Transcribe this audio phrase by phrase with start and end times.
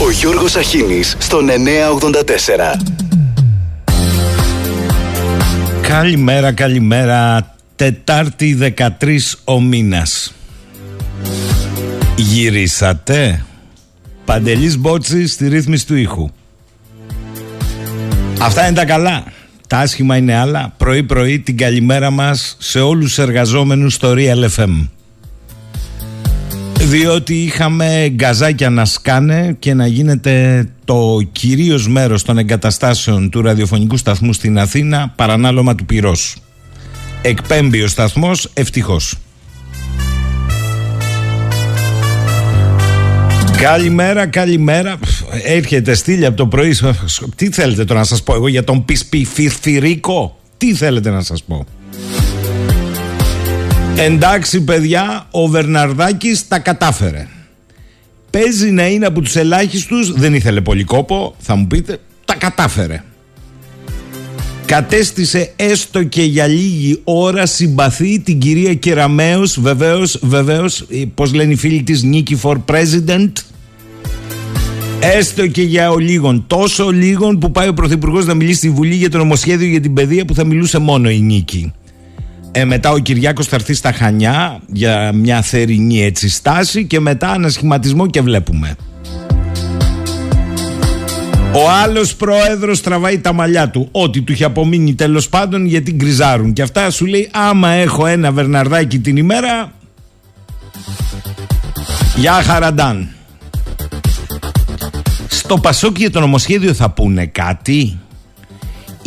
[0.00, 2.80] Ο Γιώργος Αχίνης στον 984.
[5.82, 7.54] Καλημέρα, καλημέρα.
[7.76, 10.34] Τετάρτη 13 ο μήνας.
[12.16, 13.44] Γυρίσατε;
[14.24, 16.28] Παντελής Μπότση στη ρύθμιση του ήχου.
[18.40, 19.24] Αυτά είναι τα καλά.
[19.68, 20.72] Τα άσχημα είναι άλλα.
[20.76, 24.88] Πρωί-πρωί την καλημέρα μας σε όλους τους εργαζόμενους στο Real FM.
[26.80, 33.96] Διότι είχαμε γκαζάκια να σκάνε και να γίνεται το κυρίως μέρος των εγκαταστάσεων του ραδιοφωνικού
[33.96, 36.36] σταθμού στην Αθήνα παρανάλωμα του πυρός.
[37.22, 39.14] Εκπέμπει ο σταθμός ευτυχώς.
[43.60, 44.98] Καλημέρα, καλημέρα.
[45.44, 46.76] Έρχεται στήλη από το πρωί.
[47.36, 50.38] Τι θέλετε τώρα να σας πω εγώ για τον Πισπιφιρφυρίκο.
[50.56, 51.66] Τι θέλετε να σας πω;
[53.98, 57.26] Εντάξει παιδιά, ο Βερναρδάκης τα κατάφερε.
[58.30, 63.02] Παίζει να είναι από τους ελάχιστους, δεν ήθελε πολύ κόπο, θα μου πείτε, τα κατάφερε.
[64.64, 71.52] Κατέστησε έστω και για λίγη ώρα συμπαθή την κυρία Κεραμέως, βεβαίως, βεβαίως, ε, πώς λένε
[71.52, 73.32] οι φίλοι της, Νίκη for President.
[75.00, 76.44] Έστω και για ο λίγον.
[76.46, 79.94] Τόσο λίγον που πάει ο Πρωθυπουργός να μιλήσει στη Βουλή για το νομοσχέδιο για την
[79.94, 81.72] παιδεία που θα μιλούσε μόνο η Νίκη.
[82.58, 87.30] Ε, μετά ο Κυριάκος θα έρθει στα Χανιά για μια θερινή έτσι στάση και μετά
[87.30, 88.76] ανασχηματισμό και βλέπουμε.
[91.52, 93.88] Ο άλλος πρόεδρος τραβάει τα μαλλιά του.
[93.92, 96.52] Ό,τι του είχε απομείνει τέλος πάντων γιατί γκριζάρουν.
[96.52, 99.72] Και αυτά σου λέει: Άμα έχω ένα βερναρδάκι την ημέρα.
[102.16, 103.08] Γεια χαραντάν.
[105.28, 107.98] Στο Πασόκ για το νομοσχέδιο θα πούνε κάτι;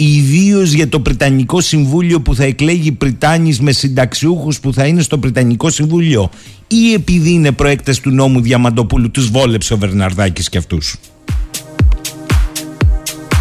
[0.02, 5.17] Ιδίως για το Πριτανικό Συμβούλιο που θα εκλέγει Πριτάνης με συνταξιούχους που θα είναι στο
[5.17, 6.30] Πριτανικό Συμβούλιο
[6.67, 10.95] ή επειδή είναι προέκτες του νόμου Διαμαντοπούλου τους βόλεψε ο Βερναρδάκης και αυτούς.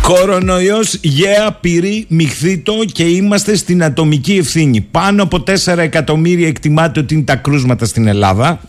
[0.03, 4.81] Κορονοϊός, γέα, πυρή, μυχθήτο και είμαστε στην ατομική ευθύνη.
[4.81, 8.61] Πάνω από 4 εκατομμύρια εκτιμάται ότι είναι τα κρούσματα στην Ελλάδα.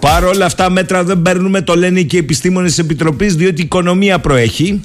[0.00, 3.64] Παρ' όλα αυτά μέτρα δεν παίρνουμε, το λένε και οι επιστήμονες της Επιτροπής, διότι η
[3.64, 4.80] οικονομία προέχει.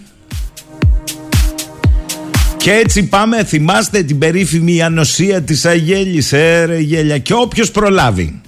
[2.63, 8.41] Και έτσι πάμε, θυμάστε την περίφημη ανοσία της Αγέλης, έρε γέλια, και όποιος προλάβει.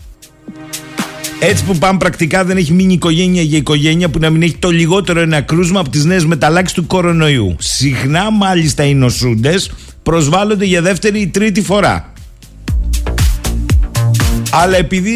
[1.40, 4.70] Έτσι που πάμε πρακτικά δεν έχει μείνει οικογένεια για οικογένεια που να μην έχει το
[4.70, 7.56] λιγότερο ένα κρούσμα από τις νέες μεταλλάξεις του κορονοϊού.
[7.60, 9.72] Συχνά μάλιστα οι νοσούντες
[10.04, 12.14] προσβάλλονται για δεύτερη ή τρίτη φορά.
[14.52, 15.12] Αλλά επειδή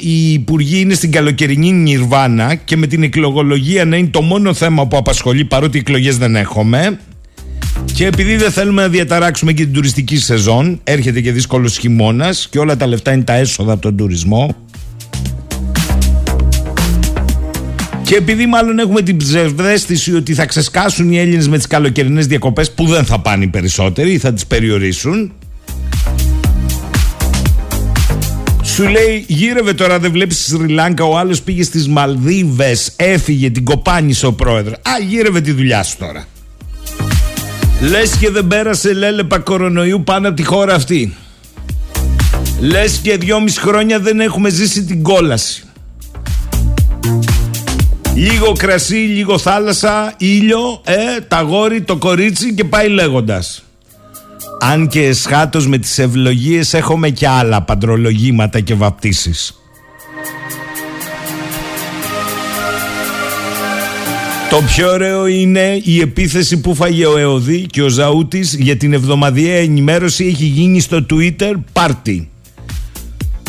[0.00, 4.86] οι υπουργοί είναι στην καλοκαιρινή νιρβάνα και με την εκλογολογία να είναι το μόνο θέμα
[4.86, 6.98] που απασχολεί παρότι εκλογές δεν έχουμε
[7.94, 12.58] και επειδή δεν θέλουμε να διαταράξουμε και την τουριστική σεζόν έρχεται και δύσκολος χειμώνας και
[12.58, 14.56] όλα τα λεφτά είναι τα έσοδα από τον τουρισμό.
[18.02, 22.70] Και επειδή μάλλον έχουμε την ψευδέστηση ότι θα ξεσκάσουν οι Έλληνες με τις καλοκαιρινές διακοπές
[22.70, 25.32] που δεν θα πάνε οι περισσότεροι ή θα τις περιορίσουν.
[28.62, 33.50] Σου λέει γύρευε τώρα δεν βλέπεις στη Σρι Λάγκα ο άλλος πήγε στις Μαλδίβες έφυγε
[33.50, 34.74] την κοπάνισε ο πρόεδρος.
[34.74, 36.26] Α γύρευε τη δουλειά σου τώρα
[37.90, 41.14] Λες και δεν πέρασε λέλεπα κορονοϊού πάνω από τη χώρα αυτή
[42.60, 45.64] Λες και δυόμιση χρόνια δεν έχουμε ζήσει την κόλαση
[48.14, 53.62] Λίγο κρασί, λίγο θάλασσα, ήλιο, ε, τα γόρι, το κορίτσι και πάει λέγοντας.
[54.60, 59.61] Αν και εσχάτως με τις ευλογίες έχουμε και άλλα παντρολογήματα και βαπτίσεις.
[64.52, 68.92] Το πιο ωραίο είναι η επίθεση που φάγε ο Εωδή και ο Ζαούτης για την
[68.92, 72.28] εβδομαδιαία ενημέρωση έχει γίνει στο Twitter πάρτι.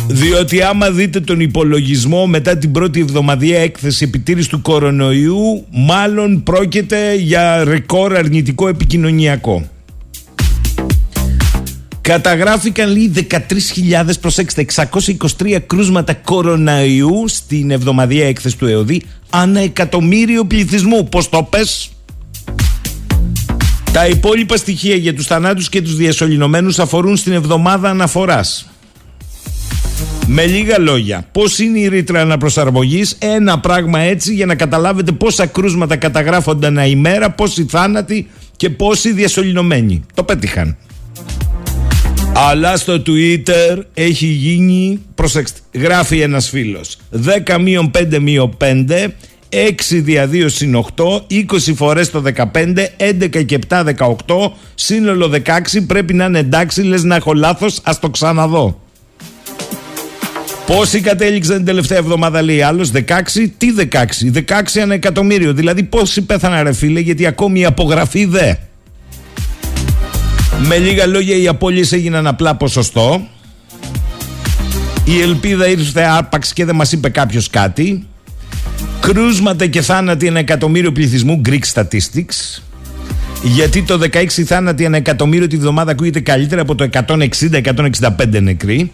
[0.07, 7.15] Διότι άμα δείτε τον υπολογισμό μετά την πρώτη εβδομαδία έκθεση επιτήρησης του κορονοϊού μάλλον πρόκειται
[7.15, 9.67] για ρεκόρ αρνητικό επικοινωνιακό.
[12.03, 13.39] Καταγράφηκαν λίγοι 13.000,
[14.21, 21.09] προσέξτε, 623 κρούσματα κορονοϊού στην εβδομαδία έκθεση του ΕΟΔΗ ανά εκατομμύριο πληθυσμού.
[21.09, 21.91] Πώς το πες;
[23.91, 28.69] Τα υπόλοιπα στοιχεία για τους θανάτους και τους διασωληνωμένους αφορούν στην εβδομάδα αναφοράς.
[30.27, 35.45] Με λίγα λόγια, πώς είναι η ρήτρα αναπροσαρμογής, ένα πράγμα έτσι για να καταλάβετε πόσα
[35.45, 40.03] κρούσματα καταγράφονται ένα ημέρα, πόσοι θάνατοι και πόσοι διασωληνωμένοι.
[40.13, 40.77] Το πέτυχαν.
[42.35, 46.97] Αλλά στο Twitter έχει γίνει, προσέξτε, γράφει ένας φίλος
[47.47, 49.07] 10 μείον 5 μείον 5
[49.49, 51.45] 6 δια 2 συν 8 20
[51.75, 52.45] φορές το 15
[52.97, 57.99] 11 και 7 18 Σύνολο 16 πρέπει να είναι εντάξει Λες να έχω λάθος ας
[57.99, 58.81] το ξαναδώ
[60.65, 63.51] Πόσοι κατέληξαν την τελευταία εβδομάδα, λέει άλλος, 16.
[63.57, 65.53] Τι 16, 16 ένα εκατομμύριο.
[65.53, 68.53] Δηλαδή, πόσοι πέθαναν, ρε φίλε, γιατί ακόμη η απογραφή δε.
[70.59, 73.27] Με λίγα λόγια, οι απώλειε έγιναν απλά ποσοστό.
[75.05, 78.07] Η ελπίδα ήρθε άπαξ και δεν μας είπε κάποιος κάτι.
[78.99, 82.61] Κρούσματα και θάνατοι ένα εκατομμύριο πληθυσμού, Greek Statistics.
[83.43, 88.91] Γιατί το 16 θάνατοι ένα εκατομμύριο τη βδομάδα ακούγεται καλύτερα από το 160-165 νεκροί.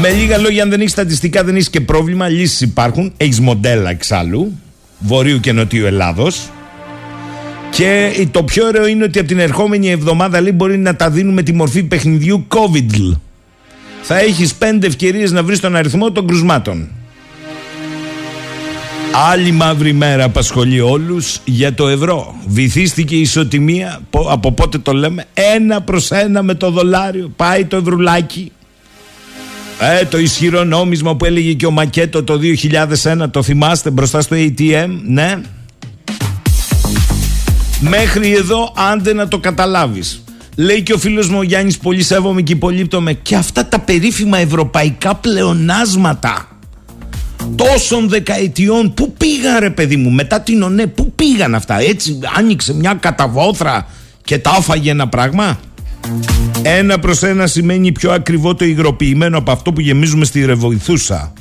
[0.00, 2.28] Με λίγα λόγια, αν δεν έχεις στατιστικά, δεν έχεις και πρόβλημα.
[2.28, 3.12] Λύσεις υπάρχουν.
[3.16, 4.58] Έχεις μοντέλα εξάλλου.
[4.98, 6.50] Βορείου και Νοτιού Ελλάδος.
[7.76, 11.42] Και το πιο ωραίο είναι ότι από την ερχόμενη εβδομάδα λέει μπορεί να τα δίνουμε
[11.42, 13.16] τη μορφή παιχνιδιού COVID.
[14.02, 16.88] Θα έχεις πέντε ευκαιρίες να βρεις τον αριθμό των κρουσμάτων.
[19.30, 22.34] Άλλη μαύρη μέρα απασχολεί όλους για το ευρώ.
[22.46, 24.00] Βυθίστηκε η ισοτιμία,
[24.30, 27.32] από πότε το λέμε, ένα προς ένα με το δολάριο.
[27.36, 28.52] Πάει το ευρουλάκι.
[29.80, 32.38] Ε, το ισχυρό νόμισμα που έλεγε και ο Μακέτο το
[33.02, 35.40] 2001, το θυμάστε μπροστά στο ATM, ναι.
[37.80, 40.22] Μέχρι εδώ άντε να το καταλάβεις.
[40.56, 44.38] Λέει και ο φίλος μου ο Γιάννης πολύ σέβομαι και υπολείπτομαι και αυτά τα περίφημα
[44.38, 46.48] ευρωπαϊκά πλεονάσματα
[47.54, 52.74] τόσων δεκαετιών πού πήγαν ρε παιδί μου μετά την ΟΝΕ πού πήγαν αυτά έτσι άνοιξε
[52.74, 53.86] μια καταβόθρα
[54.24, 55.58] και τα άφαγε ένα πράγμα.
[56.62, 61.32] Ένα προς ένα σημαίνει πιο ακριβό το υγροποιημένο από αυτό που γεμίζουμε στη Ρεβοηθούσα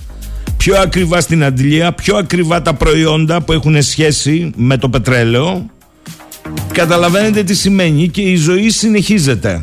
[0.58, 5.70] πιο ακριβά στην Αντιλία πιο ακριβά τα προϊόντα που έχουν σχέση με το πετρέλαιο
[6.74, 9.62] Καταλαβαίνετε τι σημαίνει και η ζωή συνεχίζεται.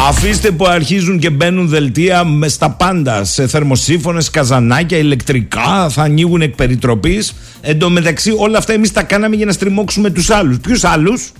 [0.00, 6.40] Αφήστε που αρχίζουν και μπαίνουν δελτία με στα πάντα, σε θερμοσύφωνες, καζανάκια, ηλεκτρικά, θα ανοίγουν
[6.40, 7.34] εκ περιτροπής.
[7.60, 10.58] Εν τω μεταξύ όλα αυτά εμείς τα κάναμε για να στριμώξουμε τους άλλους.
[10.58, 11.32] Ποιους άλλους;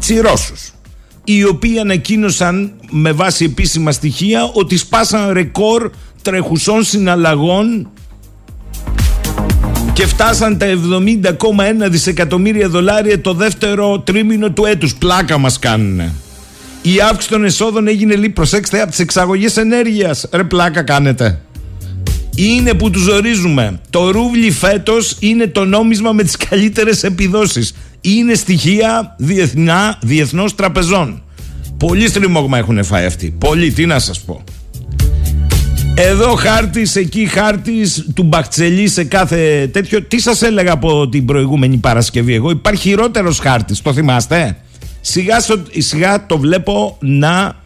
[0.00, 0.72] Τσιρόσους.
[1.24, 5.90] Οι οποίοι ανακοίνωσαν με βάση επίσημα στοιχεία ότι σπάσαν ρεκόρ
[6.22, 7.90] τρεχουσών συναλλαγών
[9.92, 14.94] και φτάσαν τα 70,1 δισεκατομμύρια δολάρια το δεύτερο τρίμηνο του έτους.
[14.94, 16.00] Πλάκα μας κάνουν.
[16.82, 20.28] Η αύξηση των εσόδων έγινε λίγο, προσέξτε, από τις εξαγωγές ενέργειας.
[20.32, 21.40] Ρε πλάκα κάνετε.
[22.36, 23.80] Είναι που τους ορίζουμε.
[23.90, 27.74] Το ρούβλι φέτος είναι το νόμισμα με τις καλύτερες επιδόσεις.
[28.00, 31.22] Είναι στοιχεία διεθνά, διεθνώς τραπεζών.
[31.78, 33.34] Πολύ στριμώγμα έχουν φάει αυτοί.
[33.38, 34.44] Πολύ, τι να σας πω.
[35.94, 40.02] Εδώ χάρτης, εκεί χάρτης του Μπαχτσελή σε κάθε τέτοιο.
[40.02, 44.56] Τι σας έλεγα από την προηγούμενη Παρασκευή, Εγώ; Υπάρχει χειρότερος χάρτης, το θυμάστε;
[45.00, 45.36] Σιγά,
[45.78, 47.56] σιγά το βλέπω να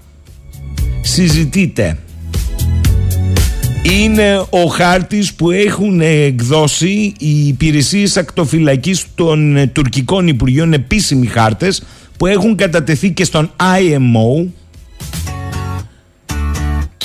[1.00, 1.98] συζητείτε.
[3.82, 11.82] Είναι ο χάρτης που έχουν εκδώσει οι υπηρεσίες ακτοφυλακής των ε, τουρκικών υπουργείων επίσημοι χάρτες
[12.16, 14.46] που έχουν κατατεθεί και στον IMO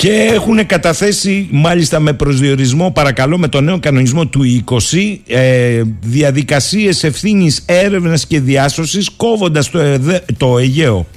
[0.01, 7.03] και έχουν καταθέσει μάλιστα με προσδιορισμό παρακαλώ με το νέο κανονισμό του 20 ε, διαδικασίες
[7.03, 9.79] ευθύνης έρευνας και διάσωσης κόβοντας το,
[10.37, 11.07] το Αιγαίο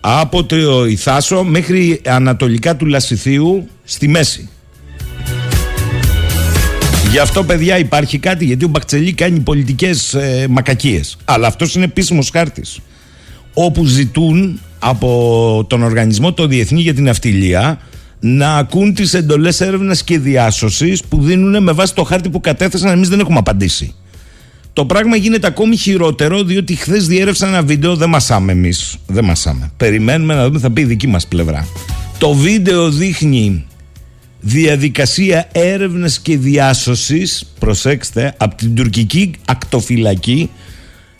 [0.00, 4.48] από το Ιθάσο μέχρι ανατολικά του Λασιθίου στη μέση.
[7.10, 11.84] Γι' αυτό παιδιά υπάρχει κάτι γιατί ο Μπακτσελή κάνει πολιτικές ε, μακακίες αλλά αυτός είναι
[11.84, 12.78] επίσημος χάρτης
[13.54, 17.78] όπου ζητούν από τον οργανισμό το Διεθνή για την Αυτιλία
[18.20, 22.90] να ακούν τις εντολές έρευνας και διάσωσης που δίνουν με βάση το χάρτη που κατέθεσαν.
[22.90, 23.94] Εμείς δεν έχουμε απαντήσει.
[24.72, 27.96] Το πράγμα γίνεται ακόμη χειρότερο διότι χθες διέρευσα ένα βίντεο.
[27.96, 28.96] Δεν μασάμε εμείς.
[29.06, 29.70] Δεν μασάμε.
[29.76, 31.66] Περιμένουμε να δούμε, θα πει η δική μας πλευρά.
[32.18, 33.66] Το βίντεο δείχνει
[34.40, 40.50] διαδικασία έρευνας και διάσωσης προσέξτε από την τουρκική ακτοφυλακή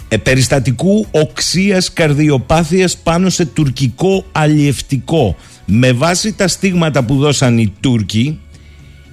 [0.09, 5.37] ε, περιστατικού οξίας καρδιοπάθειας πάνω σε τουρκικό αλλιευτικό
[5.71, 8.39] με βάση τα στίγματα που δώσαν οι Τούρκοι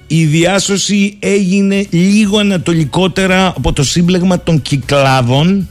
[0.08, 5.70] η διάσωση έγινε λίγο ανατολικότερα από το σύμπλεγμα των Κυκλάδων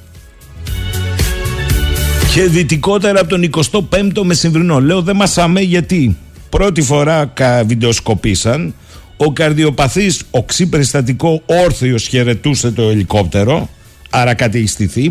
[2.35, 3.51] και δυτικότερα από τον
[3.81, 4.81] 25ο Μεσημβρινό.
[4.81, 6.17] Λέω δεν μασάμε γιατί
[6.49, 7.33] πρώτη φορά
[7.67, 8.75] βιντεοσκοπήσαν
[9.17, 13.69] ο καρδιοπαθής οξύ περιστατικό όρθιος χαιρετούσε το ελικόπτερο
[14.11, 14.69] άρα κάτι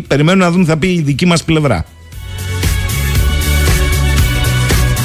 [0.08, 1.84] Περιμένουν να δουν θα πει η δική μας πλευρά.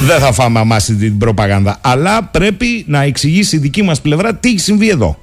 [0.02, 1.78] Δεν θα φάμε αμάση την προπαγάνδα.
[1.82, 5.20] Αλλά πρέπει να εξηγήσει η δική μας πλευρά τι έχει συμβεί εδώ.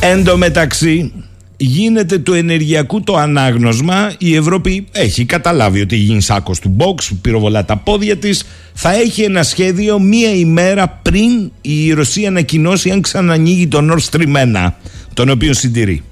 [0.00, 1.12] Εν τω μεταξύ
[1.56, 7.64] γίνεται του ενεργειακού το ανάγνωσμα η Ευρώπη έχει καταλάβει ότι γίνει σάκος του box πυροβολά
[7.64, 13.68] τα πόδια της θα έχει ένα σχέδιο μία ημέρα πριν η Ρωσία ανακοινώσει αν ξανανοίγει
[13.68, 14.72] το Nord Stream 1
[15.14, 16.02] τον οποίο συντηρεί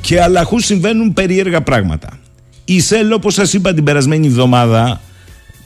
[0.00, 2.08] και αλλαχού συμβαίνουν περίεργα πράγματα
[2.68, 5.00] η ΣΕΛ, όπως σας είπα την περασμένη εβδομάδα,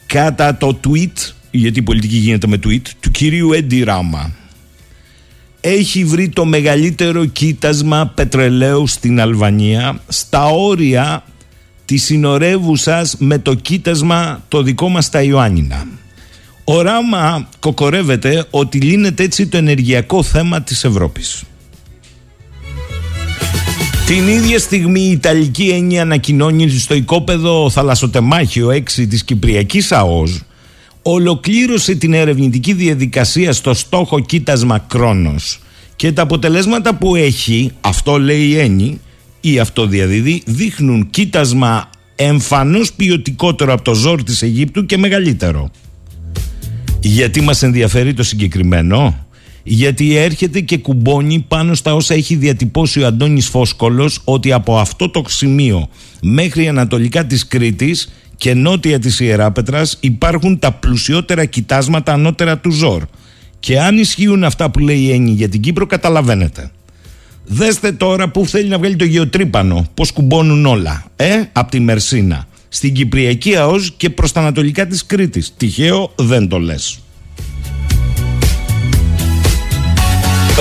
[0.06, 4.32] κατά το tweet, γιατί η πολιτική γίνεται με tweet, του κυρίου Έντι Ράμα.
[5.60, 11.24] Έχει βρει το μεγαλύτερο κοίτασμα πετρελαίου στην Αλβανία στα όρια
[11.84, 15.86] της συνορεύουσας με το κοίτασμα το δικό μας στα Ιωάννινα.
[16.64, 21.42] Ο Ράμα κοκορεύεται ότι λύνεται έτσι το ενεργειακό θέμα της Ευρώπης.
[24.10, 30.42] Την ίδια στιγμή η Ιταλική έννοια ανακοινώνει στο οικόπεδο θαλασσοτεμάχιο 6 της Κυπριακής ΑΟΣ
[31.02, 35.60] ολοκλήρωσε την ερευνητική διαδικασία στο στόχο κοίτασμα Κρόνος
[35.96, 39.00] και τα αποτελέσματα που έχει, αυτό λέει η Έννη
[39.40, 45.70] ή αυτό διαδίδει, δείχνουν κοίτασμα εμφανώς ποιοτικότερο από το ζόρ της Αιγύπτου και μεγαλύτερο.
[47.00, 49.26] Γιατί μας ενδιαφέρει το συγκεκριμένο;
[49.62, 55.08] Γιατί έρχεται και κουμπώνει πάνω στα όσα έχει διατυπώσει ο Αντώνης Φόσκολος ότι από αυτό
[55.08, 55.88] το σημείο
[56.22, 63.02] μέχρι ανατολικά της Κρήτης και νότια της Ιεράπετρας υπάρχουν τα πλουσιότερα κοιτάσματα ανώτερα του Ζόρ.
[63.60, 66.70] Και αν ισχύουν αυτά που λέει η Έννη για την Κύπρο καταλαβαίνετε.
[67.44, 72.46] Δέστε τώρα που θέλει να βγάλει το γεωτρύπανο, πώς κουμπώνουν όλα, ε, από τη Μερσίνα,
[72.68, 75.54] στην Κυπριακή ΑΟΣ και προς τα ανατολικά της Κρήτης.
[75.56, 76.98] Τυχαίο δεν το λες.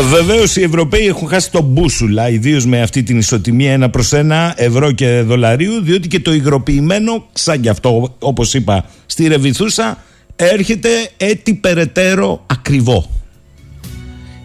[0.03, 4.53] Βεβαίως οι Ευρωπαίοι έχουν χάσει τον μπούσουλα, ιδίως με αυτή την ισοτιμία ένα προς ένα
[4.57, 10.03] ευρώ και δολαρίου, διότι και το υγροποιημένο, σαν κι αυτό όπως είπα στη Ρεβιθούσα,
[10.35, 13.09] έρχεται έτσι περαιτέρω ακριβό.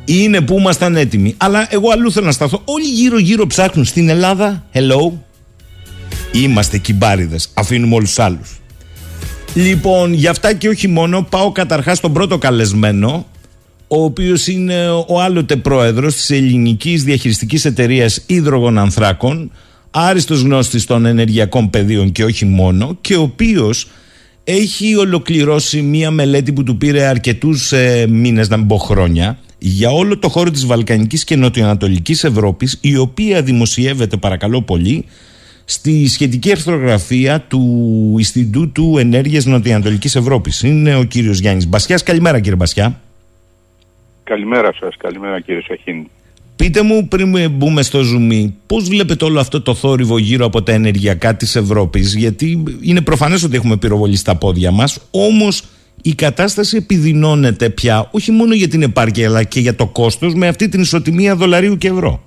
[0.04, 1.34] Είναι που ήμασταν έτοιμοι.
[1.36, 2.62] Αλλά εγώ αλλού θέλω να σταθώ.
[2.64, 4.66] Όλοι γύρω-γύρω ψάχνουν στην Ελλάδα.
[4.72, 5.12] Hello.
[6.32, 7.50] Είμαστε κυμπάριδες.
[7.54, 8.60] Αφήνουμε όλους του άλλους.
[9.54, 13.26] Λοιπόν, γι' αυτά και όχι μόνο, πάω καταρχάς στον πρώτο καλεσμένο,
[13.88, 19.50] ο οποίος είναι ο άλλοτε πρόεδρος της ελληνικής διαχειριστικής εταιρείας ίδρογων ανθράκων,
[19.90, 23.88] άριστος γνώστης των ενεργειακών πεδίων και όχι μόνο, και ο οποίος
[24.44, 29.90] έχει ολοκληρώσει μία μελέτη που του πήρε αρκετούς ε, μήνες, να μην πω χρόνια, για
[29.90, 35.04] όλο το χώρο της Βαλκανικής και Νοτιοανατολικής Ευρώπης, η οποία δημοσιεύεται παρακαλώ πολύ
[35.64, 40.62] στη σχετική αρθρογραφία του Ινστιτούτου Ενέργειας Νοτιοανατολικής Ευρώπης.
[40.62, 42.02] Είναι ο κύριος Γιάννης Μπασιάς.
[42.02, 43.00] Καλημέρα κύριε Μπασιά.
[44.24, 46.06] Καλημέρα σας, καλημέρα κύριε Σαχίν.
[46.56, 50.72] Πείτε μου πριν μπούμε στο ζουμί, πώς βλέπετε όλο αυτό το θόρυβο γύρω από τα
[50.72, 55.64] ενεργειακά της Ευρώπης, γιατί είναι προφανές ότι έχουμε πυροβολή στα πόδια μας, όμως
[56.02, 60.48] η κατάσταση επιδεινώνεται πια όχι μόνο για την επάρκεια αλλά και για το κόστος με
[60.48, 62.22] αυτή την ισοτιμία δολαρίου και ευρώ.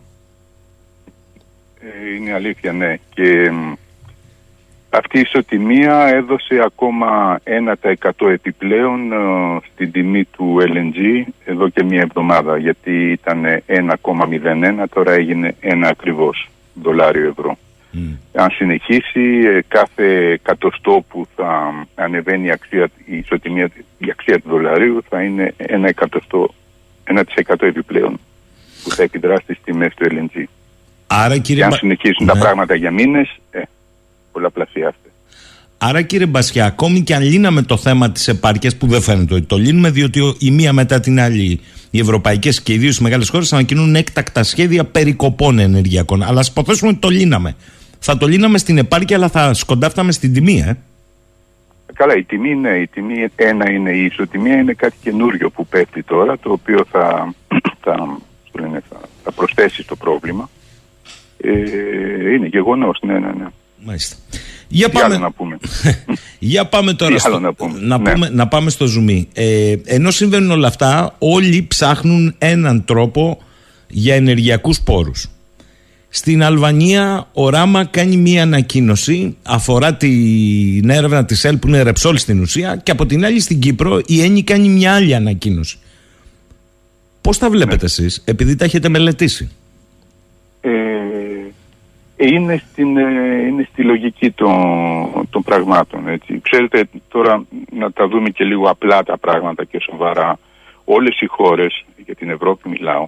[1.80, 2.98] Ε, είναι αλήθεια, ναι.
[3.13, 3.51] Και
[4.98, 7.39] αυτή η ισοτιμία έδωσε ακόμα
[8.20, 9.18] 1% επιπλέον ε,
[9.74, 16.50] στην τιμή του LNG εδώ και μία εβδομάδα γιατί ήταν 1,01 τώρα έγινε ένα ακριβώς
[16.74, 17.58] δολάριο ευρώ.
[18.34, 24.50] Αν συνεχίσει ε, κάθε εκατοστό που θα ανεβαίνει η, αξία, η ισοτιμία, η αξία του
[24.50, 26.54] δολαρίου θα είναι ένα εκατοστό,
[27.46, 28.20] 1% επιπλέον
[28.84, 30.44] που θα επιδράσει στις τιμές του LNG.
[31.08, 31.62] Άρα, κύριε...
[31.62, 32.39] Και αν συνεχίσουν τα ναι.
[32.39, 33.62] πράγματα για μήνες, ε,
[34.38, 35.10] πολλαπλασιάστε.
[35.77, 39.46] Άρα κύριε Μπασιά, ακόμη και αν λύναμε το θέμα της επάρκειας, που δεν φαίνεται ότι
[39.46, 41.60] το λύνουμε, διότι η μία μετά την άλλη
[41.91, 46.24] οι ευρωπαϊκές και ιδίως οι μεγάλες χώρες ανακοινούν έκτακτα σχέδια περικοπών ενεργειακών.
[46.24, 47.56] Αλλά ας υποθέσουμε ότι το λύναμε.
[48.00, 50.77] Θα το λύναμε στην επάρκεια, αλλά θα σκοντάφταμε στην τιμή, ε.
[51.94, 56.03] Καλά, η τιμή είναι, η τιμή ένα είναι η ισοτιμία, είναι κάτι καινούριο που πέφτει
[56.03, 57.34] τώρα, το οποίο θα,
[57.84, 58.17] θα,
[58.89, 60.50] θα, θα προσθέσει στο πρόβλημα.
[61.38, 63.48] Ε, είναι γεγονός, ναι, ναι, ναι.
[63.88, 64.15] Μάλιστα.
[64.67, 65.58] Για πάμε, να πούμε;
[66.39, 67.39] Για πάμε τώρα στο...
[67.39, 68.12] να, πούμε; Να, ναι.
[68.12, 69.27] πούμε, να πάμε στο ζουμί.
[69.34, 73.41] Ε, ενώ συμβαίνουν όλα αυτά, όλοι ψάχνουν έναν τρόπο
[73.88, 75.29] για ενεργειακούς πόρους.
[76.10, 82.17] Στην Αλβανία ο Ράμα κάνει μία ανακοίνωση αφορά την έρευνα της ΕΛ που είναι ρεψόλ
[82.17, 85.77] στην ουσία και από την άλλη στην Κύπρο η Έννη κάνει μια άλλη ανακοίνωση.
[87.22, 87.86] Πώς τα βλέπετε ναι.
[87.86, 89.50] εσείς επειδή τα έχετε μελετήσει;
[90.62, 90.70] Ε,
[92.17, 96.07] είναι, στην, ε, είναι στη λογική των, των πραγμάτων.
[96.07, 96.39] Έτσι.
[96.41, 100.39] Ξέρετε τώρα να τα δούμε και λίγο απλά τα πράγματα και σοβαρά.
[100.86, 103.07] Όλες οι χώρες, για την Ευρώπη μιλάω,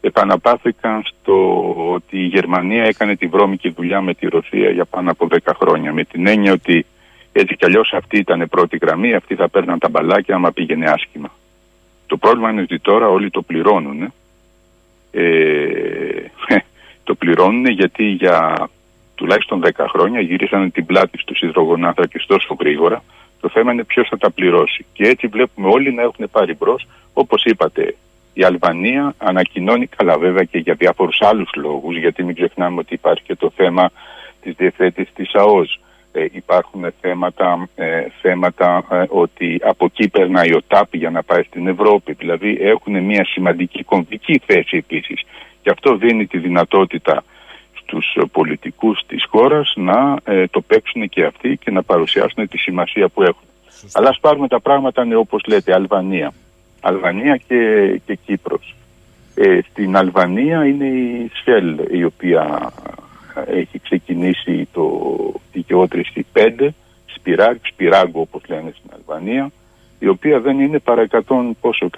[0.00, 5.26] επαναπάθηκαν στο ότι η Γερμανία έκανε τη βρώμικη δουλειά με τη Ρωσία για πάνω από
[5.30, 5.92] 10 χρόνια.
[5.92, 6.86] Με την έννοια ότι
[7.32, 11.32] έτσι κι αλλιώς αυτή ήταν πρώτη γραμμή, αυτοί θα παίρναν τα μπαλάκια άμα πήγαινε άσχημα.
[12.06, 14.12] Το πρόβλημα είναι ότι τώρα όλοι το πληρώνουν.
[15.10, 15.22] Ε,
[17.12, 18.68] το πληρώνουν γιατί για
[19.14, 23.02] τουλάχιστον 10 χρόνια γύρισαν την πλάτη στους υδρογονάθρακες τόσο γρήγορα.
[23.40, 24.84] Το θέμα είναι ποιος θα τα πληρώσει.
[24.92, 26.86] Και έτσι βλέπουμε όλοι να έχουν πάρει μπρος.
[27.12, 27.94] Όπως είπατε,
[28.32, 33.22] η Αλβανία ανακοινώνει καλά βέβαια και για διάφορους άλλους λόγους, γιατί μην ξεχνάμε ότι υπάρχει
[33.22, 33.90] και το θέμα
[34.42, 35.80] της διευθέτηση της ΑΟΣ.
[36.12, 41.42] Ε, υπάρχουν θέματα, ε, θέματα ε, ότι από εκεί περνάει ο ΤΑΠ για να πάει
[41.42, 42.12] στην Ευρώπη.
[42.12, 45.20] Δηλαδή έχουν μια σημαντική κομβική θέση επίσης.
[45.62, 47.24] Και αυτό δίνει τη δυνατότητα
[47.74, 50.16] στους πολιτικούς της χώρας να
[50.50, 53.46] το παίξουν και αυτοί και να παρουσιάσουν τη σημασία που έχουν.
[53.92, 56.32] Αλλά ας πάρουμε τα πράγματα ναι, όπως λέτε, Αλβανία.
[56.80, 58.74] Αλβανία και, και Κύπρος.
[59.34, 62.72] Ε, στην Αλβανία είναι η ΣΕΛ η οποία
[63.46, 65.08] έχει ξεκινήσει το
[65.52, 66.68] δικαιώτριση 5,
[67.06, 69.50] Σπυράγκ, Σπυράγκο όπως λένε στην Αλβανία,
[70.02, 71.20] η οποία δεν είναι παρά 100,
[71.60, 71.90] πόσο,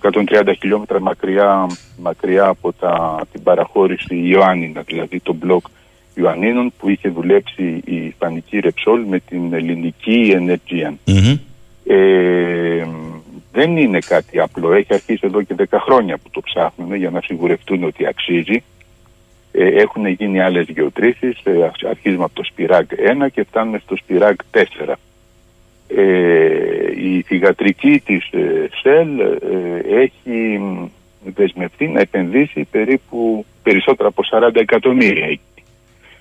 [0.00, 5.66] 120-130 χιλιόμετρα μακριά, μακριά από τα, την παραχώρηση Ιωάννινα, δηλαδή το μπλοκ
[6.14, 10.34] Ιωαννίνων που είχε δουλέψει η Ισπανική Ρεψόλ με την ελληνική
[11.84, 12.86] Ε,
[13.52, 14.72] δεν είναι κάτι απλό.
[14.72, 18.62] Έχει αρχίσει εδώ και 10 χρόνια που το ψάχνουν για να σιγουρευτούν ότι αξίζει.
[19.52, 22.90] Ε, έχουν γίνει άλλες γεωτρήσεις, ε, αρχίζουμε από το Σπυράκ
[23.22, 24.98] 1 και φτάνουμε στο Σπυράκ 4.
[25.88, 30.60] Ε, η θηγατρική της ε, ΣΕΛ ε, έχει
[31.24, 35.38] δεσμευτεί να επενδύσει περίπου περισσότερα από 40 εκατομμύρια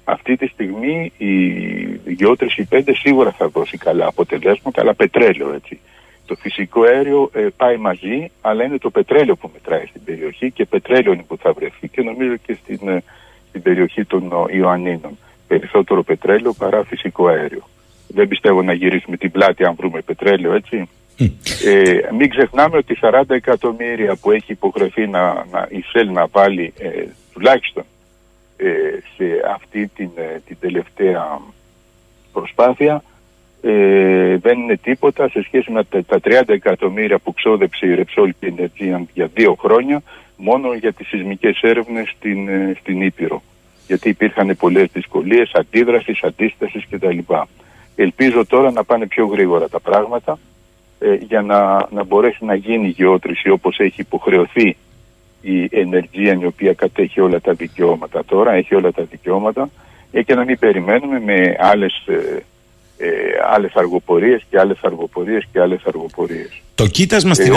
[0.10, 5.80] αυτή τη στιγμή η γεώτρηση 5 σίγουρα θα δώσει καλά αποτελέσματα, αλλά πετρέλαιο έτσι.
[6.26, 10.66] Το φυσικό αέριο ε, πάει μαζί, αλλά είναι το πετρέλαιο που μετράει στην περιοχή και
[10.66, 13.04] πετρέλαιο είναι που θα βρεθεί και νομίζω και στην, ε,
[13.50, 15.18] στην περιοχή των Ιωαννίνων.
[15.48, 17.64] Περισσότερο πετρέλαιο παρά φυσικό αέριο.
[18.08, 20.90] Δεν πιστεύω να γυρίσουμε την πλάτη αν βρούμε πετρέλαιο, έτσι.
[21.66, 26.74] Ε, μην ξεχνάμε ότι 40 εκατομμύρια που έχει υποχρεωθεί να, να, η ΣΕΛ να βάλει
[26.80, 27.84] ε, τουλάχιστον
[28.58, 28.70] ε,
[29.16, 31.42] σε αυτή την, ε, την τελευταία
[32.32, 33.04] προσπάθεια
[33.62, 38.46] ε, δεν είναι τίποτα σε σχέση με τα, 30 εκατομμύρια που ξόδεψε η Ρεψόλ και
[38.46, 40.02] η για δύο χρόνια
[40.38, 42.50] μόνο για τις σεισμικές έρευνες στην,
[42.80, 43.44] στην Ήπειρο.
[43.88, 47.18] Γιατί υπήρχαν πολλές δυσκολίες, αντίδρασης, αντίστασης κτλ.
[48.00, 50.40] Ελπίζω τώρα να πάνε πιο γρήγορα τα πράγματα
[51.28, 54.78] για να, να μπορέσει να γίνει η γεώτρηση όπως έχει υποχρεωθεί
[55.42, 59.70] η ενεργεία η οποία κατέχει όλα τα δικαιώματα τώρα, έχει όλα τα δικαιώματα
[60.12, 62.44] ε, και να μην περιμένουμε με άλλες, ε,
[62.98, 63.10] ε,
[63.54, 66.62] άλλες αργοπορίες και άλλες αργοπορίες και άλλες αργοπορίες.
[66.76, 67.54] Το κοίτασμα, στην,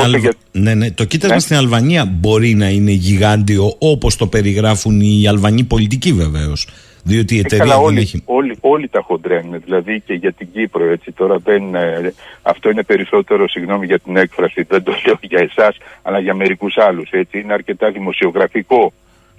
[0.53, 1.41] ναι, ναι, το κοίτασμα ναι.
[1.41, 6.69] στην Αλβανία μπορεί να είναι γιγάντιο όπως το περιγράφουν οι Αλβανοί πολιτικοί βεβαίως.
[7.05, 8.23] Διότι η ε, εταιρεία όλοι, έχει...
[8.25, 12.83] όλοι, όλοι τα χοντρένουν, δηλαδή και για την Κύπρο έτσι τώρα δεν, ε, αυτό είναι
[12.83, 17.39] περισσότερο συγγνώμη για την έκφραση, δεν το λέω για εσάς αλλά για μερικούς άλλους έτσι,
[17.39, 18.93] είναι αρκετά δημοσιογραφικό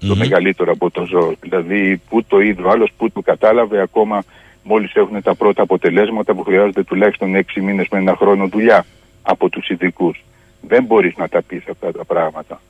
[0.07, 4.23] το μεγαλύτερο από το ζώο, δηλαδή που το είδε ο άλλος, που το κατάλαβε ακόμα
[4.63, 8.85] μόλις έχουν τα πρώτα αποτελέσματα που χρειάζονται τουλάχιστον έξι μήνες με ένα χρόνο δουλειά
[9.21, 10.23] από τους ειδικούς.
[10.61, 12.61] Δεν μπορείς να τα πεις αυτά τα πράγματα.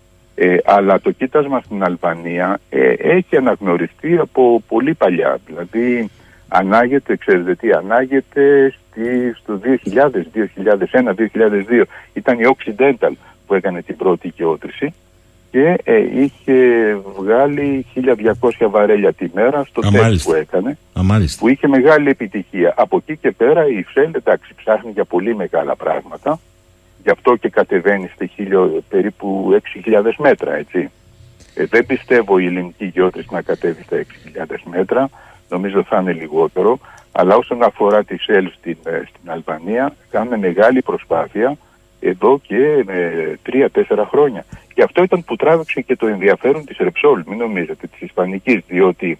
[0.43, 5.37] Ε, αλλά το κοίτασμα στην Αλβανία ε, έχει αναγνωριστεί από πολύ παλιά.
[5.45, 6.09] Δηλαδή
[6.47, 9.59] ανάγεται, ξέρετε τι, ανάγεται στη, στο
[9.93, 10.09] 2000,
[10.91, 11.13] 2001,
[11.79, 11.83] 2002.
[12.13, 13.11] Ήταν η Occidental
[13.47, 14.93] που έκανε την πρώτη γεώτρηση
[15.51, 16.55] και ε, είχε
[17.17, 20.77] βγάλει 1200 βαρέλια τη μέρα στο τεστ που έκανε
[21.39, 22.73] που είχε μεγάλη επιτυχία.
[22.77, 26.39] Από εκεί και πέρα η Shell εντάξει ψάχνει για πολύ μεγάλα πράγματα
[27.03, 30.91] Γι' αυτό και κατεβαίνει στη χίλιο, περίπου 6.000 μέτρα, έτσι.
[31.55, 35.09] Ε, δεν πιστεύω η ελληνική γεώτρηση να κατέβει στα 6.000 μέτρα,
[35.49, 36.79] νομίζω θα είναι λιγότερο,
[37.11, 41.57] αλλά όσον αφορά τη ΣΕΛ στην, ε, στην Αλβανία, κάνουμε μεγάλη προσπάθεια
[41.99, 44.45] εδώ και ε, τρία-τέσσερα χρόνια.
[44.73, 49.19] Και αυτό ήταν που τράβηξε και το ενδιαφέρον της Ρεψόλ, μην νομίζετε, της Ισπανικής, διότι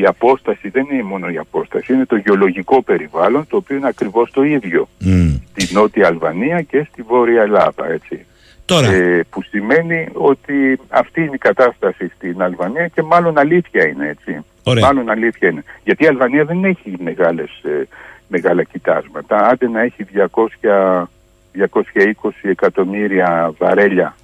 [0.00, 4.30] η απόσταση δεν είναι μόνο η απόσταση, είναι το γεωλογικό περιβάλλον το οποίο είναι ακριβώς
[4.30, 5.40] το ίδιο mm.
[5.54, 7.90] στη Νότια Αλβανία και στη Βόρεια Ελλάδα.
[7.90, 8.26] Έτσι.
[8.64, 8.92] Τώρα.
[8.92, 14.44] Ε, που σημαίνει ότι αυτή είναι η κατάσταση στην Αλβανία και μάλλον αλήθεια είναι έτσι.
[14.80, 15.64] Μάλλον αλήθεια είναι.
[15.84, 17.88] Γιατί η Αλβανία δεν έχει μεγάλες, ε,
[18.28, 19.36] μεγάλα κοιτάσματα.
[19.36, 21.08] Άντε να έχει 200,
[21.52, 24.16] 220 εκατομμύρια βαρέλια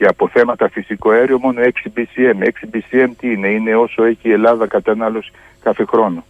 [0.00, 2.42] και από θέματα φυσικό αέριο μόνο 6 BCM.
[2.44, 5.30] 6 BCM τι είναι, είναι όσο έχει η Ελλάδα κατανάλωση
[5.62, 6.24] κάθε χρόνο.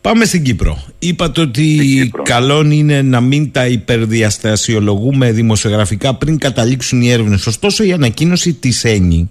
[0.00, 0.82] Πάμε στην Κύπρο.
[0.98, 7.46] Είπατε ότι καλό είναι να μην τα υπερδιαστασιολογούμε δημοσιογραφικά πριν καταλήξουν οι έρευνες.
[7.46, 9.30] Ωστόσο, η ανακοίνωση της ΕΝΗ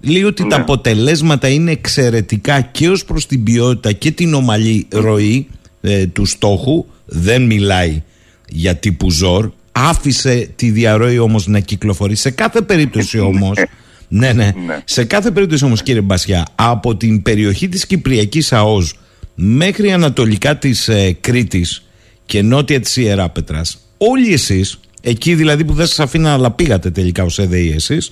[0.00, 0.62] λέει ότι τα ναι.
[0.62, 5.48] αποτελέσματα είναι εξαιρετικά και ως προς την ποιότητα και την ομαλή ροή
[5.80, 6.84] ε, του στόχου.
[7.04, 8.02] Δεν μιλάει
[8.48, 12.14] για τύπου ζόρ άφησε τη διαρροή όμως να κυκλοφορεί.
[12.14, 13.58] Σε κάθε περίπτωση όμως,
[14.08, 18.94] ναι, ναι, ναι, σε κάθε περίπτωση όμως κύριε Μπασιά, από την περιοχή της Κυπριακής ΑΟΣ
[19.34, 21.84] μέχρι ανατολικά της ε, Κρήτης
[22.26, 27.24] και νότια της Ιεράπετρας, όλοι εσείς, εκεί δηλαδή που δεν σας αφήνα αλλά πήγατε τελικά
[27.24, 28.10] ως ΕΔΕΗ εσείς,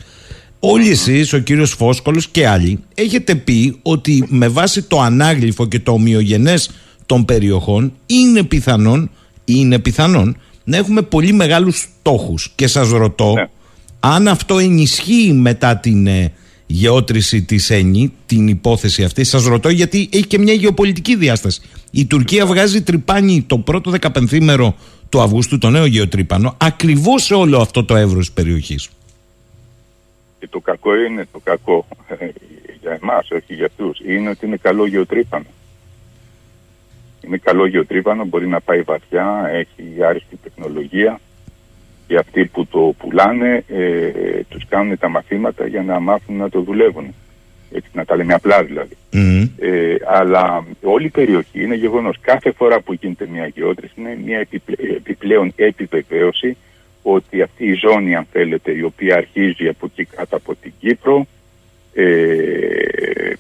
[0.60, 5.78] Όλοι εσείς, ο κύριος Φόσκολος και άλλοι, έχετε πει ότι με βάση το ανάγλυφο και
[5.80, 6.70] το ομοιογενές
[7.06, 9.10] των περιοχών είναι πιθανόν,
[9.44, 10.36] είναι πιθανόν
[10.68, 13.48] να έχουμε πολύ μεγάλους στόχους και σας ρωτώ Ναι.
[14.00, 16.33] αν αυτό ενισχύει μετά την ε,
[16.66, 19.24] γεώτρηση της ΕΝΗ, την υπόθεση αυτή.
[19.24, 21.61] Σας ρωτώ γιατί έχει και μια γεωπολιτική διάσταση.
[21.90, 24.74] Η Τουρκία βγάζει τρυπάνι το πρώτο δεκαπενθήμερο
[25.09, 28.88] του Αυγούστου, το νέο γεωτρύπανο, ακριβώς σε όλο αυτό το εύρος της περιοχής.
[30.38, 31.87] Και το κακό είναι το κακό
[32.81, 33.98] για εμάς, όχι για αυτούς.
[34.09, 35.46] Είναι ότι είναι καλό γεωτρύπανο.
[37.28, 41.20] Είναι καλό γεωτρύπανο, μπορεί να πάει βαθιά, έχει άριστη τεχνολογία
[42.06, 44.10] και αυτοί που το πουλάνε ε,
[44.48, 47.14] τους κάνουν τα μαθήματα για να μάθουν να το δουλεύουν.
[47.72, 48.96] Έτσι, να τα λέμε απλά δηλαδή.
[49.12, 49.48] Μμμ.
[49.58, 52.16] Ε, αλλά όλη η περιοχή είναι γεγονός.
[52.20, 56.56] Κάθε φορά που γίνεται μια γεώτρηση είναι μια επιπλέ- επιπλέον επιβεβαίωση
[57.02, 61.26] ότι αυτή η ζώνη, αν θέλετε, η οποία αρχίζει από εκεί κάτω από την Κύπρο,
[61.94, 62.04] ε,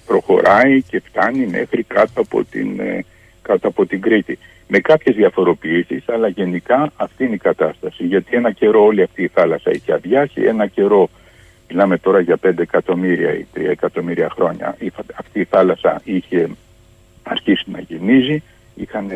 [0.06, 3.04] προχωράει και φτάνει μέχρι κάτω από την, ε,
[3.48, 4.38] κάτω από την Κρήτη.
[4.68, 8.04] Με κάποιες διαφοροποιήσεις, αλλά γενικά αυτή είναι η κατάσταση.
[8.06, 11.08] Γιατί ένα καιρό όλη αυτή η θάλασσα είχε αδειάσει, ένα καιρό,
[11.70, 16.48] μιλάμε τώρα για 5 εκατομμύρια ή 3 εκατομμύρια χρόνια, η φα- αυτή η θάλασσα είχε
[17.22, 18.42] αρχίσει να γεμίζει,
[18.74, 19.10] είχαν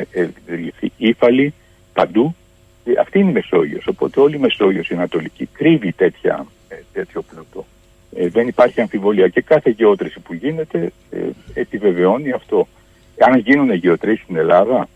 [0.47, 1.55] δημιουργηθεί ύφαλοι
[1.92, 2.35] παντού.
[2.85, 7.23] Ε, Αυτή είναι η Μεσόγειος, οπότε όλη η Μεσόγειος η Ανατολική κρύβει τέτοια, ε, τέτοιο
[7.23, 7.66] πλούτο.
[8.16, 11.18] Ε, δεν υπάρχει αμφιβολία και κάθε γεώτρηση που γίνεται ε,
[11.55, 12.68] επιβεβαιώνει αυτό.
[13.22, 14.88] Αν γίνουν γεωτρήσεις στην Ελλάδα,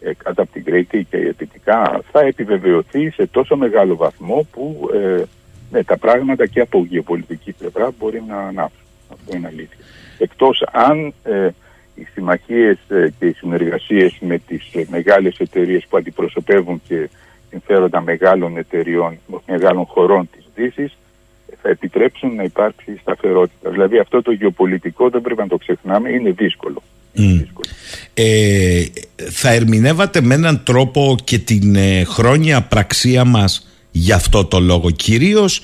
[0.00, 5.22] ε, κάτω από την Κρήτη και δυτικά, θα επιβεβαιωθεί σε τόσο μεγάλο βαθμό που ε,
[5.70, 8.86] ναι, τα πράγματα και από γεωπολιτική πλευρά μπορεί να ανάψουν.
[9.12, 9.84] Αυτό είναι αλήθεια.
[10.18, 11.48] Εκτός αν ε,
[11.94, 17.08] οι συμμαχίες ε, και οι συνεργασίες με τις ε, μεγάλες εταιρείες που αντιπροσωπεύουν και
[17.50, 20.96] συμφέροντα μεγάλων εταιριών, μεγάλων χωρών της Δύσης,
[21.62, 23.70] θα επιτρέψουν να υπάρξει σταθερότητα.
[23.70, 26.82] Δηλαδή αυτό το γεωπολιτικό δεν πρέπει να το ξεχνάμε, είναι δύσκολο.
[27.12, 27.38] Είναι Μμ.
[27.38, 27.64] δύσκολο.
[28.14, 28.84] Ε,
[29.30, 34.90] θα ερμηνεύατε με έναν τρόπο και την ε, χρόνια πραξία μας για αυτό το λόγο
[34.90, 35.62] κυρίως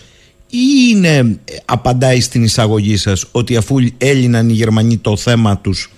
[0.51, 0.59] ή
[0.91, 5.91] είναι, ε, απαντάει στην εισαγωγή σας ότι αφού έλυναν οι Γερμανοί το θέμα τους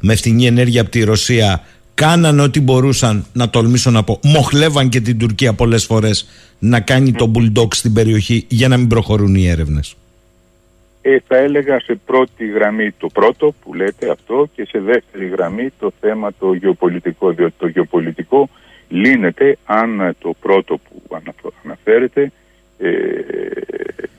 [0.00, 5.00] με φθηνή ενέργεια από τη Ρωσία κάναν ό,τι μπορούσαν να τολμήσω να πω μοχλεύαν και
[5.00, 6.26] την Τουρκία πολλές φορές
[6.58, 9.94] να κάνει το bulldog στην περιοχή για να μην προχωρούν οι έρευνες
[11.02, 15.68] Ε, θα έλεγα σε πρώτη γραμμή το πρώτο που λέτε αυτό και σε δεύτερη γραμμή
[15.78, 18.48] το θέμα το γεωπολιτικό, διότι το γεωπολιτικό
[18.88, 22.32] λύνεται αν ε, το πρώτο που αναφ- αναφέρεται
[22.78, 22.88] ε,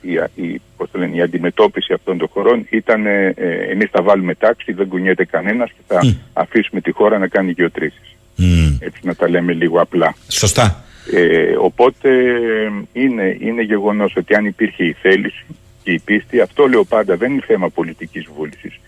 [0.02, 3.90] η, α- η, πώς το λένε, η αντιμετώπιση αυτών των χωρών ήταν ε, ε, εμείς
[3.92, 6.10] θα βάλουμε τάξη, δεν κουνιέται κανένας και θα Μμ.
[6.34, 8.16] αφήσουμε τη χώρα να κάνει γεωτρήσεις.
[8.36, 8.76] Μμ.
[8.80, 10.16] Έτσι να τα λέμε λίγο απλά.
[10.28, 15.46] Σωστά Ε, οπότε ε, είναι, είναι γεγονός ότι αν υπήρχε η θέληση
[15.84, 18.80] και η πίστη, αυτό λέω πάντα, δεν είναι θέμα πολιτικής βούλησης.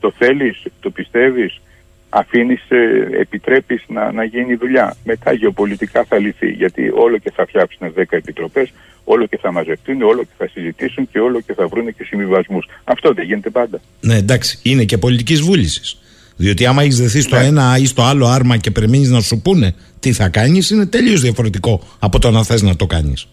[0.00, 1.60] Το θέλεις, το πιστεύεις,
[2.08, 4.96] αφήνεις, ε, επιτρέπεις να, να γίνει δουλειά.
[5.04, 8.72] Μετά γεωπολιτικά θα λυθεί, γιατί όλο και θα φτιάξουν 10 επιτροπές,
[9.04, 12.68] όλο και θα μαζευτούν, όλο και θα συζητήσουν και όλο και θα βρουν και συμβιβασμούς.
[12.84, 13.80] Αυτό δεν γίνεται πάντα.
[14.00, 15.96] Ναι, εντάξει, είναι και πολιτικής βούλησης.
[16.36, 17.44] Διότι άμα έχεις δεθεί στο Ναι.
[17.44, 21.20] ένα ή στο άλλο άρμα και περιμένει να σου πούνε τι θα κάνεις, είναι τελείως
[21.20, 23.26] διαφορετικό από το να θες να το κάνεις.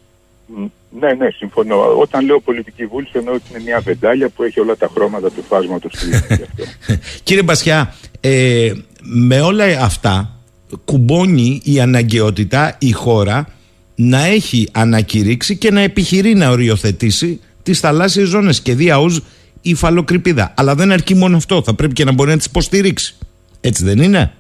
[0.90, 1.76] Μ, Ναι, ναι, συμφωνώ.
[2.00, 5.44] Όταν λέω πολιτική βούληση εννοώ ότι είναι μια βεντάλια που έχει όλα τα χρώματα του
[5.48, 6.46] φάσματος του γι' αυτό.
[7.24, 10.40] Κύριε Μπασιά, ε, με όλα αυτά
[10.86, 13.48] κουμπώνει η αναγκαιότητα η χώρα
[13.96, 19.22] να έχει ανακηρύξει και να επιχειρεί να οριοθετήσει τις θαλάσσιες ζώνες και δια ως
[19.62, 20.54] υφαλοκρηπίδα.
[20.58, 23.16] Αλλά δεν αρκεί μόνο αυτό, θα πρέπει και να μπορεί να τις υποστηρίξει.
[23.62, 24.34] Έτσι δεν είναι;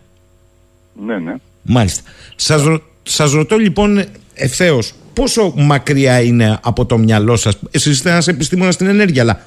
[1.05, 1.33] ναι, ναι.
[1.61, 2.01] Μάλιστα.
[2.35, 8.09] Σας, ρω- σας ρωτώ λοιπόν ευθέως πόσο μακριά είναι από το μυαλό σας, εσείς είστε
[8.09, 9.41] ένας επιστήμονας στην ενέργεια, αλλά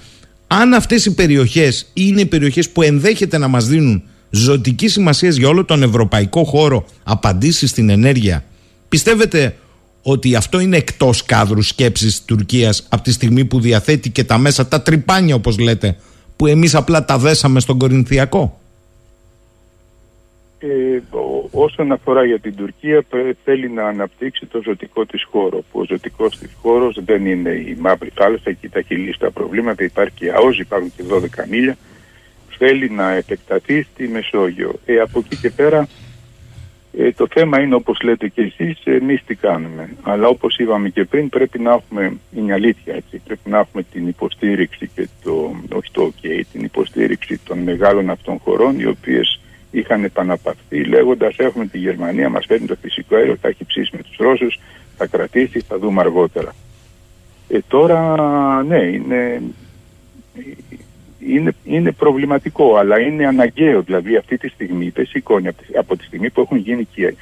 [0.46, 5.48] αν αυτές οι περιοχές είναι οι περιοχές που ενδέχεται να μας δίνουν ζωτική σημασία για
[5.48, 8.44] όλο τον ευρωπαϊκό χώρο απαντήσεις στην ενέργεια,
[8.88, 9.56] πιστεύετε
[10.02, 14.38] ότι αυτό είναι εκτός κάδρου σκέψης της Τουρκίας από τη στιγμή που διαθέτει και τα
[14.38, 15.96] μέσα, τα τρυπάνια όπως λέτε,
[16.36, 18.60] που εμείς απλά τα δέσαμε στον Κορινθιακό;
[20.58, 25.64] Ε, ο- όσον αφορά για την Τουρκία πε- θέλει να αναπτύξει το ζωτικό της χώρο
[25.72, 29.30] που ο ζωτικός της χώρος δεν είναι η μαύρη θάλασσα εκεί τα έχει λύσει τα
[29.30, 31.76] προβλήματα υπάρχει και ΑΟΣ υπάρχουν και 12 μίλια.
[32.58, 34.72] Θέλει να επεκταθεί στη Μεσόγειο.
[34.86, 35.88] Ε, από εκεί και πέρα
[36.98, 39.90] ε, το θέμα είναι όπως λέτε και εσείς εμείς τι κάνουμε.
[40.02, 44.08] Αλλά όπως είπαμε και πριν πρέπει να έχουμε είναι αλήθεια έτσι πρέπει να έχουμε την
[44.08, 49.41] υποστήριξη και το, όχι το OK την υποστήριξη των μεγάλων αυτών χωρών οι οποίες
[49.72, 54.02] είχαν επαναπαυθεί λέγοντας έχουμε τη Γερμανία μας φέρνει το φυσικό αέριο θα έχει ψήσει με
[54.02, 54.58] τους Ρώσους
[54.96, 56.54] θα κρατήσει θα δούμε αργότερα
[57.48, 58.16] ε, τώρα
[58.62, 59.42] ναι είναι
[61.26, 63.82] είναι, είναι προβληματικό, αλλά είναι αναγκαίο.
[63.82, 67.14] Δηλαδή αυτή τη στιγμή δεν σηκώνει από τη στιγμή που έχουν γίνει και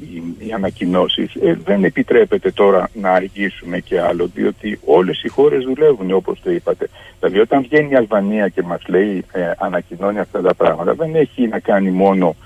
[0.00, 1.34] οι, οι ανακοινώσεις.
[1.34, 6.50] Ε, δεν επιτρέπεται τώρα να αργήσουμε και άλλο, διότι όλες οι χώρες δουλεύουν όπως το
[6.50, 6.88] είπατε.
[7.18, 11.48] Δηλαδή όταν βγαίνει η Αλβανία και μας λέει, ε, ανακοινώνει αυτά τα πράγματα, δεν έχει
[11.48, 12.36] να κάνει μόνο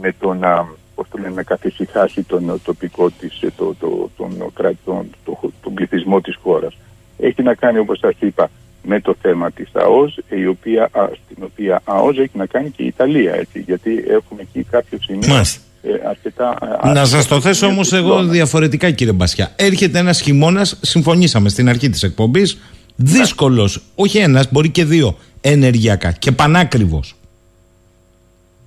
[0.00, 4.52] με το να πώς το λένε, καθησυχάσει τον τοπικό της, ε, το, το, τον,
[4.84, 6.78] τον, το, τον πληθυσμό της χώρας.
[7.18, 8.50] Έχει να κάνει όπως σας είπα
[8.90, 10.90] με το θέμα της ΑΟΣ, η οποία,
[11.24, 15.34] στην οποία ΑΟΣ έχει να κάνει και η Ιταλία, έτσι, γιατί έχουμε εκεί κάποιο σημείο
[15.82, 16.58] ε, αρκετά...
[16.84, 19.52] Ε, να σας το θέσω όμως εγώ διαφορετικά κύριε Μπασιά.
[19.56, 22.58] Έρχεται ένας χειμώνας, συμφωνήσαμε στην αρχή της εκπομπής,
[22.96, 23.82] δύσκολος, ναι.
[23.94, 27.14] όχι ένας, μπορεί και δύο, ενεργειακά και πανάκριβος.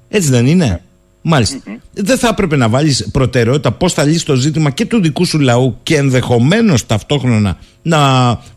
[0.09, 0.81] Έτσι δεν είναι;
[1.21, 1.31] Ναι.
[1.31, 1.57] μαλιστα
[1.93, 5.39] Δεν θα έπρεπε να βάλεις προτεραιότητα πώς θα λύσει το ζήτημα και του δικού σου
[5.39, 7.99] λαού και ενδεχομένως ταυτόχρονα να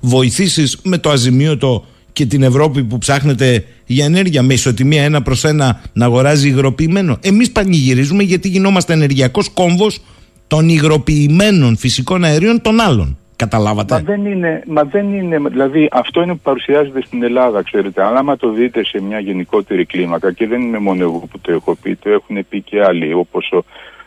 [0.01, 5.45] βοηθήσεις με το αζημίωτο και την Ευρώπη που ψάχνεται για ενέργεια με ισοτιμία ένα προς
[5.45, 7.19] ένα να αγοράζει υγροποιημένο.
[7.21, 10.01] Εμείς πανηγυρίζουμε γιατί γινόμαστε ενεργειακός κόμβος
[10.47, 13.19] των υγροποιημένων φυσικών αερίων των άλλων.
[13.37, 18.05] Καταλάβατε; Μα δεν, είναι, μα δεν είναι, δηλαδή αυτό είναι που παρουσιάζεται στην Ελλάδα, ξέρετε.
[18.05, 21.53] Αλλά άμα το δείτε σε μια γενικότερη κλίμακα, και δεν είναι μόνο εγώ που το
[21.53, 23.65] έχω πει, το έχουν πει και άλλοι, όπως ο,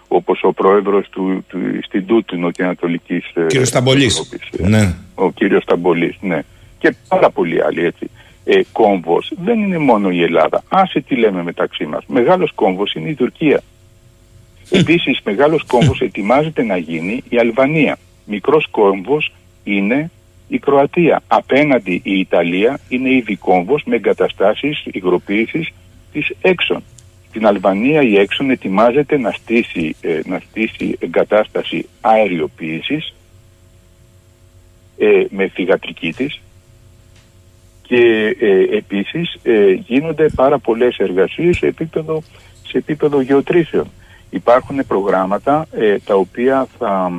[0.07, 4.31] όπως ο πρόεδρος του, του Ινστιτούτου Νοτιοανατολικής ε, Κύριος Σταμπολής.
[4.59, 4.95] Ε, ναι.
[5.15, 6.39] Ο κύριος Σταμπολής, ναι.
[6.79, 8.09] Και πάρα πολλοί άλλοι έτσι.
[8.43, 10.63] Ε, κόμβος δεν είναι μόνο η Ελλάδα.
[10.69, 12.03] Άσε τι λέμε μεταξύ μας.
[12.07, 13.61] Μεγάλος κόμβος είναι η Τουρκία.
[14.69, 20.11] Επίσης μεγάλος κόμβος ετοιμάζεται να γίνει η Αλβανία μικρός κόμβος είναι
[20.47, 21.21] η Κροατία.
[21.27, 25.73] Απέναντι η Ιταλία είναι ήδη κόμβος με εγκαταστάσεις υγροποίησης
[26.11, 26.81] της έξω.
[27.29, 33.13] Στην Αλβανία η έξον ετοιμάζεται να στήσει, ε, να στήσει εγκατάσταση αεριοποίησης
[34.99, 36.41] ε, με θηγατρική της
[37.81, 42.23] και ε, επίσης ε, γίνονται πάρα πολλές εργασίες σε επίπεδο,
[42.67, 43.87] σε επίπεδο γεωτρήσεων.
[44.29, 45.67] Υπάρχουν προγράμματα
[46.05, 47.11] τα οποία θα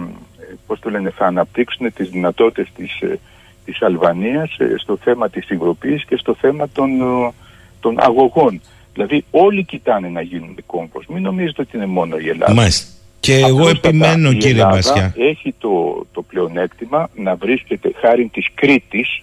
[0.66, 3.18] πώς το λένε, θα αναπτύξουν τις δυνατότητες της, ε,
[3.64, 7.32] της Αλβανίας ε, στο θέμα της υγροποίησης και στο θέμα των, ε,
[7.80, 8.60] των αγωγών.
[8.92, 11.06] Δηλαδή όλοι κοιτάνε να γίνουν κόμπος.
[11.06, 12.54] Μην νομίζετε ότι είναι μόνο η Ελλάδα.
[12.54, 12.92] Μάλιστα.
[13.20, 15.14] Και εγώ επιμένω κύριε Ελλάδα Μπασιά.
[15.16, 19.22] έχει το, το πλεονέκτημα να βρίσκεται χάρη της Κρήτης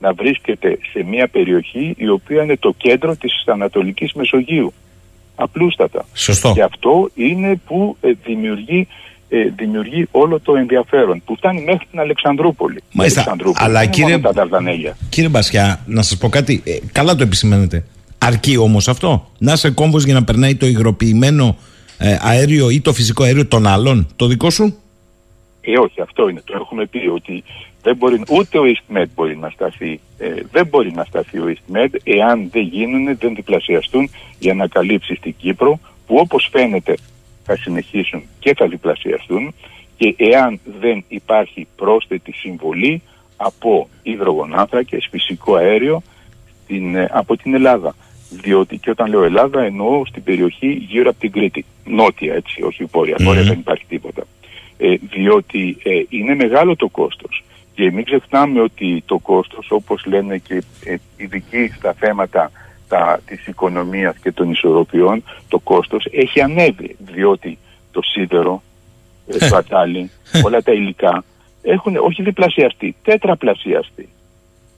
[0.00, 4.72] να βρίσκεται σε μια περιοχή η οποία είναι το κέντρο της Ανατολικής Μεσογείου.
[5.34, 6.04] Απλούστατα.
[6.14, 6.52] Σωστό.
[6.54, 8.88] Και αυτό είναι που δημιουργεί
[9.28, 12.82] ε, δημιουργεί όλο το ενδιαφέρον που φτάνει μέχρι την Αλεξανδρούπολη.
[12.92, 13.68] Μάλιστα, Αλεξανδρούπολη.
[13.68, 14.20] αλλά κύριε,
[15.08, 17.84] κύριε Μπασιά, να σας πω κάτι, ε, καλά το επισημαίνετε.
[18.18, 21.56] Αρκεί όμως αυτό, να είσαι κόμβος για να περνάει το υγροποιημένο
[21.98, 24.76] ε, αέριο ή το φυσικό αέριο των άλλων, το δικό σου;
[25.60, 26.42] Ε, όχι, αυτό είναι.
[26.44, 27.44] Το έχουμε πει ότι
[27.82, 30.00] δεν μπορεί, ούτε ο EastMed μπορεί να σταθεί.
[30.18, 35.16] Ε, δεν μπορεί να σταθεί ο EastMed εάν δεν γίνουν, δεν διπλασιαστούν για να καλύψεις
[35.16, 36.94] στην Κύπρο, που όπως φαίνεται
[37.46, 39.54] θα συνεχίσουν και θα διπλασιαστούν
[39.96, 43.02] και εάν δεν υπάρχει πρόσθετη συμβολή
[43.36, 46.02] από υδρογονάνθρακες, φυσικό αέριο
[46.64, 47.94] στην, ε, από την Ελλάδα.
[48.30, 51.64] Διότι και όταν λέω Ελλάδα εννοώ στην περιοχή γύρω από την Κρήτη.
[51.84, 53.16] Νότια έτσι, όχι βόρεια.
[53.20, 54.22] Βόρεια δεν υπάρχει τίποτα.
[54.78, 57.44] Ε, διότι ε, είναι μεγάλο το κόστος.
[57.74, 62.50] Και μην ξεχνάμε ότι το κόστος όπως λένε και ε, ειδικοί στα θέματα
[62.88, 67.58] τα, της οικονομίας και των ισορροπιών το κόστος έχει ανέβει διότι
[67.90, 68.62] το σίδερο,
[69.26, 70.10] ε, το ατάλι,
[70.44, 71.24] όλα τα υλικά
[71.62, 74.08] έχουν όχι διπλασιαστεί, τέτραπλασιαστεί.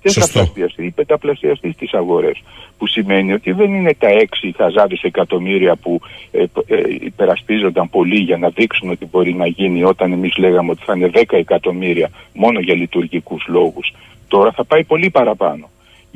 [0.02, 2.42] Τέτραπλασιαστεί ή πενταπλασιαστεί στις αγορές.
[2.78, 8.36] Που σημαίνει ότι δεν είναι τα έξι χαζάδες εκατομμύρια που ε, ε, υπερασπίζονταν πολύ για
[8.36, 12.60] να δείξουν ότι μπορεί να γίνει όταν εμείς λέγαμε ότι θα είναι 10 εκατομμύρια μόνο
[12.60, 13.94] για λειτουργικούς λόγους.
[14.28, 15.68] Τώρα θα πάει πολύ παραπάνω.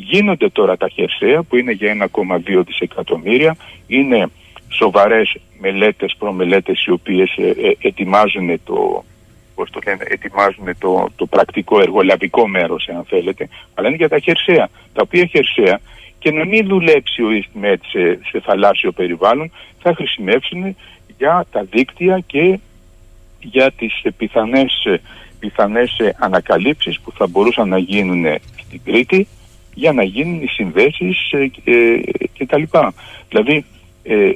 [0.05, 3.57] Γίνονται τώρα τα χερσαία που είναι για 1,2 δισεκατομμύρια.
[3.87, 4.27] Είναι
[4.69, 9.05] σοβαρές μελέτες, προμελέτες οι οποίες ε, ε, ετοιμάζουν το,
[9.55, 14.19] πώς το λένε, ετοιμάζουν το, το πρακτικό εργολαβικό μέρος, αν θέλετε, αλλά είναι για τα
[14.19, 15.81] χερσαία, τα οποία χερσαία
[16.19, 20.77] και να μην δουλέψει ο EastMed σε, σε θαλάσσιο περιβάλλον, θα χρησιμεύσουν
[21.19, 22.59] για τα δίκτυα και
[23.41, 24.87] για τις πιθανές,
[25.39, 28.25] πιθανές ανακαλύψεις που θα μπορούσαν να γίνουν
[28.63, 29.27] στην Κρήτη
[29.75, 32.01] για να γίνουν οι συνδέσεις ε, ε,
[32.33, 32.95] και τα λοιπά.
[33.29, 33.65] Δηλαδή
[34.03, 34.31] ε,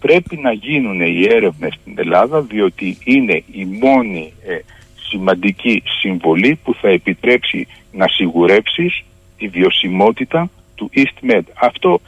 [0.00, 4.32] πρέπει να γίνουν οι έρευνες στην Ελλάδα διότι είναι η μόνη
[5.08, 9.02] σημαντική συμβολή που θα επιτρέψει να σιγουρέψεις
[9.36, 11.42] τη βιωσιμότητα του EastMed.
[11.54, 12.00] Αυτό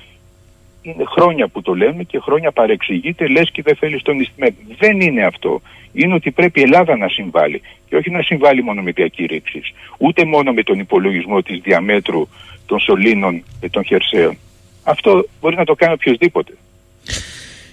[0.83, 4.55] είναι χρόνια που το λέμε και χρόνια παρεξηγείται, λες και δεν θέλεις τον ιστιμένο.
[4.79, 5.61] Δεν είναι αυτό.
[5.93, 7.61] Είναι ότι πρέπει η Ελλάδα να συμβάλλει.
[7.89, 9.73] Και όχι να συμβάλλει μόνο με διακήρυξεις.
[9.99, 12.29] Ούτε μόνο με τον υπολογισμό της διαμέτρου
[12.67, 14.37] των σωλήνων και των χερσαίων.
[14.83, 16.53] Αυτό μπορεί να το κάνει οποιοδήποτε.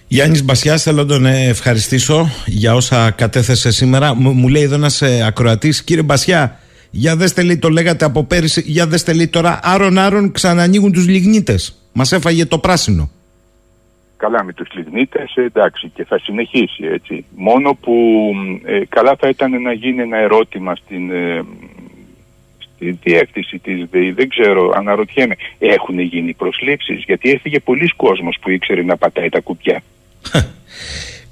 [0.08, 4.16] Γιάννης Μπασιάς, θέλω να τον ευχαριστήσω για όσα κατέθεσε σήμερα.
[4.16, 6.60] Μου, λέει εδώ ένας ε, ακροατής, κύριε Μπασιά,
[6.92, 11.89] για δέστε λέει, το λέγατε από πέρυσι, για δέστε λέει τώρα, άρον-άρον ξανανοίγουν τους λιγνίτες.
[12.00, 13.10] Μας έφαγε το πράσινο.
[14.18, 17.26] Καλά με τους λιγνίτες, ε, εντάξει, και θα συνεχίσει έτσι.
[17.36, 17.94] Μόνο που
[18.66, 21.44] ε, καλά θα ήταν να γίνει ένα ερώτημα στην, ε,
[22.58, 24.12] στη διεύθυνση της ΔΕΗ.
[24.12, 29.40] Δεν ξέρω, αναρωτιέμαι, έχουν γίνει προσλήψεις, γιατί έφυγε πολλοί κόσμος που ήξερε να πατάει τα
[29.40, 29.84] κουπιά.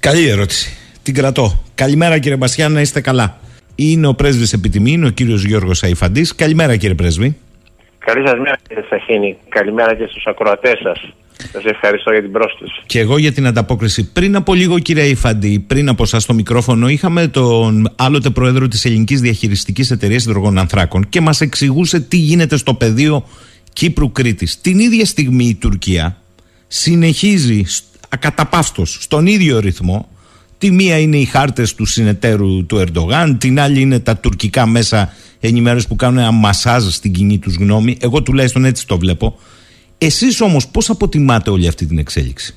[0.00, 0.76] Καλή ερώτηση.
[1.02, 1.64] Την κρατώ.
[1.74, 3.40] Καλημέρα κύριε Μπασιά, να είστε καλά.
[3.74, 6.34] Είναι ο πρέσβης επιτιμή, είναι ο κύριος Γιώργος Αϊφαντής.
[6.34, 7.36] Καλημέρα κύριε πρέσβη.
[8.08, 9.36] Καλή σας μέρα κύριε Σαχίνη.
[9.48, 11.12] Καλημέρα και στους ακροατές σας.
[11.52, 12.82] Σας ευχαριστώ για την πρόσκληση.
[12.86, 14.12] Και εγώ για την ανταπόκριση.
[14.12, 18.84] Πριν από λίγο, κύριε Ιφαντή, πριν από εσά στο μικρόφωνο, είχαμε τον άλλοτε πρόεδρο της
[18.84, 23.24] Ελληνικής Διαχειριστικής Εταιρείας Υδρογων Ανθράκων και μας εξηγούσε τι γίνεται στο πεδίο
[23.72, 24.60] Κύπρου-Κρήτης.
[24.60, 26.16] Την ίδια στιγμή η Τουρκία
[26.66, 27.64] συνεχίζει
[28.08, 30.08] ακαταπαύστος στον ίδιο ρυθμό.
[30.58, 35.12] Τη μία είναι οι χάρτες του συνεταίρου του Ερντογάν, την άλλη είναι τα τουρκικά μέσα
[35.40, 37.96] ενημέρωσης που κάνουν ένα μασάζ στην κοινή τους γνώμη.
[38.00, 39.38] Εγώ τουλάχιστον έτσι το βλέπω.
[39.98, 42.56] Εσείς όμως πώς αποτιμάτε όλη αυτή την εξέλιξη;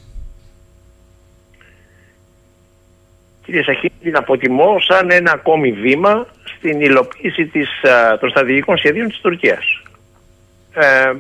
[3.46, 7.70] Κύριε Σαχή, την αποτιμώ σαν ένα ακόμη βήμα στην υλοποίηση της,
[8.20, 9.82] των στρατηγικών σχεδίων της Τουρκίας.
[10.74, 11.14] Ε,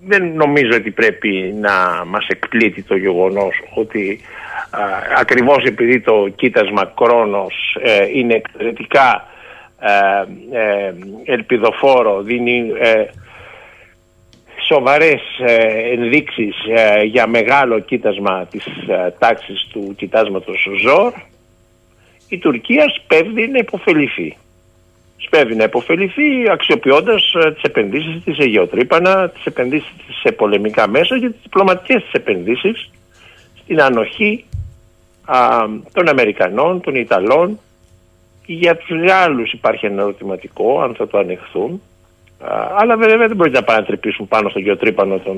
[0.00, 4.45] δεν νομίζω ότι πρέπει να μας εκπλήττει το γεγονός ότι α,
[5.18, 9.26] ακριβώς επειδή το κοίτασμα Κρόνος ε, είναι εξαιρετικά
[9.80, 13.04] ε, ε ελπιδοφόρο, δίνει ε,
[14.68, 15.54] σοβαρές ε,
[15.92, 21.12] ενδείξεις ε, για μεγάλο κοίτασμα της ε, τάξης του κοιτάσματος ΖΟΡ
[22.28, 24.36] η Τουρκία σπέβδει να υποφεληθεί.
[25.16, 31.18] Σπέβδει να υποφεληθεί αξιοποιώντας τις επενδύσεις της σε γεωτρύπανα, τις επενδύσεις της σε πολεμικά μέσα
[31.18, 32.90] και τις διπλωματικές της επενδύσεις
[33.62, 34.44] στην ανοχή
[35.92, 37.58] των Αμερικανών, των Ιταλών.
[38.46, 41.80] Για τους Γάλλους υπάρχει ένα ερωτηματικό αν θα το ανεχθούν
[42.78, 45.36] αλλά βέβαια δεν μπορεί να πάνε να τρυπήσουν πάνω στο γεωτρύπανο των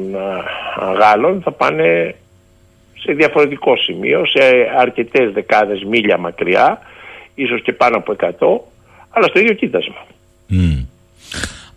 [1.01, 1.43] Γάλλων.
[1.43, 2.15] Θα πάνε
[2.99, 4.41] σε διαφορετικό σημείο, σε
[4.79, 6.79] αρκετές δεκάδες μίλια μακριά,
[7.35, 8.29] ίσως και πάνω από 100,
[9.11, 10.07] αλλά στο ίδιο κοίτασμα.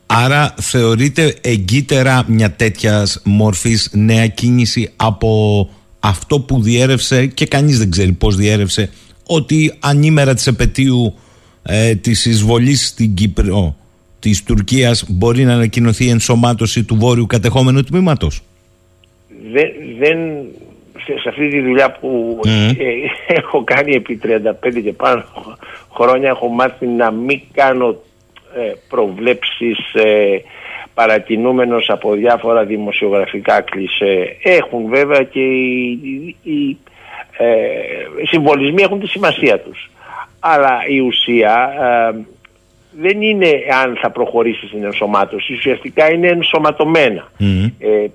[0.06, 5.70] Άρα θεωρείται εγκύτερα μια τέτοια μορφής νέα κίνηση από
[6.04, 8.90] αυτό που διέρευσε και κανείς δεν ξέρει πώς διέρευσε
[9.26, 11.14] ότι ανήμερα της επαιτίου
[11.64, 13.76] ε, της εισβολής στην Κύπρο
[14.20, 18.42] της Τουρκίας μπορεί να ανακοινωθεί ενσωμάτωση του βόρειου κατεχόμενου τμήματος.
[19.52, 20.20] Δεν, δεν,
[21.22, 22.72] σε αυτή τη δουλειά που ε,
[23.40, 25.24] έχω κάνει επί 35 και πάνω
[25.94, 27.90] χρόνια έχω μάθει να μην κάνω
[28.56, 29.78] ε, προβλέψεις
[30.92, 34.38] ε, παρακινούμενος από διάφορα δημοσιογραφικά κλισέ.
[34.44, 36.78] Έχουν βέβαια και οι, οι,
[37.38, 37.48] ε,
[38.24, 39.90] συμβολισμοί έχουν τη σημασία τους.
[40.40, 41.74] Αλλά η ουσία
[42.92, 43.50] δεν είναι
[43.84, 47.32] αν θα προχωρήσεις στην ενσωμάτωση, ουσιαστικά είναι ενσωματωμένα.
[47.80, 48.06] Ε,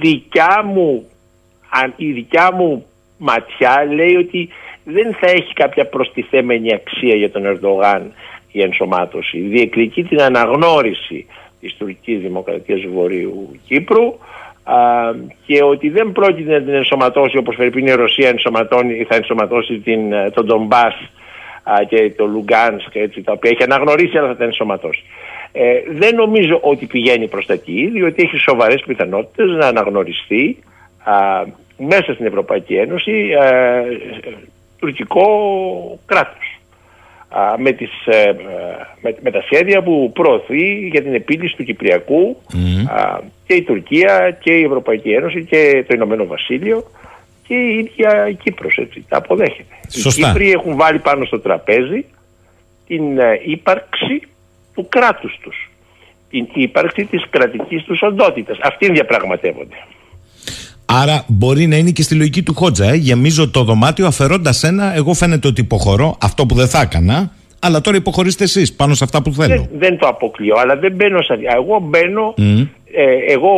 [0.00, 1.08] δικιά μου,
[1.96, 2.86] η δικιά μου
[3.18, 4.48] ματιά λέει ότι
[4.84, 8.12] δεν θα έχει κάποια προστιθέμενη αξία για τον Ερντογάν
[8.52, 9.38] η ενσωμάτωση.
[9.38, 11.26] Διεκδικεί την αναγνώριση
[11.60, 14.14] της τουρκικής δημοκρατίας του Βορείου Κύπρου
[14.64, 14.74] α,
[15.46, 20.00] και ότι δεν πρόκειται να την ενσωματώσει όπως περίπου η Ρωσία ενσωματώνει, θα ενσωματώσει την,
[20.34, 20.94] τον Ντομπάς
[21.88, 25.02] και το Λουγκάνσκ έτσι, τα οποία έχει αναγνωρίσει αλλά θα τα ενσωματώσει.
[25.52, 30.58] Ε, δεν νομίζω ότι πηγαίνει προς τα εκεί διότι έχει σοβαρές πιθανότητες να αναγνωριστεί
[31.04, 31.44] α,
[31.76, 33.82] μέσα στην Ευρωπαϊκή Ένωση α,
[34.78, 35.26] τουρκικό
[36.06, 36.57] κράτος.
[37.58, 38.32] Με, τις, ε,
[39.00, 42.36] με, με, τα σχέδια που προωθεί για την επίλυση του Κυπριακού
[43.46, 46.84] και η Τουρκία και η Ευρωπαϊκή Ένωση και το Ηνωμένο Βασίλειο
[47.46, 49.74] και η ίδια η Κύπρος έτσι, τα αποδέχεται.
[49.88, 50.28] Σωστά.
[50.28, 52.04] Οι Κύπροι έχουν βάλει πάνω στο τραπέζι
[52.86, 54.22] την ε, ύπαρξη
[54.74, 55.70] του κράτους τους.
[56.30, 58.58] Την ύπαρξη της κρατικής τους οντότητας.
[58.62, 59.76] Αυτοί διαπραγματεύονται.
[60.92, 62.88] Άρα μπορεί να είναι και στη λογική του Χότζα.
[62.88, 62.94] Ε.
[62.94, 64.94] Γεμίζω το δωμάτιο αφαιρώντας ένα.
[64.94, 66.16] Εγώ φαίνεται ότι υποχωρώ.
[66.22, 67.30] Αυτό που δεν θα έκανα.
[67.60, 69.54] Αλλά τώρα υποχωρήστε εσείς πάνω σε αυτά που θέλω.
[69.54, 71.38] Δεν, δεν το αποκλείω, αλλά δεν μπαίνω σε.
[71.56, 72.34] Εγώ μπαίνω.
[72.92, 73.50] Ε, εγώ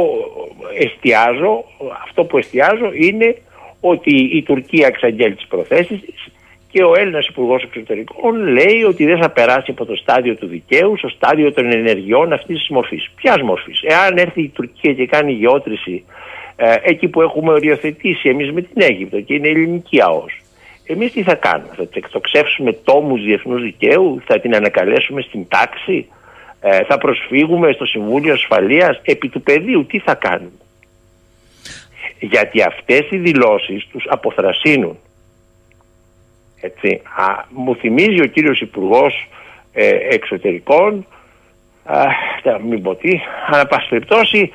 [0.79, 1.65] εστιάζω.
[2.05, 3.37] Αυτό που εστιάζω είναι
[3.81, 6.27] ότι η Τουρκία εξαγγέλει τις προθέσεις της
[6.71, 10.97] και ο Έλληνας Υπουργός Εξωτερικών λέει ότι δεν θα περάσει από το στάδιο του δικαίου
[10.99, 13.11] στο στάδιο των ενεργειών αυτής της μορφής.
[13.17, 16.05] Ποιας μορφής; Εάν έρθει η Τουρκία και κάνει γεώτρηση
[16.63, 20.41] ε, εκεί που έχουμε οριοθετήσει εμείς με την Αίγυπτο και είναι ελληνική ΑΟΣ.
[20.87, 26.09] Εμείς τι θα κάνουμε, θα εκτοξεύσουμε τόμους διεθνούς δικαίου, θα την ανακαλέσουμε στην τάξη,
[26.61, 30.61] ε, θα προσφύγουμε στο Συμβούλιο Ασφαλείας, επί του πεδίου τι θα κάνουμε;
[32.19, 34.99] Γιατί αυτές οι δηλώσεις τους αποθρασύνουν.
[36.61, 37.01] Έτσι.
[37.17, 39.29] Α, μου θυμίζει ο κύριος Υπουργός
[39.73, 41.07] ε, Εξωτερικών,
[41.85, 42.07] α,
[42.69, 44.53] μην πω τι, αλλά πάση περιπτώσει,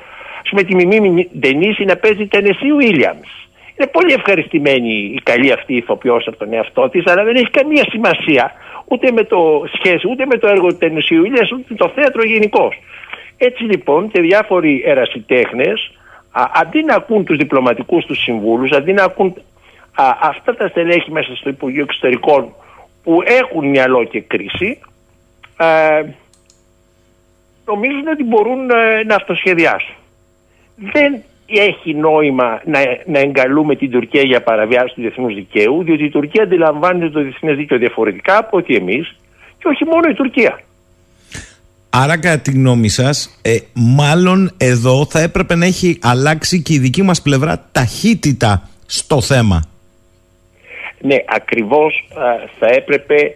[0.52, 3.28] με τη Μιμή Ντενίση να παίζει Τενεσί Βίλιαμς.
[3.76, 7.84] Είναι πολύ ευχαριστημένη η καλή αυτή ηθοποιός από τον εαυτό της, αλλά δεν έχει καμία
[7.90, 8.52] σημασία
[8.84, 12.72] ούτε με το σχέση, ούτε με το έργο του Τενεσίου Βίλιαμς, ούτε το θέατρο γενικώ.
[13.36, 15.92] Έτσι λοιπόν και διάφοροι ερασιτέχνες,
[16.52, 19.34] αντί να ακούν τους διπλωματικούς τους συμβούλους, αντί να ακούν
[20.20, 22.54] αυτά τα στελέχη μέσα στο Υπουργείο Εξωτερικών
[23.02, 24.80] που έχουν μυαλό και κρίση,
[25.58, 26.02] ε,
[27.66, 29.94] νομίζουν ότι μπορούν ε, να αυτοσχεδιάσουν.
[30.76, 36.10] Δεν έχει νόημα να, να εγκαλούμε την Τουρκία για παραβιάση του διεθνούς δικαίου, διότι η
[36.10, 39.16] Τουρκία αντιλαμβάνεται το διεθνές δίκαιο διαφορετικά από ότι εμείς
[39.58, 40.60] και όχι μόνο η Τουρκία.
[41.90, 46.78] Άρα κατά τη γνώμη σας, ε, μάλλον εδώ θα έπρεπε να έχει αλλάξει και η
[46.78, 49.62] δική μας πλευρά ταχύτητα στο θέμα.
[51.00, 52.08] Ναι, ακριβώς
[52.58, 53.34] θα έπρεπε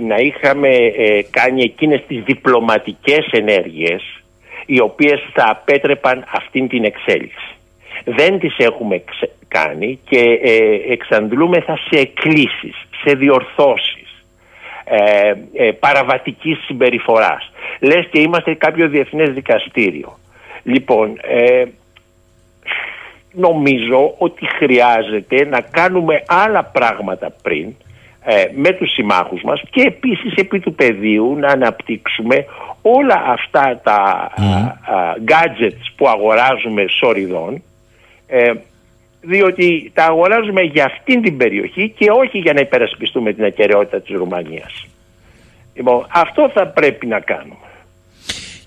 [0.00, 4.21] να είχαμε ε, κάνει εκείνες τις διπλωματικές ενέργειες
[4.66, 7.54] οι οποίες θα απέτρεπαν αυτήν την εξέλιξη.
[8.04, 9.02] Δεν τις έχουμε
[9.48, 14.24] κάνει και ε, εξαντλούμεθα σε εκκλήσεις, σε διορθώσεις
[14.84, 17.52] ε, ε, παραβατικής συμπεριφοράς.
[17.80, 20.18] Λες και είμαστε κάποιο διεθνές δικαστήριο.
[20.62, 21.64] Λοιπόν, ε,
[23.32, 27.74] νομίζω ότι χρειάζεται να κάνουμε άλλα πράγματα πριν
[28.24, 32.44] ε, με τους συμμάχους μας και επίσης επί του πεδίου να αναπτύξουμε
[32.82, 35.30] όλα αυτά τα mm.
[35.30, 37.62] gadgets που αγοράζουμε σοριδών
[38.26, 38.52] ε,
[39.20, 44.16] διότι τα αγοράζουμε για αυτήν την περιοχή και όχι για να υπερασπιστούμε την ακαιρεότητα της
[44.16, 44.86] Ρουμανίας.
[45.74, 47.56] Λοιπόν, αυτό θα πρέπει να κάνουμε.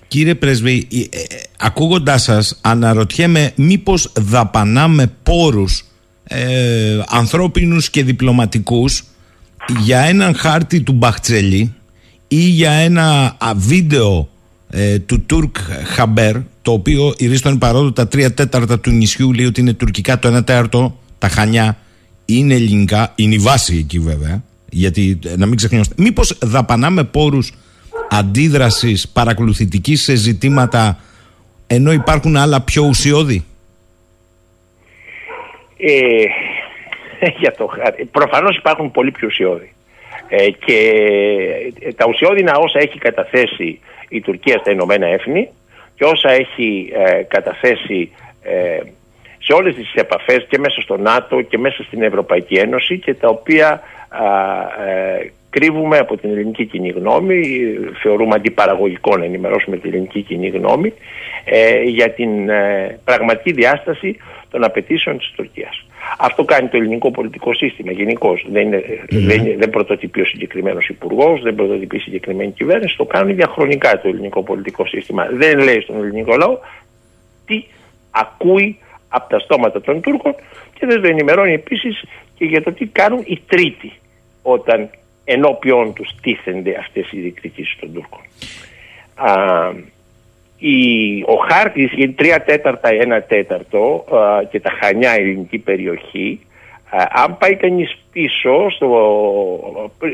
[0.08, 1.18] Κύριε Πρέσβη, ε,
[1.58, 5.84] ακούγοντάς σας αναρωτιέμαι μήπως δαπανάμε πόρους
[6.24, 9.04] ε, ανθρώπινους και διπλωματικούς
[9.78, 11.74] για έναν χάρτη του Μπαχτσελή
[12.28, 14.28] ή για ένα βίντεο
[14.70, 19.60] ε, του Τουρκ Χαμπέρ το οποίο η παρόδο τα τρία τέταρτα του νησιού λέει ότι
[19.60, 21.78] είναι τουρκικά το ένα τέταρτο τα Χανιά
[22.24, 25.94] είναι ελληνικά είναι η βάση εκεί βέβαια γιατί ε, να μην ξεχνιόμαστε.
[25.98, 27.52] Μήπως δαπανάμε πόρους
[28.10, 30.98] αντίδρασης παρακολουθητικής σε ζητήματα
[31.66, 33.44] ενώ υπάρχουν άλλα πιο ουσιώδη;
[35.78, 36.24] Ε,
[37.40, 37.68] για το
[38.10, 39.70] Προφανώς υπάρχουν πολύ πιο ουσιώδη.
[40.28, 40.92] Ε, και
[41.80, 45.48] ε, τα ουσιώδη όσα έχει καταθέσει η Τουρκία στα Ηνωμένα Έθνη
[45.94, 48.10] και όσα έχει ε, καταθέσει
[48.42, 48.80] ε,
[49.38, 53.28] σε όλες τις επαφές και μέσα στο ΝΑΤΟ και μέσα στην Ευρωπαϊκή Ένωση και τα
[53.28, 53.82] οποία
[55.50, 57.42] κρύβουμε από την ελληνική κοινή γνώμη,
[58.02, 60.92] θεωρούμε αντιπαραγωγικό να ενημερώσουμε την ελληνική κοινή γνώμη
[61.86, 62.30] για την
[63.04, 64.16] πραγματική διάσταση
[64.50, 65.85] των απαιτήσεων της Τουρκίας.
[66.18, 68.38] Αυτό κάνει το ελληνικό πολιτικό σύστημα γενικώ.
[68.50, 68.70] Δεν,
[69.08, 72.96] δεν, δεν πρωτοτυπεί ο συγκεκριμένος υπουργός, δεν πρωτοτυπεί η συγκεκριμένη κυβέρνηση.
[72.96, 75.26] Το κάνουν διαχρονικά το ελληνικό πολιτικό σύστημα.
[75.32, 76.58] Δεν λέει στον ελληνικό λαό
[77.46, 77.64] τι
[78.10, 78.78] ακούει
[79.08, 80.34] από τα στόματα των Τούρκων
[80.78, 82.04] και δεν το ενημερώνει επίσης
[82.34, 83.92] και για το τι κάνουν οι τρίτοι
[84.42, 84.90] όταν
[85.24, 88.20] ενώπιον τους τίθενται αυτές οι διεκδικήσεις των Τούρκων.
[89.14, 89.32] Α,
[90.58, 94.04] η, ο χάρτης είναι τρία τέταρτα, ένα τέταρτο
[94.50, 96.40] και τα Χανιά ελληνική περιοχή
[96.90, 98.88] αν πάει κανείς πίσω στο,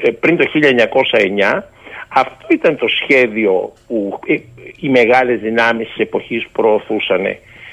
[0.03, 1.63] ε, πριν το 1909
[2.09, 4.35] αυτό ήταν το σχέδιο που ε,
[4.81, 7.23] οι μεγάλες δυνάμεις της εποχής προωθούσαν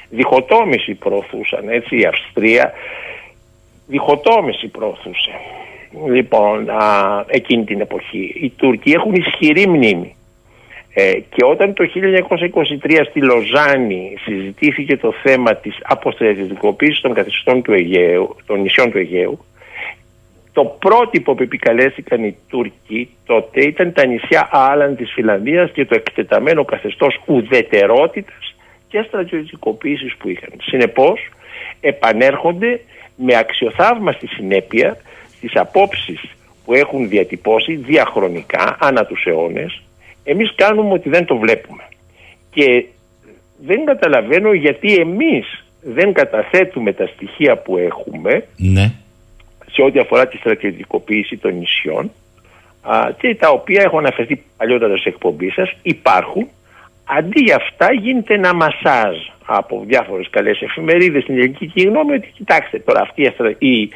[0.10, 2.74] διχοτόμηση προωθούσαν έτσι η Αυστρία
[3.88, 5.32] διχοτόμηση προωθούσε.
[6.08, 8.36] Λοιπόν α, εκείνη την εποχή.
[8.42, 10.16] Οι Τούρκοι έχουν ισχυρή μνήμη
[10.94, 11.90] ε, και όταν το
[12.84, 18.98] 1923 στη Λοζάνη συζητήθηκε το θέμα της αποστρατιωτικοποίησης των καθιστών του Αιγαίου, των νησιών του
[18.98, 19.40] Αιγαίου,
[20.54, 25.96] το πρότυπο που επικαλέστηκαν οι Τούρκοι τότε ήταν τα νησιά Άλαν της Φιλανδίας και το
[25.96, 28.56] εκτεταμένο καθεστώς ουδετερότητας
[28.88, 30.50] και στρατιωτικοποίησης που είχαν.
[30.62, 31.30] Συνεπώς
[31.82, 32.80] επανέρχονται
[33.16, 34.98] με αξιοθαύμαστη συνέπεια
[35.36, 36.22] στις απόψεις
[36.66, 39.82] που έχουν διατυπώσει διαχρονικά ανά τους αιώνες
[40.24, 41.84] εμείς κάνουμε ότι δεν το βλέπουμε.
[42.52, 42.86] Και
[43.58, 48.92] δεν καταλαβαίνω γιατί εμείς δεν καταθέτουμε τα στοιχεία που έχουμε ναι.
[49.72, 52.12] σε ό,τι αφορά τη στρατιωτικοποίηση των νησιών
[52.82, 56.48] α, και τα οποία έχω αναφερθεί παλιότερα σε εκπομπή σας υπάρχουν
[57.18, 59.16] Αντί για αυτά γίνεται ένα μασάζ
[59.46, 63.22] από διάφορες καλές εφημερίδες στην ελληνική κοινωνία ότι κοιτάξτε τώρα αυτή
[63.58, 63.90] η,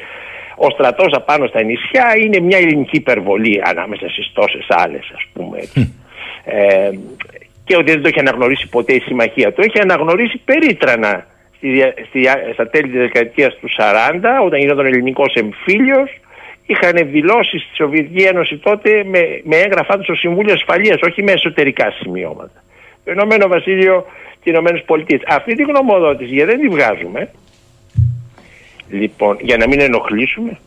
[0.56, 5.58] ο στρατός απάνω στα νησιά είναι μια ελληνική υπερβολή ανάμεσα στις τόσες άλλες ας πούμε
[6.44, 6.90] ε,
[7.64, 9.52] και ότι δεν το έχει αναγνωρίσει ποτέ η συμμαχία.
[9.52, 11.26] Το έχει αναγνωρίσει περίτρανα
[11.56, 16.20] στη, στη, στα τέλη της δεκαετίας του 40 όταν γινόταν ελληνικός εμφύλιος
[16.66, 21.32] είχαν δηλώσεις στη Σοβιετική Ένωση τότε με, με έγγραφά του στο Συμβούλιο Ασφαλείας όχι με
[21.32, 22.62] εσωτερικά σημειώματα.
[23.04, 25.20] Το Ηνωμένο Βασίλειο και οι Ηνωμένες Πολιτείες.
[25.26, 27.30] Αυτή τη γνωμοδότηση γιατί δεν τη βγάζουμε
[28.90, 30.58] λοιπόν για να μην ενοχλήσουμε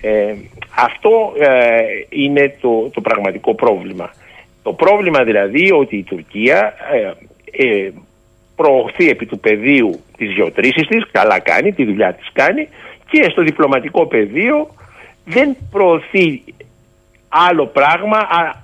[0.00, 0.34] ε,
[0.76, 4.10] αυτό ε, είναι το, το πραγματικό πρόβλημα.
[4.66, 7.92] Το πρόβλημα δηλαδή ότι η Τουρκία ε, ε,
[8.56, 12.68] προωθεί επί του πεδίου της γεωτρήσης της, καλά κάνει, τη δουλειά της κάνει
[13.10, 14.68] και στο διπλωματικό πεδίο
[15.24, 16.42] δεν προωθεί
[17.28, 18.18] άλλο πράγμα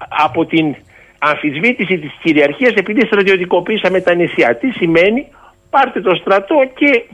[0.08, 0.74] από την
[1.18, 4.56] αμφισβήτηση της κυριαρχίας επειδή στρατιωτικοποίησαμε τα νησιά.
[4.56, 5.26] Τι σημαίνει
[5.70, 7.04] πάρτε το στρατό και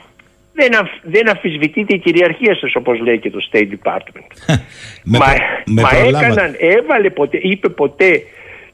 [0.52, 4.56] δεν, αμφ, δεν αμφισβητείται η κυριαρχία σας όπως λέει και το State Department.
[5.12, 5.26] με μα
[5.64, 6.26] με μα προλάβατε.
[6.26, 8.22] έκαναν, έβαλε ποτέ, είπε ποτέ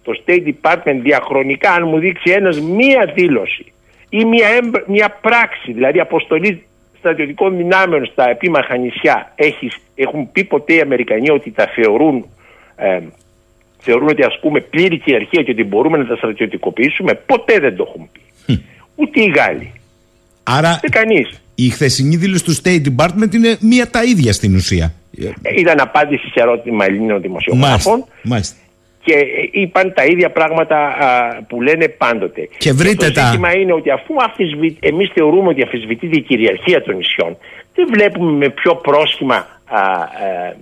[0.04, 3.64] το State Department διαχρονικά αν μου δείξει ένας μία δήλωση
[4.08, 6.62] ή μία, έμπ- μία πράξη, δηλαδή αποστολή
[6.98, 12.24] στρατιωτικών δυνάμεων στα επίμαχα νησιά έχεις, έχουν πει ποτέ οι Αμερικανοί ότι τα θεωρούν
[12.76, 12.98] ε,
[13.78, 18.08] θεωρούν ότι ασκούμε πλήρη κυριαρχία και ότι μπορούμε να τα στρατιωτικοποιήσουμε ποτέ δεν το έχουν
[18.12, 18.20] πει.
[18.94, 19.72] Ούτε οι Γάλλοι,
[20.42, 21.40] Άρα ούτε κανείς.
[21.54, 24.94] η χθεσινή δήλωση του State Department είναι μία τα ίδια στην ουσία.
[25.42, 28.08] Ε, Ήταν απάντηση σε ερώτημα Ελλήνων δημοσιογράφων Μάλιστα.
[28.22, 28.56] Μάλιστα.
[29.04, 32.48] Και ε, είπαν τα ίδια πράγματα α, που λένε πάντοτε.
[32.58, 34.76] Και βρείτε το τα- ζήτημα είναι ότι αφού αμφισβη...
[34.80, 37.36] εμείς θεωρούμε ότι αμφισβητείται η κυριαρχία των νησιών,
[37.74, 39.80] δεν βλέπουμε με ποιο πρόσχημα α,
[40.26, 40.56] ε,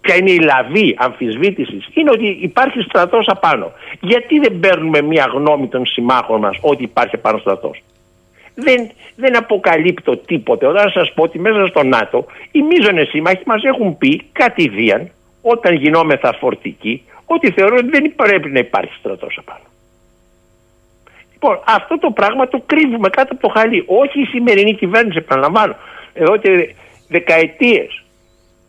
[0.00, 3.72] ποια είναι η λαβή αμφισβήτησης είναι ότι υπάρχει στρατός απάνω.
[4.00, 7.82] Γιατί δεν παίρνουμε μια γνώμη των συμμάχων μας ότι υπάρχει απάνω στρατός;
[8.54, 10.66] Δεν, δεν αποκαλύπτω τίποτε.
[10.66, 15.10] Όταν σας πω ότι μέσα στο ΝΑΤΟ οι μείζονες σύμμαχοι μας έχουν πει κατηδίαν
[15.42, 17.02] όταν γινόμεθα φορτικοί
[17.34, 19.66] ότι θεωρούν ότι δεν πρέπει να υπάρχει στρατός απάνω.
[21.32, 23.84] Λοιπόν, αυτό το πράγμα το κρύβουμε κάτω από το χαλί.
[23.86, 25.74] Όχι η σημερινή κυβέρνηση, επαναλαμβάνω.
[26.12, 26.74] Εδώ και
[27.08, 28.02] δεκαετίες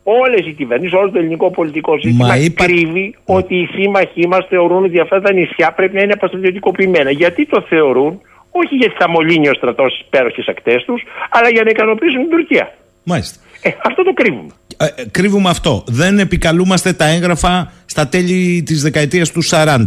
[0.04, 4.84] όλες οι κυβερνήσεις, όλο το ελληνικό πολιτικό σύστημα είπα- κρύβει ότι οι σύμμαχοί μας θεωρούν
[4.84, 7.12] ότι αυτά τα νησιά πρέπει να είναι αποστρατιωτικοποιημένα.
[7.12, 11.64] Γιατί το θεωρούν, όχι γιατί θα μολύνει ο στρατός στι υπέροχες ακτές τους, αλλά για
[11.64, 12.74] να ικανοποιήσουν την Τουρκία.
[13.04, 13.40] Μάλιστα.
[13.62, 14.52] Ε, αυτό το κρύβουμε.
[14.84, 15.84] Ε, ε, κρύβουμε αυτό.
[15.88, 19.78] Δεν επικαλούμαστε τα έγγραφα στα τέλη της δεκαετίας του 40.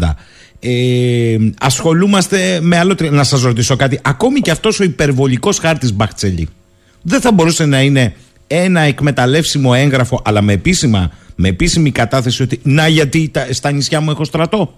[0.61, 2.95] Ε, ασχολούμαστε με άλλο...
[2.95, 3.99] τρι- Να σας ρωτήσω κάτι.
[4.05, 6.49] Ακόμη και αυτός ο υπερβολικός χάρτης Μπαχτσελή
[7.03, 8.15] δεν θα μπορούσε να είναι
[8.47, 14.01] ένα εκμεταλλεύσιμο έγγραφο αλλά με, επίσημα, με επίσημη κατάθεση ότι να γιατί τα- στα νησιά
[14.01, 14.75] μου έχω στρατό.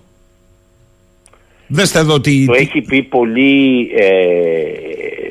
[1.66, 2.44] Δέστε εδώ ότι...
[2.46, 5.30] Το έχει πει πολύ, ε,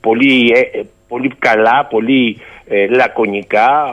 [0.00, 2.36] πολύ, ε, πολύ καλά, πολύ
[2.68, 3.92] ε, λακωνικά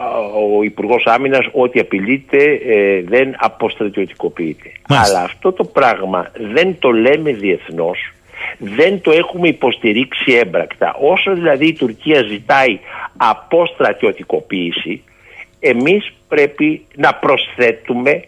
[0.58, 4.72] ο Υπουργός Άμυνας ότι απειλείται ε, δεν αποστρατιωτικοποιείται.
[4.90, 5.18] Μάλιστα.
[5.18, 8.14] Αλλά αυτό το πράγμα δεν το λέμε διεθνώς,
[8.58, 10.96] δεν το έχουμε υποστηρίξει έμπρακτα.
[11.00, 12.80] Όσο δηλαδή η Τουρκία ζητάει
[13.18, 15.04] αποστρατιωτικοποίηση,
[15.60, 18.24] εμείς πρέπει να προσθέτουμε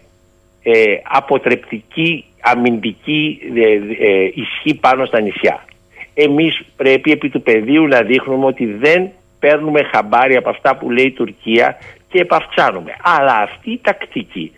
[0.63, 3.73] ε, αποτρεπτική αμυντική ε,
[4.07, 5.65] ε, ισχύ πάνω στα νησιά.
[6.13, 11.05] Εμείς πρέπει επί του πεδίου να δείχνουμε ότι δεν παίρνουμε χαμπάρι από αυτά που λέει
[11.05, 11.77] η Τουρκία
[12.09, 12.95] και επαυξάνουμε.
[13.03, 14.51] Αλλά αυτή η τακτική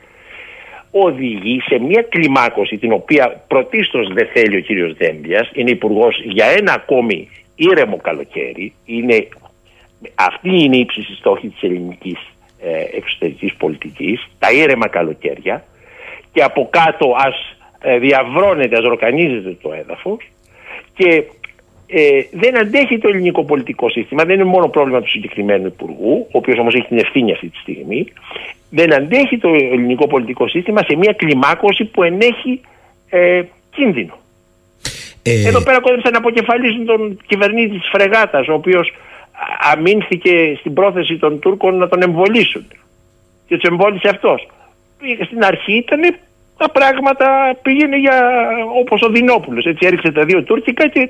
[0.91, 6.45] οδηγεί σε μια κλιμάκωση την οποία πρωτίστως δεν θέλει ο κύριος Δέμπιας, είναι υπουργός για
[6.45, 9.27] ένα ακόμη ήρεμο καλοκαίρι, είναι,
[10.15, 12.17] αυτή είναι η ύψη στόχη της ελληνικής
[12.61, 15.63] ε, εξωτερικής πολιτικής, τα ήρεμα καλοκαίρια.
[16.32, 20.17] Και από κάτω ας ε, διαβρώνεται, ας ροκανίζεται το έδαφος.
[20.93, 21.23] Και
[21.92, 24.24] ε, δεν αντέχει το ελληνικό πολιτικό σύστημα.
[24.24, 27.58] Δεν είναι μόνο πρόβλημα του συγκεκριμένου υπουργού, ο οποίος όμως έχει την ευθύνη αυτή τη
[27.58, 28.06] στιγμή.
[28.70, 32.62] Δεν αντέχει το ελληνικό πολιτικό σύστημα σε μια κλιμάκωση που ενέχει
[33.10, 34.14] ε, κίνδυνο.
[35.24, 38.94] ε, Εδώ πέρα κόντεψαν να αποκεφαλίσουν τον κυβερνήτη της Φρεγάτας, ο οποίος
[39.72, 42.68] αμήνθηκε στην πρόθεση των Τούρκων να τον εμβολήσουν.
[43.48, 44.48] Και τους εμβόλησε αυτός.
[45.26, 46.02] Στην αρχή ήταν
[46.58, 48.48] τα πράγματα πήγαινε για
[48.80, 49.66] όπως ο Δινόπουλος.
[49.66, 51.10] Έτσι έριξε τα δύο Τούρκικα και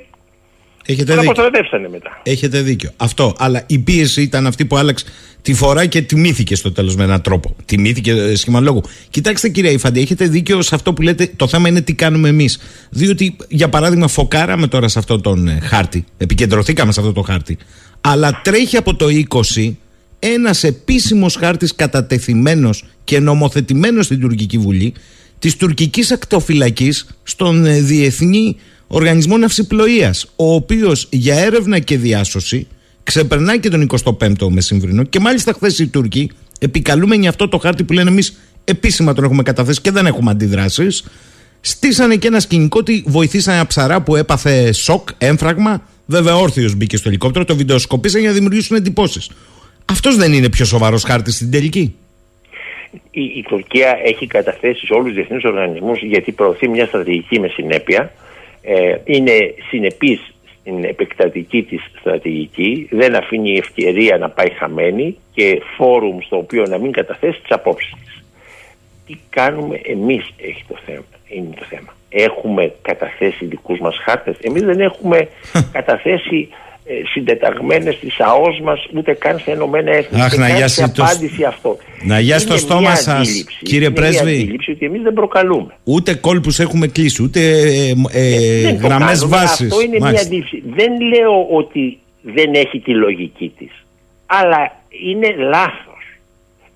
[0.92, 1.32] έχετε τον δίκιο.
[1.32, 2.22] αποστρατεύσανε μετά.
[2.24, 2.92] Έχετε δίκιο.
[2.98, 3.36] Αυτό.
[3.38, 5.06] Αλλά η πίεση ήταν αυτή που άλλαξε
[5.42, 7.56] τη φορά και τιμήθηκε στο τέλος με έναν τρόπο.
[7.66, 8.82] Τιμήθηκε ε, σχήμα λόγου.
[9.10, 11.32] Κοιτάξτε, κύριε Ιφαντή, έχετε δίκιο σε αυτό που λέτε.
[11.36, 12.60] Το θέμα είναι τι κάνουμε εμείς.
[12.90, 16.06] Διότι, για παράδειγμα, φοκάραμε τώρα σε αυτό τον ε, χάρτη.
[16.18, 17.58] Επικεντρωθήκαμε σε αυτό το χάρτη.
[18.02, 19.74] Αλλά τρέχει από το 20
[20.20, 24.94] ένας επίσημος χάρτης κατατεθειμένος και νομοθετημένος στην Τουρκική Βουλή
[25.40, 28.56] της τουρκικής ακτοφυλακής στον ε, Διεθνή
[28.92, 32.68] Οργανισμό Ναυσιπλοείας ο οποίος για έρευνα και διάσωση
[33.04, 37.94] ξεπερνάει και τον 25ο μεσημβρινό και μάλιστα χθες οι Τούρκοι επικαλούμενοι αυτό το χάρτη που
[37.94, 41.04] λένε εμείς επίσημα τον έχουμε καταθέσει και δεν έχουμε αντιδράσεις
[41.62, 45.82] στήσανε και ένα σκηνικό ότι βοηθήσανε ένα ψαρά που έπαθε σοκ, έμφραγμα.
[46.06, 49.32] Βέβαια όρθιος μπήκε στο ελικόπτερο το βιντεοσκοπήσαν για να δημιουργήσουν εντυπώσεις.
[49.86, 51.96] Αυτός δεν είναι πιο σοβαρός χάρτης στην τελική.
[53.12, 57.48] Η, η Τουρκία έχει καταθέσει σε όλους τους διεθνείς οργανισμούς γιατί προωθεί μια στρατηγική με
[57.48, 58.12] συνέπεια.
[58.72, 66.18] Ε, είναι συνεπής στην επεκτατική της στρατηγική, δεν αφήνει ευκαιρία να πάει χαμένη και φόρουμ
[66.20, 68.24] στο οποίο να μην καταθέσει τις απόψεις της.
[69.08, 71.94] Τι κάνουμε εμείς έχει το θέμα, είναι το θέμα.
[72.10, 74.38] Έχουμε καταθέσει δικούς μας χάρτες.
[74.42, 75.28] Εμείς δεν έχουμε
[75.72, 76.69] καταθέσει ε,
[77.14, 81.04] συντεταγμένες στις ΑΟΣ μας ούτε καν σε ενωμένα έθνη Αχ, και να κάνει το...
[81.04, 81.78] απάντηση αυτό.
[82.04, 84.32] Να γιάσει το στόμα σας, κύριε είναι Πρέσβη.
[84.32, 85.74] Μια αντίληψη ότι εμείς δεν προκαλούμε.
[85.84, 89.72] Ούτε κόλπους έχουμε κλείσει, ούτε ε, ε, δεν γραμμές βάσης.
[89.72, 90.64] Αυτό είναι μια αντίληψη.
[90.66, 93.86] Δεν λέω ότι δεν έχει τη λογική της.
[94.26, 94.76] Αλλά
[95.10, 96.04] είναι λάθος.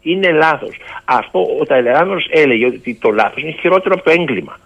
[0.01, 0.75] Είναι λάθος.
[1.05, 4.59] Αυτό ο Ταλεράνος έλεγε ότι το λάθος είναι χειρότερο από το έγκλημα.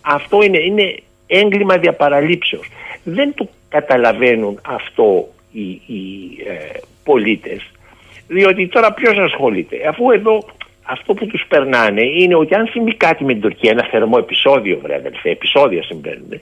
[0.00, 0.94] Αυτό είναι, είναι
[1.26, 2.66] έγκλημα διαπαραλήψεως.
[3.04, 7.70] Δεν το καταλαβαίνουν αυτό οι, οι ε, πολίτες
[8.26, 9.76] διότι τώρα ποιος ασχολείται.
[9.88, 10.44] Αφού εδώ
[10.82, 14.78] αυτό που τους περνάνε είναι ότι αν συμβεί κάτι με την Τουρκία ένα θερμό επεισόδιο
[14.82, 16.40] βρε αδελφέ επεισόδια συμβαίνουν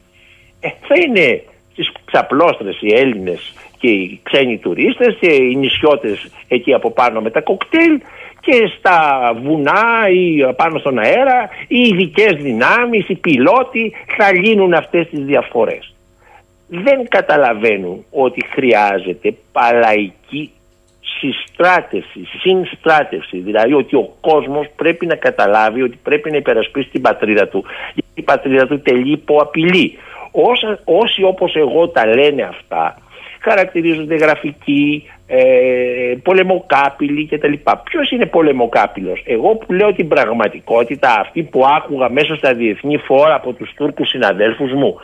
[0.61, 1.43] ε, θα είναι
[1.73, 7.31] στις ξαπλώστρες οι Έλληνες και οι ξένοι τουρίστες και οι νησιώτες εκεί από πάνω με
[7.31, 8.01] τα κοκτέιλ
[8.41, 15.09] και στα βουνά ή πάνω στον αέρα οι ειδικές δυνάμεις, οι πιλότοι θα λύνουν αυτές
[15.09, 15.95] τις διαφορές
[16.81, 20.51] δεν καταλαβαίνουν ότι χρειάζεται παλαϊκή
[21.21, 23.39] συστράτευση, συνστράτευση.
[23.39, 27.65] Δηλαδή ότι ο κόσμος πρέπει να καταλάβει ότι πρέπει να υπερασπίσει την πατρίδα του.
[27.95, 29.99] Γιατί η πατρίδα του τελεί υπό απειλή.
[30.31, 32.97] Όσα, όσοι όπως εγώ τα λένε αυτά
[33.43, 37.53] χαρακτηρίζονται γραφικοί, ε, πολεμοκάπηλοι κτλ.
[37.85, 43.35] Ποιος είναι πολεμοκάπηλος; Εγώ που λέω την πραγματικότητα αυτή που άκουγα μέσα στα διεθνή φόρα
[43.35, 45.01] από τους Τούρκους συναδέλφους μου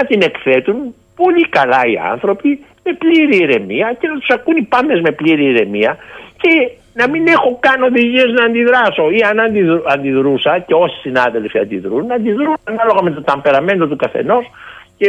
[0.00, 4.62] να την εκθέτουν πολύ καλά οι άνθρωποι με πλήρη ηρεμία και να τους ακούν οι
[4.62, 5.96] πάντες με πλήρη ηρεμία
[6.36, 9.38] και να μην έχω καν οδηγίες να αντιδράσω ή αν
[9.86, 14.50] αντιδρούσα και όσοι συνάδελφοι αντιδρούν να αντιδρούν ανάλογα με το ταμπεραμέντο του καθενός
[14.96, 15.08] και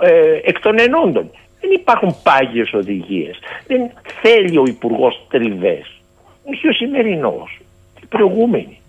[0.00, 1.30] ε, εκ των ενόντων.
[1.60, 3.38] Δεν υπάρχουν πάγιες οδηγίες.
[3.66, 3.90] Δεν
[4.22, 6.00] θέλει ο υπουργός τριβές.
[6.44, 7.60] Όχι ο σημερινός.
[8.02, 8.80] Οι προηγούμενοι.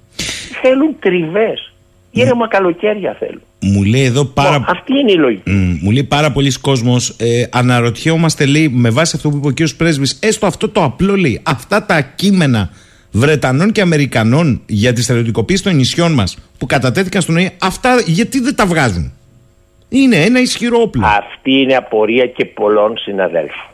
[0.61, 1.70] Θέλουν τριβές.
[2.11, 3.41] Ήρεμα καλοκαίρια θέλουν.
[3.59, 4.65] Μου λέει εδώ πάρα...
[4.67, 5.51] αυτή είναι η λογική.
[5.81, 7.15] μου λέει πάρα πολλοί κόσμος.
[7.19, 9.69] Ε, αναρωτιόμαστε, λέει, με βάση αυτό που είπε ο κ.
[9.77, 11.41] Πρέσβης, έστω αυτό το απλό λέει.
[11.43, 12.69] Αυτά τα κείμενα
[13.11, 18.39] Βρετανών και Αμερικανών για τη στρατιωτικοποίηση των νησιών μας που κατατέθηκαν στον ΟΗΕ, αυτά γιατί
[18.39, 19.13] δεν τα βγάζουν;
[19.89, 21.05] Είναι ένα ισχυρό όπλο.
[21.05, 23.69] Αυτή είναι απορία και πολλών συναδέλφων.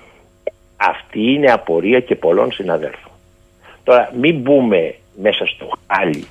[0.77, 3.11] Αυτή είναι απορία και πολλών συναδέλφων.
[3.83, 6.25] Τώρα, μην μπούμε μέσα στο χάλι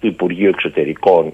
[0.00, 1.32] του Υπουργείου Εξωτερικών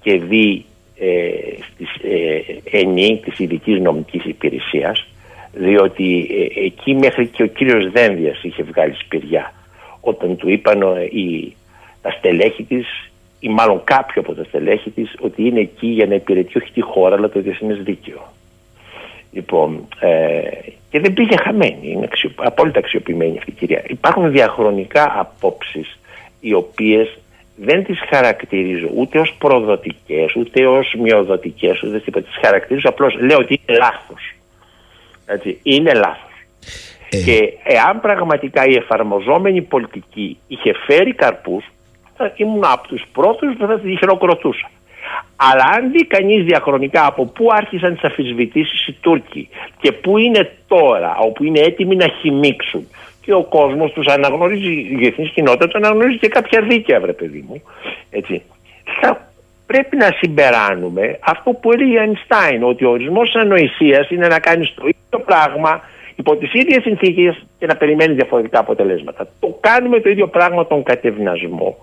[0.00, 0.64] και δει
[0.98, 5.06] ε, στις ε, ΕΝΗ της ειδικής νομικής υπηρεσίας
[5.52, 9.52] διότι ε, εκεί μέχρι και ο κύριος Δένδιας είχε βγάλει σπηριά
[10.00, 11.56] όταν του είπαν ε, οι,
[12.02, 12.86] τα στελέχη της
[13.40, 16.80] ή μάλλον κάποιο από τα στελέχη της ότι είναι εκεί για να υπηρετεί όχι τη
[16.80, 18.32] χώρα αλλά το διεθνές δίκαιο.
[19.32, 20.40] Λοιπόν, ε,
[20.90, 23.82] και δεν πήγε χαμένη, είναι αξιο, απόλυτα αξιοποιημένη αυτή η κυρία.
[23.86, 25.98] Υπάρχουν διαχρονικά απόψεις
[26.40, 27.18] οι οποίες
[27.56, 32.26] δεν τις χαρακτηρίζω ούτε ως προδοτικές, ούτε ως μειοδοτικές, ούτε τίποτα.
[32.26, 34.34] Τις χαρακτηρίζω απλώς, λέω ότι είναι λάθος.
[35.26, 36.30] Έτσι, είναι λάθος.
[37.10, 37.22] Ε.
[37.22, 41.64] Και εάν πραγματικά η εφαρμοζόμενη πολιτική είχε φέρει καρπούς,
[42.16, 44.70] θα ήμουν από τους πρώτους που θα τη χειροκροτούσα.
[45.36, 49.48] Αλλά αν δει κανείς διαχρονικά από πού άρχισαν τις αφισβητήσεις οι Τούρκοι
[49.80, 52.88] και πού είναι τώρα, όπου είναι έτοιμοι να χυμίξουν
[53.26, 57.44] και ο κόσμος τους αναγνωρίζει, η διεθνής κοινότητα τους αναγνωρίζει και κάποια δίκαια, βρε παιδί
[57.48, 57.62] μου.
[58.10, 58.42] Έτσι.
[59.00, 59.30] Θα
[59.66, 64.38] πρέπει να συμπεράνουμε αυτό που έλεγε ο Αϊνστάιν, ότι ο ορισμός της ανοησίας είναι να
[64.38, 65.80] κάνεις το ίδιο πράγμα
[66.16, 69.28] υπό τις ίδιες συνθήκες και να περιμένεις διαφορετικά αποτελέσματα.
[69.40, 71.76] Το κάνουμε το ίδιο πράγμα τον κατευνασμό.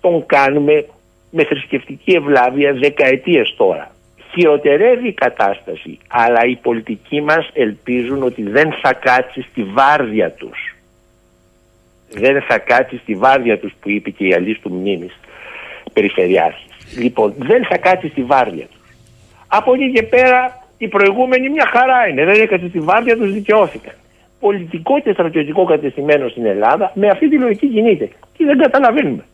[0.00, 0.84] Τον κάνουμε
[1.30, 3.90] με θρησκευτική ευλάβεια δεκαετίες τώρα.
[4.32, 10.69] Χειροτερεύει η κατάσταση, αλλά οι πολιτικοί μας ελπίζουν ότι δεν θα κάτσει στη βάρδια τους
[12.12, 15.18] δεν θα κάτσει στη βάρδια τους που είπε και η αλής του μνήμης
[15.92, 16.66] περιφερειάρχης.
[16.98, 18.80] Λοιπόν, δεν θα κάτσει στη βάρδια τους.
[19.46, 22.24] Από εκεί και πέρα οι προηγούμενοι μια χαρά είναι.
[22.24, 23.94] Δεν έκατσε στη βάρδια τους, δικαιώθηκαν.
[24.40, 28.08] Πολιτικό και στρατιωτικό κατεστημένο στην Ελλάδα με αυτή τη λογική κινείται.
[28.36, 29.24] Και δεν καταλαβαίνουμε.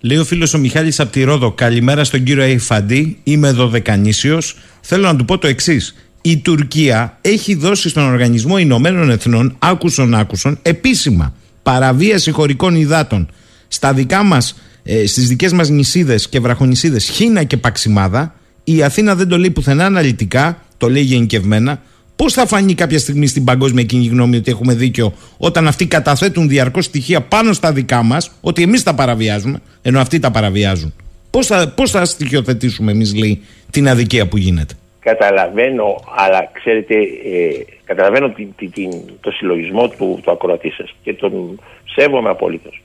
[0.00, 3.18] Λέει ο φίλος ο Μιχάλης από τη Ρόδο, καλημέρα στον κύριο Αϊφαντή.
[3.24, 4.56] Είμαι δωδεκανήσιος.
[4.80, 6.08] Θέλω να του πω το εξής.
[6.22, 11.34] Η Τουρκία έχει δώσει στον Οργανισμό Ηνωμένων Εθνών, άκουσον άκουσον, επίσημα
[11.64, 13.28] παραβίαση χωρικών υδάτων
[13.68, 18.34] στα δικά μας, ε, στις δικές μας νησίδες και βραχονισίδε Χίνα και Παξιμάδα.
[18.64, 21.82] Η Αθήνα δεν το λέει πουθενά αναλυτικά, το λέει γενικευμένα.
[22.16, 26.48] Πώς θα φανεί κάποια στιγμή στην παγκόσμια κοινή γνώμη ότι έχουμε δίκιο όταν αυτοί καταθέτουν
[26.48, 30.92] διαρκώς στοιχεία πάνω στα δικά μας, ότι εμείς τα παραβιάζουμε, ενώ αυτοί τα παραβιάζουν;
[31.30, 34.74] Πώς θα, πώς θα στοιχειοθετήσουμε εμείς, λέει, την αδικία που γίνεται;
[35.04, 38.90] Καταλαβαίνω, αλλά ξέρετε, ε, καταλαβαίνω την, την,
[39.20, 42.82] το συλλογισμό του, του ακροατή σας και τον σέβομαι απολύτως.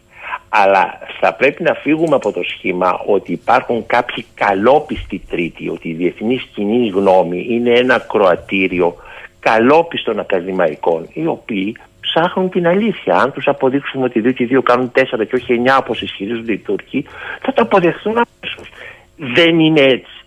[0.49, 5.93] Αλλά θα πρέπει να φύγουμε από το σχήμα ότι υπάρχουν κάποιοι καλόπιστοι τρίτοι, ότι η
[5.93, 8.95] διεθνής κοινή γνώμη είναι ένα κροατήριο
[9.39, 13.15] καλόπιστων ακαδημαϊκών, οι οποίοι ψάχνουν την αλήθεια.
[13.15, 16.57] Αν τους αποδείξουμε ότι 2 και 2 κάνουν 4 και όχι 9 όπως ισχυρίζονται οι
[16.57, 17.05] Τούρκοι,
[17.41, 18.69] θα το αποδεχθούν αμέσως.
[19.17, 20.18] Δεν είναι έτσι.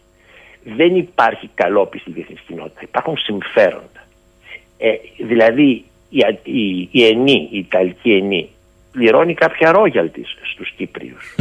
[0.64, 2.80] Δεν υπάρχει καλόπιστη διεθνή κοινότητα.
[2.82, 4.06] Υπάρχουν συμφέροντα.
[4.78, 8.48] Ε, δηλαδή η, η, η ΕΝΗ, η Ιταλική ΕΝΗ,
[8.92, 10.10] πληρώνει κάποια ρόγιαλ
[10.52, 11.36] στους Κύπριους.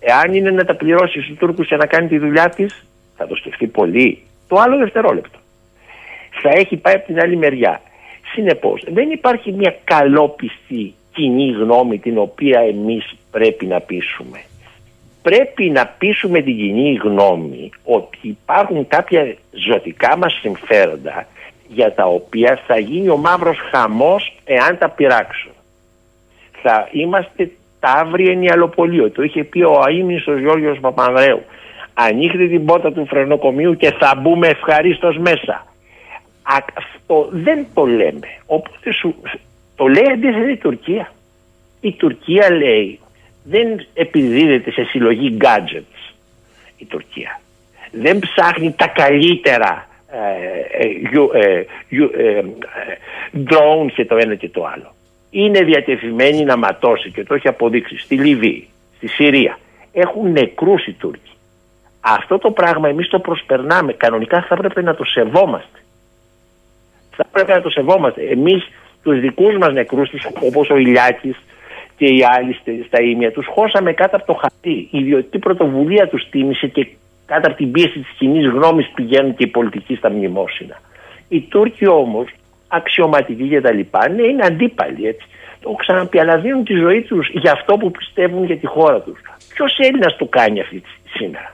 [0.00, 2.86] Εάν είναι να τα πληρώσει στους Τούρκους για να κάνει τη δουλειά της,
[3.16, 4.22] θα το σκεφτεί πολύ.
[4.48, 5.38] Το άλλο δευτερόλεπτο
[6.42, 7.80] θα έχει πάει από την άλλη μεριά.
[8.32, 14.40] Συνεπώς δεν υπάρχει μια καλόπιστη κοινή γνώμη την οποία εμείς πρέπει να πείσουμε.
[15.26, 19.36] Πρέπει να πείσουμε την κοινή γνώμη ότι υπάρχουν κάποια
[19.68, 21.26] ζωτικά μας συμφέροντα
[21.68, 25.52] για τα οποία θα γίνει ο μαύρος χαμός εάν τα πειράξουν.
[26.62, 27.50] Θα είμαστε
[27.80, 29.10] ταύροι ενιαλοπολείο.
[29.10, 31.42] Το είχε πει ο αείμνης ο Γιώργος Παπανδρέου.
[31.94, 35.66] Ανοίχτε την πόρτα του φρενοκομείου και θα μπούμε ευχαρίστως μέσα.
[36.72, 38.28] Αυτό δεν το λέμε.
[38.46, 39.14] Οπότε σου,
[39.76, 41.12] το λέει αντίθετα η Τουρκία.
[41.80, 43.00] Η Τουρκία λέει
[43.48, 46.14] δεν επιδίδεται σε συλλογή gadgets
[46.76, 47.40] η Τουρκία.
[47.90, 50.82] Δεν ψάχνει τα καλύτερα ε,
[51.38, 51.64] ε,
[52.18, 52.44] ε,
[53.48, 54.94] drones και το ένα και το άλλο.
[55.30, 59.58] Είναι διατεθειμένη να ματώσει και το έχει αποδείξει στη Λιβύη, στη Συρία.
[59.92, 61.30] Έχουν νεκρούς οι Τούρκοι.
[62.00, 63.92] Αυτό το πράγμα εμείς το προσπερνάμε.
[63.92, 65.80] Κανονικά θα έπρεπε να το σεβόμαστε
[67.16, 68.22] θα πρέπει να το σεβόμαστε.
[68.22, 68.68] Εμείς
[69.02, 71.36] τους δικούς μας νεκρούς, όπως ο Ηλιάκης
[71.96, 74.88] και οι άλλοι στα ίμια, τους χώσαμε κάτω από το χαρτί.
[74.90, 76.86] Η ιδιωτική πρωτοβουλία τους τίμησε και
[77.26, 80.80] κάτω από την πίεση της κοινή γνώμης πηγαίνουν και οι πολιτικοί στα μνημόσυνα.
[81.28, 82.28] Οι Τούρκοι όμως,
[82.68, 85.26] αξιωματικοί και τα λοιπά, ναι, είναι αντίπαλοι έτσι.
[85.60, 89.00] Το έχω ξαναπεί, αλλά δίνουν τη ζωή τους για αυτό που πιστεύουν για τη χώρα
[89.00, 89.20] τους.
[89.54, 90.82] Ποιος Έλληνας το κάνει αυτή
[91.16, 91.50] σήμερα;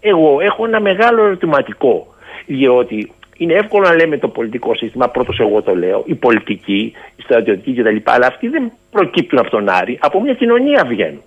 [0.00, 2.06] Εγώ έχω ένα μεγάλο ερωτηματικό,
[2.46, 7.22] διότι είναι εύκολο να λέμε το πολιτικό σύστημα, πρώτος εγώ το λέω, η πολιτική, η
[7.22, 7.96] στρατιωτική κτλ.
[8.04, 11.22] Αλλά αυτοί δεν προκύπτουν από τον Άρη, από μια κοινωνία βγαίνουν.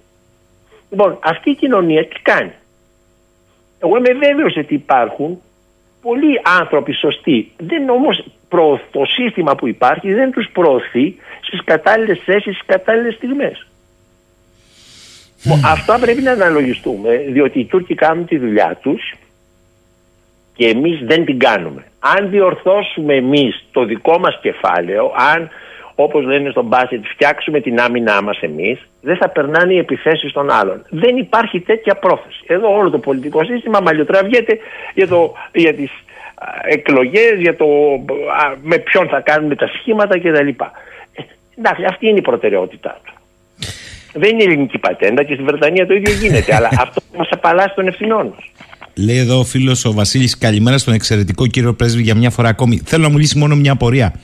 [0.90, 2.52] Λοιπόν, αυτή η κοινωνία τι κάνει;
[3.80, 5.42] Εγώ είμαι βέβαιος ότι υπάρχουν
[6.02, 7.52] πολλοί άνθρωποι σωστοί.
[7.58, 8.26] Δεν όμως
[8.92, 13.68] το σύστημα που υπάρχει δεν τους προωθεί στις κατάλληλες θέσεις, στις κατάλληλες στιγμές.
[15.44, 15.50] Mm.
[15.66, 19.14] Αυτά πρέπει να αναλογιστούμε, διότι οι Τούρκοι κάνουν τη δουλειά τους
[20.56, 21.84] και εμείς δεν την κάνουμε.
[22.00, 25.50] Αν διορθώσουμε εμείς το δικό μας κεφάλαιο, αν
[25.96, 30.52] όπως λένε στον μπάσκετ φτιάξουμε την άμυνά μας εμείς, δεν θα περνάνε οι επιθέσεις των
[30.52, 30.86] άλλων.
[30.90, 32.44] Δεν υπάρχει τέτοια πρόθεση.
[32.48, 34.58] Εδώ όλο το πολιτικό σύστημα μαλλιοτραβιέται
[34.94, 35.92] για, το, για τις
[36.64, 37.66] εκλογές, για το
[38.62, 40.48] με ποιον θα κάνουμε τα σχήματα κτλ.
[40.48, 40.54] Ε,
[41.58, 43.14] εντάξει, αυτή είναι η προτεραιότητά του.
[44.14, 47.88] Δεν είναι ελληνική πατέντα και στη Βρετανία το ίδιο γίνεται, αλλά αυτό μας απαλλάσσει των
[47.88, 48.52] ευθυνών μας.
[48.98, 52.82] Λέει εδώ ο φίλος ο Βασίλης, καλημέρα στον εξαιρετικό κύριο Πρέσβη για μια φορά ακόμη.
[52.86, 54.20] Θέλω να μου λύσει μόνο μια απορία.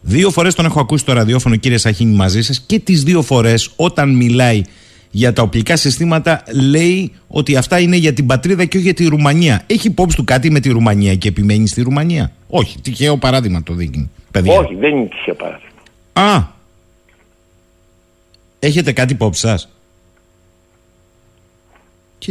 [0.00, 3.70] Δύο φορές τον έχω ακούσει το ραδιόφωνο, κύριε Σαχίνη, μαζί σας και τις δύο φορές
[3.76, 4.62] όταν μιλάει
[5.10, 9.06] για τα οπλικά συστήματα λέει ότι αυτά είναι για την πατρίδα και όχι για τη
[9.06, 9.62] Ρουμανία.
[9.66, 13.74] Έχει υπόψη του κάτι με τη Ρουμανία και επιμένει στη Ρουμανία; Όχι, τυχαίο παράδειγμα το
[13.74, 14.10] δείχνει.
[14.30, 14.52] Παιδιά.
[14.52, 15.70] Όχι, δεν είναι τυχαίο παράδειγμα.
[16.12, 16.52] Α.
[18.58, 19.48] Έχετε κάτι υπόψη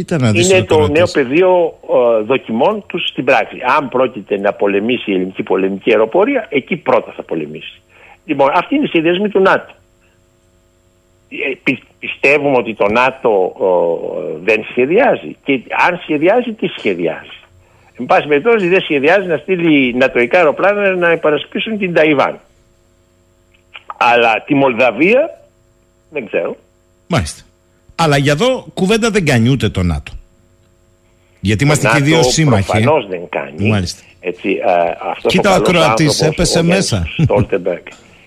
[0.02, 1.78] σας είναι το νέο πεδίο
[2.18, 3.58] ε, δοκιμών τους στην πράξη.
[3.78, 7.82] Αν πρόκειται να πολεμήσει η ελληνική πολεμική αεροπορία, εκεί πρώτα θα πολεμήσει.
[8.24, 9.72] Λοιπόν, αυτή είναι η συνδέσμη του ΝΑΤΟ.
[11.28, 13.52] Ε, πιστεύουμε ότι το ΝΑΤΟ
[14.42, 15.36] δεν σχεδιάζει.
[15.44, 15.52] Και
[15.88, 17.38] αν σχεδιάζει, τι σχεδιάζει.
[17.98, 22.38] Εν πάση περιπτώσει, δεν σχεδιάζει να στείλει νατοικά αεροπλάνα να υπερασπίσουν την Ταϊβάν.
[23.96, 25.40] Αλλά τη Μολδαβία
[26.10, 26.56] δεν ξέρω.
[27.06, 27.42] Μάλιστα.
[27.94, 30.12] Αλλά για εδώ κουβέντα δεν κάνει ούτε το ΝΑΤΟ.
[31.40, 32.70] Γιατί είμαστε και δύο σύμμαχοι.
[32.70, 33.68] Προφανώς δεν κάνει.
[33.68, 34.02] Μάλιστα.
[34.20, 37.06] Έτσι, α, αυτός Κοίτα ο Ακροατή έπεσε μέσα.
[37.22, 37.82] Στόλτεμπεργκ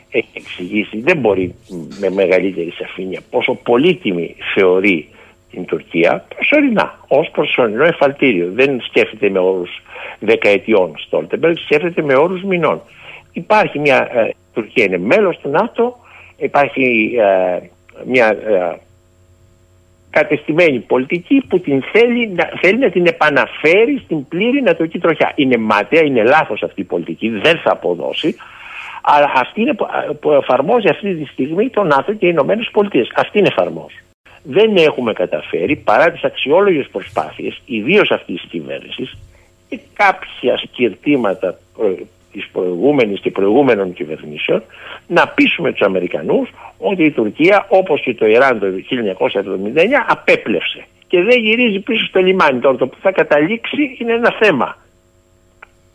[0.10, 1.56] έχει εξηγήσει, δεν μπορεί
[2.00, 5.08] με μεγαλύτερη σαφήνεια πόσο πολύτιμη θεωρεί
[5.50, 8.52] τη την Τουρκία προσωρινά, ως προσωρινό εφαλτήριο.
[8.54, 9.70] Δεν σκέφτεται με όρους
[10.20, 12.82] δεκαετιών Στόλτεμπεργκ, σκέφτεται με όρους μηνών.
[13.32, 15.98] Υπάρχει μια, ε, Τουρκία είναι μέλος του ΝΑΤΟ,
[16.38, 17.68] υπάρχει ε,
[18.06, 18.80] μια ε,
[20.10, 25.32] κατεστημένη πολιτική που την θέλει, να, θέλει να την επαναφέρει στην πλήρη νατοική τροχιά.
[25.36, 28.36] Είναι μάταια, είναι λάθος αυτή η πολιτική, δεν θα αποδώσει,
[29.02, 29.74] αλλά αυτή είναι
[30.20, 33.12] που εφαρμόζει αυτή τη στιγμή το ΝΑΤΟ και οι Ηνωμένες Πολιτείες.
[33.16, 34.02] Αυτή είναι εφαρμόζει.
[34.44, 39.18] Δεν έχουμε καταφέρει παρά τις αξιόλογες προσπάθειες, ιδίως αυτής της κυβέρνησης
[39.70, 41.60] και κάποια σκυρτήματα
[42.38, 44.64] της προηγούμενης και προηγούμενων κυβερνήσεων,
[45.08, 51.22] να πείσουμε τους Αμερικανούς ότι η Τουρκία, όπως και το Ιράν το 1979, απέπλευσε και
[51.22, 52.60] δεν γυρίζει πίσω στο λιμάνι.
[52.60, 54.78] Τώρα το που θα καταλήξει είναι ένα θέμα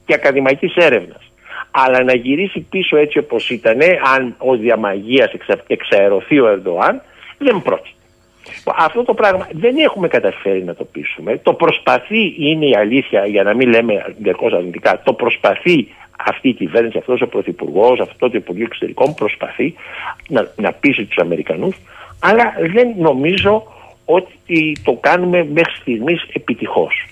[0.05, 1.33] και ακαδημαϊκής έρευνας
[1.73, 3.79] αλλά να γυρίσει πίσω έτσι όπως ήταν
[4.15, 5.33] αν ο διαμαγείας
[5.67, 7.03] εξαερωθεί ο Ερντοάν
[7.39, 7.97] δεν πρόκειται.
[8.77, 11.37] Αυτό το πράγμα δεν έχουμε καταφέρει να το πείσουμε.
[11.37, 16.55] Το προσπαθεί, είναι η αλήθεια, για να μην λέμε διαρκώς αρνητικά, το προσπαθεί αυτή η
[16.55, 19.75] κυβέρνηση, αυτός ο πρωθυπουργός, αυτό το Υπουργείο Εξωτερικών προσπαθεί
[20.29, 21.77] να, να πείσει τους Αμερικανούς,
[22.19, 23.63] αλλά δεν νομίζω
[24.05, 27.07] ότι το κάνουμε μέχρι στιγμής επιτυχώς.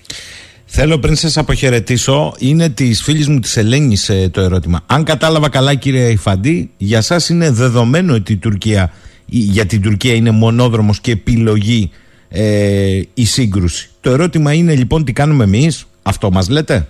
[0.73, 4.81] Θέλω πριν σας αποχαιρετήσω, είναι της φίλης μου της Ελένης ε, το ερώτημα.
[4.87, 8.93] Αν κατάλαβα καλά, κύριε Ιφαντή, για εσά είναι δεδομένο ότι η Τουρκία,
[9.27, 11.91] για την Τουρκία είναι μονόδρομος και επιλογή
[12.29, 13.91] ε, η σύγκρουση.
[14.01, 16.89] Το ερώτημα είναι λοιπόν τι κάνουμε εμείς, αυτό μας λέτε;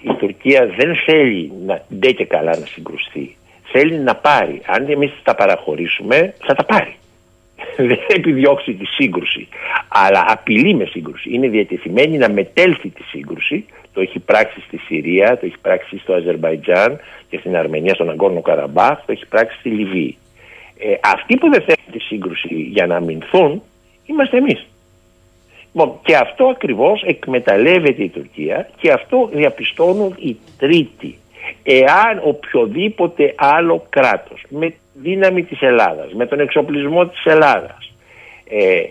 [0.00, 0.37] Η Τουρκία
[0.76, 3.36] δεν θέλει να ντε και καλά να συγκρουστεί.
[3.64, 4.60] Θέλει να πάρει.
[4.66, 6.96] Αν εμείς τα παραχωρήσουμε, θα τα πάρει.
[7.76, 9.48] δεν επιδιώξει τη σύγκρουση,
[9.88, 11.30] αλλά απειλεί με σύγκρουση.
[11.32, 13.64] Είναι διατεθειμένη να μετέλθει τη σύγκρουση.
[13.92, 18.40] Το έχει πράξει στη Συρία, το έχει πράξει στο Αζερβαϊτζάν και στην Αρμενία, στον Αγκόρνο
[18.40, 20.16] Καραμπάχ, το έχει πράξει στη Λιβύη.
[20.78, 23.62] Ε, αυτοί που δεν θέλουν τη σύγκρουση για να αμυνθούν
[24.06, 24.66] είμαστε εμείς.
[25.72, 31.18] Λοιπόν, και αυτό ακριβώς εκμεταλλεύεται η Τουρκία και αυτό διαπιστώνουν οι τρίτοι.
[31.62, 37.92] Εάν οποιοδήποτε άλλο κράτος με δύναμη της Ελλάδας, με τον εξοπλισμό της Ελλάδας.
[38.50, 38.82] Ε,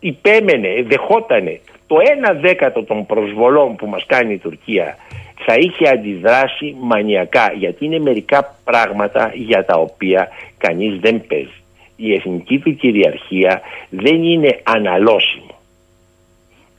[0.00, 4.96] υπέμενε, δεχότανε το ένα δέκατο των προσβολών που μας κάνει η Τουρκία
[5.44, 11.59] θα είχε αντιδράσει μανιακά γιατί είναι μερικά πράγματα για τα οποία κανείς δεν παίζει.
[12.02, 15.60] Η εθνική του κυριαρχία δεν είναι αναλώσιμο.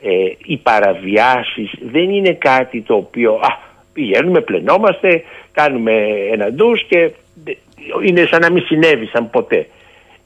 [0.01, 3.57] Ε, οι παραβιάσεις δεν είναι κάτι το οποίο α,
[3.93, 5.93] πηγαίνουμε, πλενόμαστε, κάνουμε
[6.31, 7.11] ένα ντους και
[8.07, 9.67] είναι σαν να μην συνέβησαν ποτέ.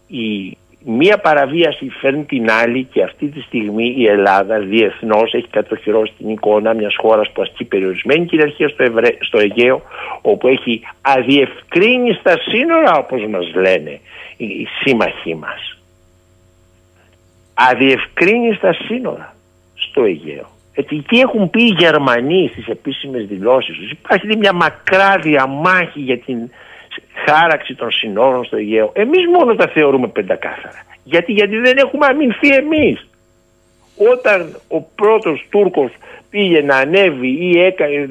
[0.08, 6.14] Η μία παραβίαση φέρνει την άλλη και αυτή τη στιγμή η Ελλάδα διεθνώς έχει κατοχυρώσει
[6.18, 9.18] την εικόνα μιας χώρας που ασκεί περιορισμένη κυριαρχία στο, Ευρε...
[9.20, 9.82] στο Αιγαίο,
[10.22, 14.00] όπου έχει αδιευκρίνηστα σύνορα, όπως μας λένε
[14.38, 15.78] οι σύμμαχοί μας.
[17.54, 19.36] Αδιευκρίνηστα σύνορα
[19.76, 20.50] στο Αιγαίο.
[20.74, 23.92] Έτσι, τι έχουν πει οι Γερμανοί στις επίσημες δηλώσεις τους.
[23.92, 26.50] Υπάρχει μια μακρά διαμάχη για την
[27.26, 28.92] χάραξη των συνόρων στο Αιγαίο.
[28.94, 30.86] Εμείς μόνο τα θεωρούμε πεντακάθαρα.
[31.04, 33.08] Γιατί, γιατί δεν έχουμε αμυνθεί εμείς.
[34.12, 35.92] Όταν ο πρώτος Τούρκος
[36.30, 38.08] πήγε να ανέβει ή έκανε,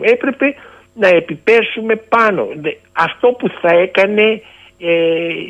[0.00, 0.54] έπρεπε
[0.94, 2.48] να επιπέσουμε πάνω.
[2.92, 4.42] Αυτό που θα έκανε
[4.80, 5.48] ε,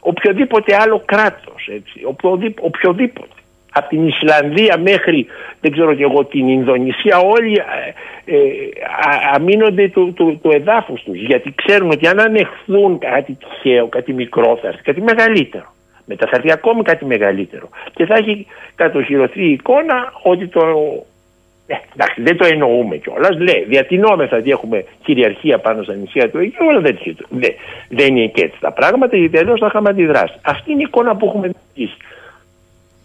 [0.00, 2.00] οποιοδήποτε άλλο κράτος, έτσι,
[2.60, 3.34] οποιοδήποτε
[3.72, 5.26] από την Ισλανδία μέχρι
[5.60, 7.52] δεν ξέρω και εγώ την Ινδονησία όλοι
[8.24, 8.40] ε, ε
[9.32, 14.58] αμήνονται του, του, του εδάφους τους γιατί ξέρουν ότι αν ανεχθούν κάτι τυχαίο, κάτι μικρό
[14.62, 19.52] θα έρθει κάτι μεγαλύτερο μετά θα έρθει ακόμη κάτι μεγαλύτερο και θα έχει κατοχυρωθεί η
[19.52, 20.62] εικόνα ότι το
[21.70, 23.38] ε, εντάξει, δεν το εννοούμε κιόλας.
[23.38, 26.98] Λέει, διατηνόμεθα ότι έχουμε κυριαρχία πάνω στα νησιά του Αιγαίου, αλλά δεν,
[27.28, 27.54] δεν,
[27.88, 30.34] δεν είναι και έτσι τα πράγματα, γιατί αλλιώς θα είχαμε αντιδράσει.
[30.42, 31.90] Αυτή είναι η εικόνα που έχουμε δει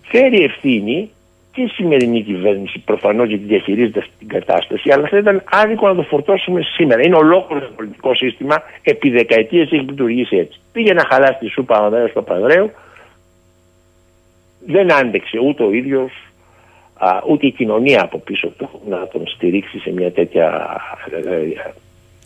[0.02, 1.10] φέρει ευθύνη
[1.52, 5.96] και η σημερινή κυβέρνηση προφανώς γιατί διαχειρίζεται αυτή την κατάσταση, αλλά θα ήταν άδικο να
[5.96, 7.02] το φορτώσουμε σήμερα.
[7.06, 10.60] Είναι ολόκληρο το πολιτικό σύστημα, επί δεκαετίες έχει λειτουργήσει έτσι.
[10.72, 12.72] Πήγε να χαλάσει τη σούπα ο Ανδρέας Παπαδρέου,
[14.66, 16.12] δεν άντεξε ούτε ο ίδιος,
[17.28, 20.78] ούτε η κοινωνία από πίσω του να τον στηρίξει σε μια τέτοια
[21.12, 21.74] ε, ε,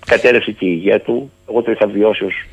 [0.06, 1.32] κατέρευση και η υγεία του.
[1.50, 2.46] Εγώ το είχα βιώσει ως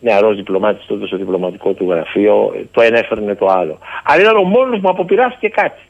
[0.00, 3.78] νεαρός διπλωμάτης τότε στο διπλωματικό του γραφείο, το ένα έφερνε το άλλο.
[4.04, 5.80] Αλλά ήταν ο μόνος που αποπειράστηκε κάτι.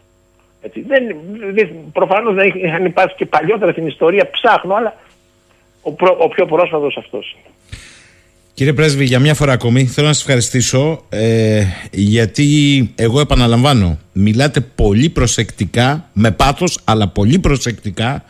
[0.63, 0.81] Έτσι.
[0.81, 1.17] Δεν,
[1.53, 4.95] δεν, προφανώς δεν είχαν υπάρξει και παλιότερα στην ιστορία, ψάχνω, αλλά
[5.83, 7.37] ο, προ, ο πιο πρόσφατος αυτός.
[8.55, 14.61] Κύριε Πρέσβη, για μια φορά ακόμη θέλω να σας ευχαριστήσω ε, γιατί εγώ επαναλαμβάνω, μιλάτε
[14.61, 18.25] πολύ προσεκτικά, με πάθος αλλά πολύ προσεκτικά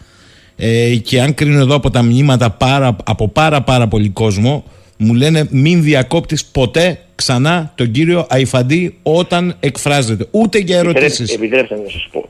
[0.56, 4.64] ε, και αν κρίνω εδώ από τα μηνύματα πάρα, από πάρα πάρα πολύ κόσμο
[4.96, 10.26] μου λένε μην διακόπτεις ποτέ ξανά τον κύριο Αϊφαντή όταν εκφράζεται.
[10.30, 11.32] Ούτε για ερωτήσεις.
[11.32, 12.28] Επιτρέψτε να σας πω.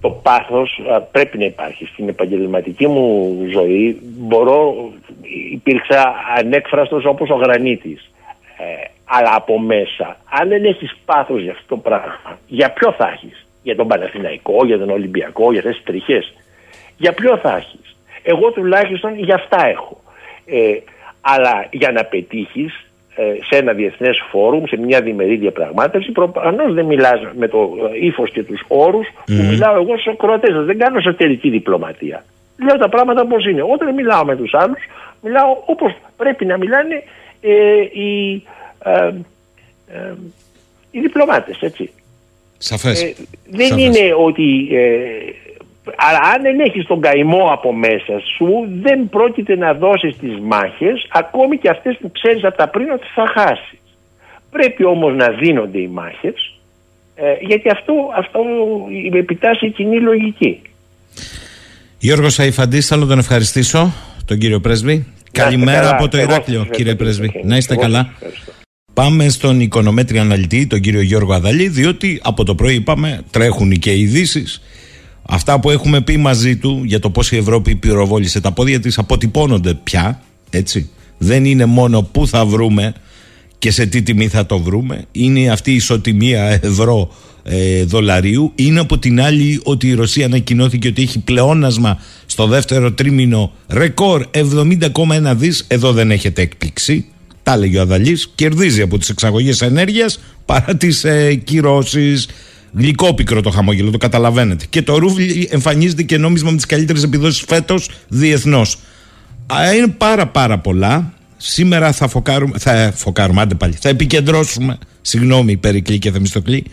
[0.00, 0.80] Το πάθος
[1.10, 1.86] πρέπει να υπάρχει.
[1.86, 4.90] Στην επαγγελματική μου ζωή μπορώ,
[5.52, 8.10] υπήρξα ανέκφραστος όπως ο Γρανίτης.
[8.58, 13.08] Ε, αλλά από μέσα, αν δεν έχεις πάθος για αυτό το πράγμα, για ποιο θα
[13.08, 16.34] έχεις, για τον Παναθηναϊκό, για τον Ολυμπιακό, για αυτές τις τριχές.
[16.96, 20.00] Για ποιο θα έχεις; Εγώ τουλάχιστον για αυτά έχω.
[20.46, 20.78] Ε,
[21.20, 22.87] αλλά για να πετύχεις ε,
[23.48, 28.42] σε ένα διεθνές φόρουμ, σε μια διμερή διαπραγμάτευση, προφανώς δεν μιλάς με το ύφος και
[28.42, 30.52] τους όρους που μιλάω εγώ στου ακροατέ.
[30.52, 32.24] Δεν κάνω εσωτερική διπλωματία.
[32.66, 33.62] Λέω τα πράγματα όπω είναι.
[33.62, 34.78] Όταν μιλάω με τους άλλους,
[35.22, 37.02] μιλάω όπως πρέπει να μιλάνε
[37.40, 38.42] ε, οι,
[38.84, 39.12] ε,
[39.88, 40.14] ε,
[40.90, 41.90] οι διπλωμάτες, έτσι.
[42.58, 43.02] Σαφές.
[43.02, 43.14] Ε,
[43.50, 44.68] δεν είναι ότι...
[45.88, 50.38] Ε, αλλά αν δεν έχεις τον καημό από μέσα σου δεν πρόκειται να δώσεις τις
[50.40, 53.78] μάχες ακόμη και αυτές που ξέρεις από τα πριν ότι θα χάσεις.
[54.50, 56.58] Πρέπει όμως να δίνονται οι μάχες
[57.20, 58.40] ε, γιατί αυτό, αυτό
[59.18, 60.60] επιτάσσει η κοινή λογική.
[61.98, 63.92] Γιώργος Σαϊφαντής, θέλω να τον ευχαριστήσω,
[64.24, 65.06] τον κύριο Πρέσβη.
[65.32, 67.40] Καλημέρα από το Ηράκλειο, κύριε Πρέσβη.
[67.44, 68.12] Να είστε καλά.
[68.94, 73.96] Πάμε στον οικονομέτρη αναλυτή, τον κύριο Γιώργο Αδαλή, διότι από το πρωί είπαμε τρέχουν και
[73.96, 74.62] ειδήσεις.
[75.30, 78.98] Αυτά που έχουμε πει μαζί του για το πώ η Ευρώπη πυροβόλησε τα πόδια της
[78.98, 80.22] αποτυπώνονται πια.
[80.50, 80.90] Έτσι.
[81.18, 82.94] Δεν είναι μόνο πού θα βρούμε
[83.58, 85.04] και σε τι τιμή θα το βρούμε.
[85.12, 87.10] Είναι αυτή η ισοτιμία ευρώ
[87.42, 88.52] ε, δολαρίου.
[88.54, 94.26] Είναι από την άλλη ότι η Ρωσία ανακοινώθηκε ότι έχει πλεόνασμα στο δεύτερο τρίμηνο ρεκόρ
[94.30, 95.64] 70,1 δις.
[95.68, 97.04] Εδώ δεν έχετε έκπληξη.
[97.42, 98.30] Τα έλεγε ο Αδαλής.
[98.34, 102.28] Κερδίζει από τις εξαγωγές ενέργειας παρά τις ε, κυρώσεις.
[102.72, 104.64] Γλυκόπικρο το χαμόγελο, το καταλαβαίνετε.
[104.70, 108.78] Και το ρούβλι εμφανίζεται και νόμισμα με τις καλύτερες επιδόσεις φέτος διεθνώς.
[109.76, 111.12] Είναι πάρα πάρα πολλά.
[111.36, 116.64] Σήμερα θα φοκάρουμε, θα φοκάρουμε, άντε πάλι, θα επικεντρώσουμε, συγγνώμη Περικλή και Θεμιστοκλή,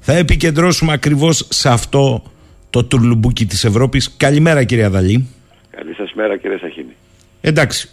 [0.00, 2.22] θα επικεντρώσουμε ακριβώς σε αυτό
[2.70, 4.14] το τουρλουμπούκι της Ευρώπης.
[4.16, 5.28] Καλημέρα κύριε Αδαλή.
[5.70, 6.92] Καλή σας μέρα κύριε Σαχίνη.
[7.40, 7.88] Εντάξει,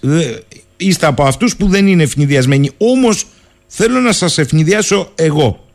[0.77, 3.25] είστε από αυτούς που δεν είναι ευνηδιασμένοι, όμως
[3.67, 5.65] θέλω να σας ευνηδιάσω εγώ.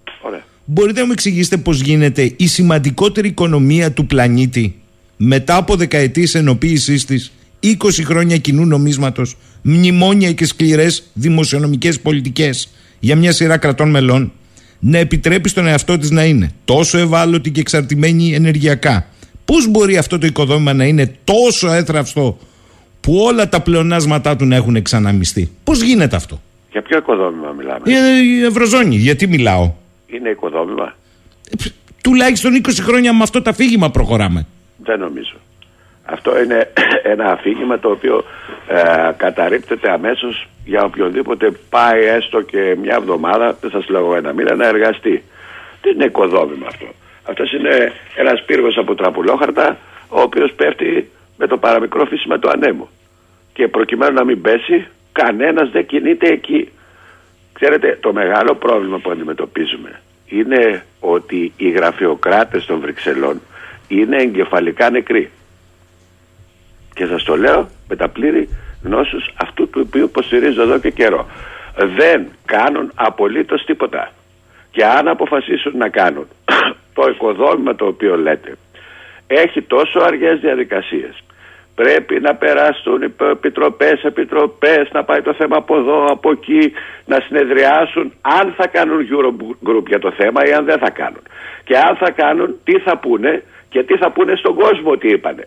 [0.64, 0.82] Ωραία.
[0.82, 4.78] Μπορείτε να μου εξηγήσετε πώς γίνεται η σημαντικότερη οικονομία του πλανήτη
[5.16, 7.66] μετά από δεκαετίες ενοποίησής της 20
[8.04, 12.68] χρόνια κοινού νομίσματος, μνημόνια και σκληρές δημοσιονομικές πολιτικές
[13.00, 14.32] για μια σειρά κρατών μελών
[14.78, 19.06] να επιτρέπει στον εαυτό της να είναι τόσο ευάλωτη και εξαρτημένη ενεργειακά.
[19.44, 22.38] Πώς μπορεί αυτό το οικοδόμημα να είναι τόσο έθραυστο
[23.00, 25.50] που όλα τα πλεονάσματά του να έχουν εξαναμιστεί.
[25.64, 26.40] Πώς γίνεται αυτό;
[26.70, 28.96] Για ποιο οικοδόμημα μιλάμε; Ε, η Ευρωζώνη.
[28.96, 29.72] Γιατί μιλάω;
[30.06, 30.94] Είναι οικοδόμημα.
[31.50, 31.68] Ε,
[32.02, 34.46] τουλάχιστον 20 χρόνια με αυτό το αφήγημα προχωράμε.
[34.76, 35.36] Δεν νομίζω.
[36.04, 36.72] Αυτό είναι
[37.12, 38.24] ένα αφήγημα το οποίο
[38.68, 44.54] ε, καταρρύπτεται αμέσως για οποιονδήποτε πάει έστω και μια εβδομάδα, δεν σας λέω ένα μήνα,
[44.54, 45.22] να εργαστεί.
[45.80, 46.86] Τι είναι οικοδόμημα αυτό.
[47.24, 49.78] Αυτός είναι ένας πύργος από τραπουλόχαρτα
[50.08, 52.88] ο οποίος πέφτει με το παραμικρό φύσιμα του ανέμου.
[53.52, 56.68] Και προκειμένου να μην πέσει, κανένας δεν κινείται εκεί.
[57.54, 63.40] Ξέρετε, το μεγάλο πρόβλημα που αντιμετωπίζουμε είναι ότι οι γραφειοκράτες των Βρυξελών
[63.88, 65.30] είναι εγκεφαλικά νεκροί.
[66.94, 68.48] Και σας το λέω με τα πλήρη
[68.82, 71.26] γνώσους αυτού του οποίου υποστηρίζω εδώ και καιρό.
[71.96, 74.12] Δεν κάνουν απολύτως τίποτα.
[74.70, 76.26] Και αν αποφασίσουν να κάνουν
[76.94, 78.56] το οικοδόμημα το οποίο λέτε
[79.26, 81.22] έχει τόσο αργές διαδικασίες
[81.74, 86.72] πρέπει να περάσουν οι επιτροπές, επιτροπές, να πάει το θέμα από εδώ, από εκεί,
[87.04, 91.22] να συνεδριάσουν αν θα κάνουν Eurogroup για το θέμα ή αν δεν θα κάνουν.
[91.64, 95.44] Και αν θα κάνουν, τι θα πούνε και τι θα πούνε στον κόσμο τι είπανε.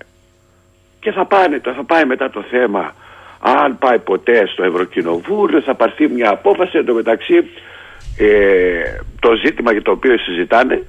[0.99, 2.93] Και θα πάνε, θα πάει μετά το θέμα
[3.39, 7.35] αν πάει ποτέ στο Ευρωκοινοβούλιο θα πάρθει μια απόφαση εντωμεταξύ
[8.17, 8.81] ε,
[9.19, 10.83] το ζήτημα για το οποίο συζητάνε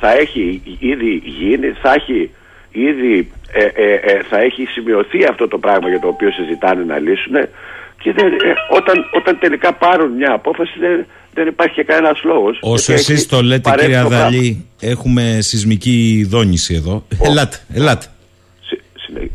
[0.00, 2.30] θα έχει ήδη γίνει, θα έχει
[2.72, 6.98] ήδη ε, ε, ε, θα έχει σημειωθεί αυτό το πράγμα για το οποίο συζητάνε να
[6.98, 7.34] λύσουν
[8.02, 8.32] και δεν,
[8.70, 12.58] όταν, όταν τελικά πάρουν μια απόφαση δεν, δεν υπάρχει κανένας λόγος.
[12.60, 17.06] Όσο εσείς το λέτε, κύριε Αδαλή, έχουμε σεισμική δόνηση εδώ.
[17.24, 18.06] Ελάτε, ελάτε.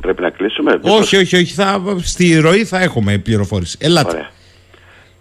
[0.02, 1.54] Πρέπει να κλείσουμε; Όχι, όχι, όχι.
[1.54, 3.78] Θα, στη ροή θα έχουμε πληροφόρηση.
[3.82, 4.30] Ελάτε.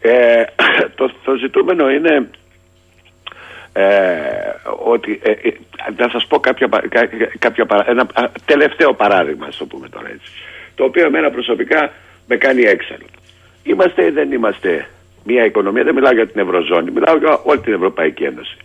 [0.00, 0.42] Ε,
[0.98, 2.28] το, το ζητούμενο είναι ε,
[4.84, 5.52] ότι ε, ε,
[5.96, 6.68] να σας πω κάποια,
[7.38, 8.06] κάποια, ένα
[8.44, 10.30] τελευταίο παράδειγμα, στο πούμε τώρα έτσι,
[10.74, 11.92] το οποίο εμένα προσωπικά
[12.26, 13.06] με κάνει έξαλλο.
[13.62, 14.86] Είμαστε ή δεν είμαστε
[15.24, 18.56] μια οικονομία, δεν μιλάω για την Ευρωζώνη, μιλάω για όλη την Ευρωπαϊκή Ένωση.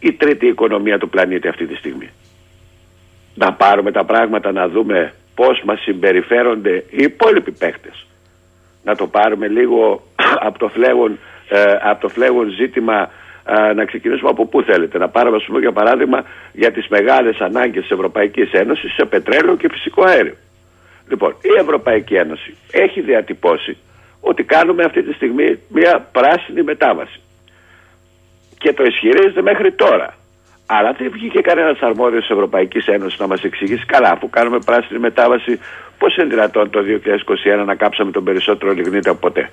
[0.00, 2.10] Η τρίτη οικονομία του πλανήτη αυτή τη στιγμή.
[3.34, 8.06] Να πάρουμε τα πράγματα να δούμε πώς μας συμπεριφέρονται οι υπόλοιποι παίχτες.
[8.84, 10.02] Να το πάρουμε λίγο
[10.46, 13.10] από το φλέγον ε, από το φλέγον ζήτημα
[13.50, 14.98] ε, να ξεκινήσουμε από πού θέλετε.
[14.98, 19.68] Να πάρουμε, πούμε, για παράδειγμα, για τις μεγάλες ανάγκες της Ευρωπαϊκής Ένωσης σε πετρέλαιο και
[19.68, 20.34] φυσικό αέριο.
[21.08, 23.76] Λοιπόν, η Ευρωπαϊκή Ένωση έχει διατυπώσει
[24.20, 27.20] ότι κάνουμε αυτή τη στιγμή μια πράσινη μετάβαση.
[28.58, 30.14] Και το ισχυρίζεται μέχρι τώρα.
[30.66, 34.98] Αλλά δεν βγήκε κανένας αρμόδιος της Ευρωπαϊκής Ένωσης να μας εξηγήσει καλά, αφού κάνουμε πράσινη
[34.98, 35.60] μετάβαση,
[35.98, 36.80] πώς είναι δυνατόν το
[37.60, 39.50] 2021 να κάψαμε τον περισσότερο λιγνίτη από ποτέ;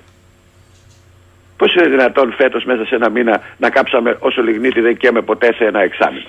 [1.56, 5.52] Πώς είναι δυνατόν φέτος μέσα σε ένα μήνα να κάψαμε όσο λιγνίτη δεν καίμε ποτέ
[5.54, 6.28] σε ένα εξάμεινο;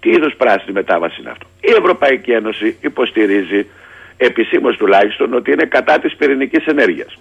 [0.00, 3.66] Τι είδους πράσινη μετάβαση είναι αυτό; Η Ευρωπαϊκή Ένωση υποστηρίζει
[4.16, 7.18] επισήμως τουλάχιστον ότι είναι κατά της πυρηνικής ενέργειας.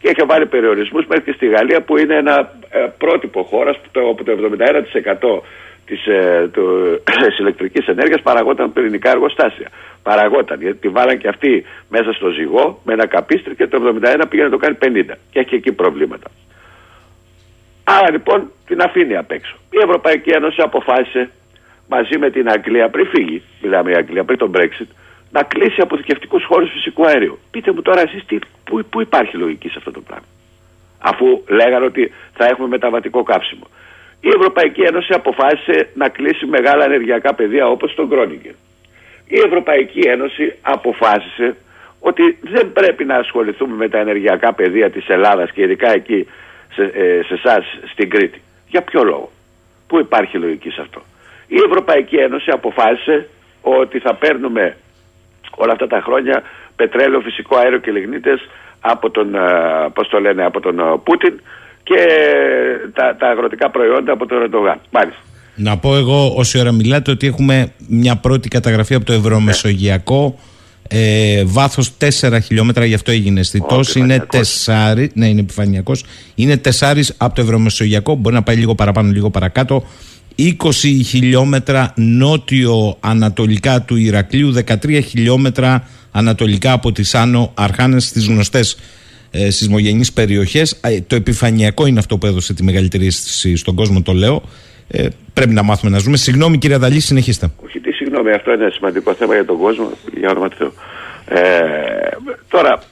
[0.00, 4.22] Και έχει βάλει περιορισμούς μέχρι και στη Γαλλία που είναι ένα ε, πρότυπο χώρας όπου
[4.24, 5.40] το 71%
[5.86, 6.50] της, ε,
[7.28, 9.68] της ηλεκτρικής ενέργειας παραγόταν πυρηνικά εργοστάσια.
[10.02, 14.22] Παραγόταν γιατί τη βάλαν και αυτοί μέσα στο ζυγό με ένα καπίστρι και το 71
[14.28, 16.30] πήγαινε να το κάνει 50 και έχει εκεί προβλήματα.
[17.88, 19.56] Άρα λοιπόν την αφήνει απ' έξω.
[19.70, 21.30] Η Ευρωπαϊκή Ένωση αποφάσισε
[21.88, 24.90] μαζί με την Αγγλία πριν φύγει, μιλάμε η Αγγλία πριν τον Brexit,
[25.30, 27.38] να κλείσει αποθηκευτικού χώρους φυσικού αερίου.
[27.50, 28.22] Πείτε μου τώρα εσείς
[28.64, 30.26] πού, πού υπάρχει λογική σε αυτό το πράγμα.
[30.98, 33.66] Αφού λέγανε ότι θα έχουμε μεταβατικό κάψιμο.
[34.20, 38.52] Η Ευρωπαϊκή Ένωση αποφάσισε να κλείσει μεγάλα ενεργειακά πεδία όπως τον Κρόνιγκερ.
[39.26, 41.56] Η Ευρωπαϊκή Ένωση αποφάσισε
[42.00, 46.26] ότι δεν πρέπει να ασχοληθούμε με τα ενεργειακά πεδία της Ελλάδας και ειδικά εκεί
[46.74, 48.40] σε, ε, σε εσάς στην Κρήτη.
[48.68, 49.30] Για ποιο λόγο;
[49.86, 51.02] Πού υπάρχει λογική σε αυτό;
[51.46, 53.28] Η Ευρωπαϊκή Ένωση αποφάσισε
[53.60, 54.76] ότι θα παίρνουμε
[55.56, 56.42] όλα αυτά τα χρόνια
[56.76, 58.40] πετρέλαιο, φυσικό αέριο και λιγνίτες
[58.80, 59.38] από τον, ε,
[59.92, 61.40] πώς το λένε, από τον ε, Πούτιν
[61.82, 62.00] και
[62.92, 64.80] τα, τα αγροτικά προϊόντα από τον Ερντογάν.
[64.90, 65.20] Μάλιστα.
[65.58, 70.38] Να πω εγώ όση ώρα μιλάτε ότι έχουμε μια πρώτη καταγραφή από το Ευρωμεσογειακό
[70.88, 73.94] ε, βάθος 4 χιλιόμετρα, γι' αυτό έγινε αισθητός.
[73.94, 74.26] Είναι
[74.64, 76.04] 4, ναι, είναι επιφανειακός.
[76.34, 79.84] Είναι 4 από το Ευρωμεσογειακό, μπορεί να πάει λίγο παραπάνω, λίγο παρακάτω.
[80.38, 80.52] 20
[81.04, 88.76] χιλιόμετρα νότιο-ανατολικά του Ηρακλείου, 13 χιλιόμετρα ανατολικά από τις Άνω Αρχάνες, στις γνωστές
[89.30, 90.78] ε, σεισμογενείς περιοχές.
[90.80, 94.42] Ε, το επιφανειακό είναι αυτό που έδωσε τη μεγαλύτερη αίσθηση στον κόσμο, το λέω.
[94.88, 96.16] Ε, πρέπει να μάθουμε να ζούμε.
[96.16, 97.50] Συγγνώμη κύριε Αδαλή, συνεχίστε.
[97.64, 100.72] Όχι, τι συγγνώμη, αυτό είναι ένα σημαντικό θέμα για τον κόσμο, για όνομα του Θεού.
[101.28, 102.08] Ε,
[102.48, 102.82] τώρα,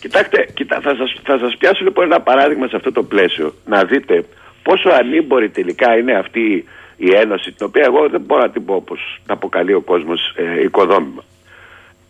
[0.00, 3.84] κοιτάξτε, κοιτά, θα, σας, θα σας πιάσω λοιπόν ένα παράδειγμα σε αυτό το πλαίσιο, να
[3.84, 4.24] δείτε
[4.62, 6.64] πόσο ανήμπορη τελικά είναι αυτή
[6.96, 10.34] η ένωση, την οποία εγώ δεν μπορώ να την πω όπως τα αποκαλεί ο κόσμος
[10.36, 11.24] ε, οικοδόμημα.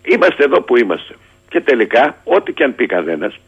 [0.02, 1.14] Είμαστε εδώ που είμαστε.
[1.48, 3.38] Και τελικά, ό,τι και αν πει κανένας,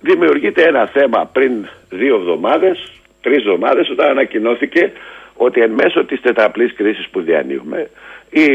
[0.00, 1.52] δημιουργείται ένα θέμα πριν
[1.88, 4.92] δύο εβδομάδες, τρεις εβδομάδες όταν ανακοινώθηκε
[5.36, 7.90] ότι εν μέσω της τετραπλής κρίσης που διανύουμε
[8.32, 8.46] η,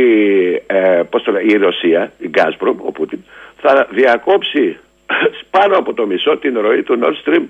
[0.67, 3.19] ε, πώς το η Ρωσία, η Gazprom, ο Πούτιν
[3.61, 4.77] θα διακόψει
[5.55, 7.43] πάνω από το μισό την ροή του Nord Stream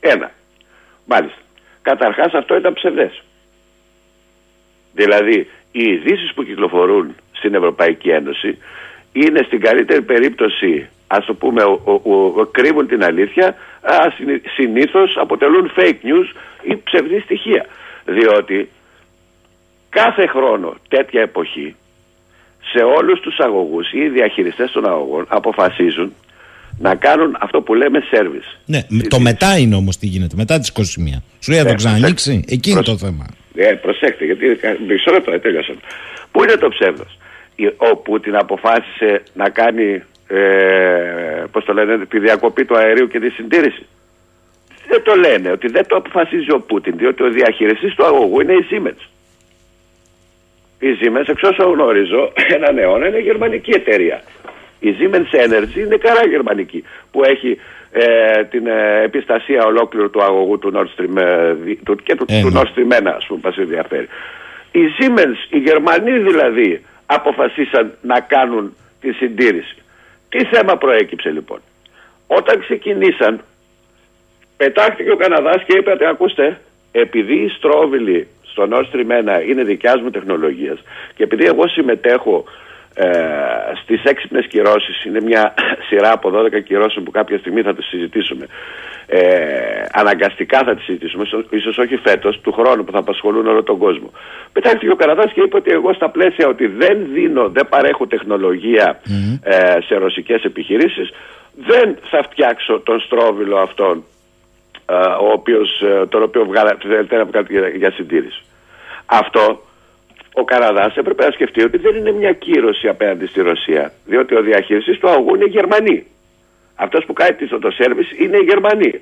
[0.00, 0.28] 1.
[1.04, 1.38] Μάλιστα.
[1.82, 3.22] Καταρχάς αυτό ήταν ψευδές.
[4.92, 8.58] Δηλαδή οι ειδήσεις που κυκλοφορούν στην Ευρωπαϊκή Ένωση
[9.12, 12.00] είναι στην καλύτερη περίπτωση ας το πούμε ο,
[12.36, 13.96] ο, κρύβουν την αλήθεια α,
[14.54, 16.28] συνήθως αποτελούν fake news
[16.62, 17.66] ή ψευδή στοιχεία
[18.04, 18.68] διότι
[19.88, 21.74] κάθε χρόνο τέτοια εποχή
[22.72, 26.12] σε όλους τους αγωγούς ή οι διαχειριστές των αγωγών αποφασίζουν
[26.78, 28.58] να κάνουν αυτό που λέμε service.
[28.64, 30.82] Ναι, το μετά είναι όμως τι γίνεται, μετά τις 21.
[31.40, 33.26] Σου λέει θα το ναι, ξανανοίξει, εκεί είναι το θέμα.
[33.54, 35.74] Ε, προσέξτε, γιατί μισό λεπτό, τέλειωσα.
[36.30, 37.18] Πού είναι το ψεύδος;
[37.76, 43.30] Ο Πούτιν αποφάσισε να κάνει ε, πώς το λένε, τη διακοπή του αερίου και τη
[43.30, 43.86] συντήρηση.
[44.88, 48.52] Δεν το λένε ότι δεν το αποφασίζει ο Πούτιν, διότι ο διαχειριστής του αγωγού είναι
[48.52, 49.02] η Siemens.
[50.78, 54.22] Η Siemens, εξ όσο γνωρίζω, έναν αιώνα είναι γερμανική εταιρεία.
[54.80, 57.58] Η Siemens Energy είναι καρά γερμανική, που έχει
[57.92, 61.54] ε, την ε, επιστασία ολόκληρου του αγωγού του Nord Stream ε,
[61.84, 62.60] του, και του, του ναι.
[62.60, 64.08] Nord Stream 1, ας πούμε, μας ενδιαφέρει.
[64.72, 69.76] Η Siemens, οι Γερμανοί δηλαδή, αποφασίσαν να κάνουν τη συντήρηση.
[70.28, 71.60] Τι θέμα προέκυψε λοιπόν;
[72.26, 73.40] Όταν ξεκινήσαν
[74.56, 76.60] πετάχτηκε ο Καναδάς και είπε ότι ακούστε
[76.92, 80.78] επειδή η στρόβιλη στο Nord Stream 1 είναι δικιάς μου τεχνολογίας.
[81.14, 82.44] Και επειδή εγώ συμμετέχω
[82.94, 83.10] ε,
[83.82, 85.54] στις έξυπνες κυρώσεις είναι μια
[85.88, 88.46] σειρά από 12 κυρώσεων που κάποια στιγμή θα τις συζητήσουμε
[89.06, 89.18] ε,
[89.92, 94.10] αναγκαστικά θα τις συζητήσουμε ίσως όχι φέτος του χρόνου που θα απασχολούν όλο τον κόσμο.
[94.52, 98.06] Πετάχτηκε ο Καναδάς και είπε ότι εγώ στα πλαίσια ότι δεν δίνω δεν παρέχω
[99.42, 101.10] ε, σε ρωσικές επιχειρήσεις
[101.56, 104.15] δεν θα φτιάξω τον στρόβιλο αυτόν ε,
[105.20, 106.46] ο οποίος, ε, τον οποίο
[106.82, 108.42] θέλετε να βγάλετε για, για συντήρηση
[109.06, 109.62] αυτό
[110.32, 113.92] ο Καναδάς έπρεπε να σκεφτεί ότι δεν είναι μια κύρωση απέναντι στη Ρωσία.
[114.04, 116.06] Διότι ο διαχειριστή του αγωγού είναι Γερμανοί.
[116.74, 119.00] Αυτός που κάνει το, το σερβις είναι οι Γερμανοί.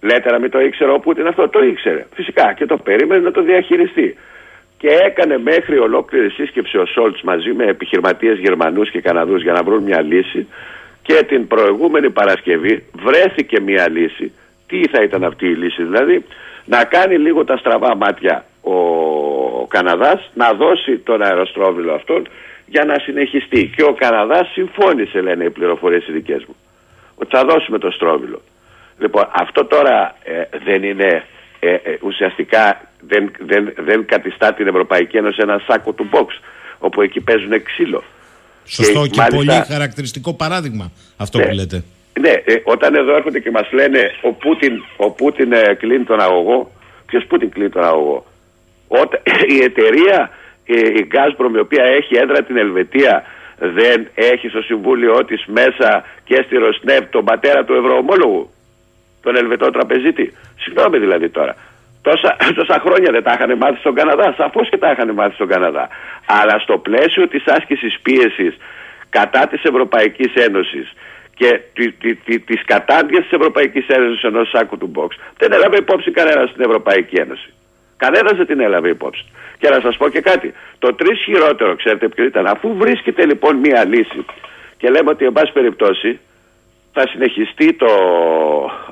[0.00, 2.06] Λέτε να μην το ήξερε ο Πούτιν αυτό, το ήξερε.
[2.14, 4.16] Φυσικά και το περίμενε να το διαχειριστεί.
[4.78, 9.62] Και έκανε μέχρι ολόκληρη σύσκεψη ο Σόλτς μαζί με επιχειρηματίες Γερμανούς και Καναδούς για να
[9.62, 10.46] βρουν μια λύση.
[11.02, 14.32] Και την προηγούμενη Παρασκευή βρέθηκε μια λύση.
[14.68, 16.24] Τι θα ήταν αυτή η λύση, δηλαδή
[16.64, 22.28] να κάνει λίγο τα στραβά μάτια ο Καναδάς να δώσει τον αεροστρόβιλο αυτόν
[22.66, 23.72] για να συνεχιστεί.
[23.76, 26.56] Και ο Καναδάς συμφώνησε, λένε οι πληροφορίες οι δικές μου,
[27.14, 28.42] ότι θα δώσουμε το στρόβιλο.
[28.98, 31.24] Λοιπόν, αυτό τώρα ε, δεν είναι
[31.60, 36.26] ε, ε, ουσιαστικά δεν, δεν, δεν κατιστά την Ευρωπαϊκή Ένωση ένα σάκο του box
[36.78, 38.02] όπου εκεί παίζουν ξύλο.
[38.64, 41.84] Σωστό και, και πολύ χαρακτηριστικό παράδειγμα αυτό ναι, που λέτε.
[42.20, 42.32] Ναι,
[42.64, 46.70] όταν εδώ έρχονται και μας λένε ο Πούτιν, ο Πούτιν κλείνει τον αγωγό,
[47.06, 48.24] ποιος Πούτιν κλείνει τον αγωγό.
[48.88, 49.20] Όταν,
[49.56, 50.30] η εταιρεία,
[50.64, 53.24] η Gazprom η οποία έχει έδρα την Ελβετία
[53.58, 58.50] δεν έχει στο συμβούλιο της μέσα και στη Ροσνεύ τον πατέρα του ευρωομόλογου
[59.22, 60.32] τον Ελβετό τραπεζίτη.
[60.56, 61.54] Συγγνώμη δηλαδή τώρα.
[62.02, 64.34] Τόσα, τόσα χρόνια δεν τα είχαν μάθει στον Καναδά.
[64.36, 65.88] Σαφώς και τα είχαν μάθει στον Καναδά.
[66.26, 68.56] Αλλά στο πλαίσιο της άσκησης πίεσης
[69.10, 70.92] κατά της Ευρωπαϊκής Ένωσης
[71.38, 75.08] και τη, τη, τη, της κατάντιας της Ευρωπαϊκής Ένωσης ενός σάκου του box
[75.38, 77.52] δεν έλαβε υπόψη κανένας στην Ευρωπαϊκή Ένωση.
[77.96, 79.24] Κανένας δεν την έλαβε υπόψη.
[79.58, 80.54] Και να σας πω και κάτι.
[80.78, 84.24] Το τρεις χειρότερο, ξέρετε ποιο ήταν, αφού βρίσκεται λοιπόν μία λύση
[84.76, 86.18] και λέμε ότι εν πάση περιπτώσει
[86.92, 87.90] θα συνεχιστεί το,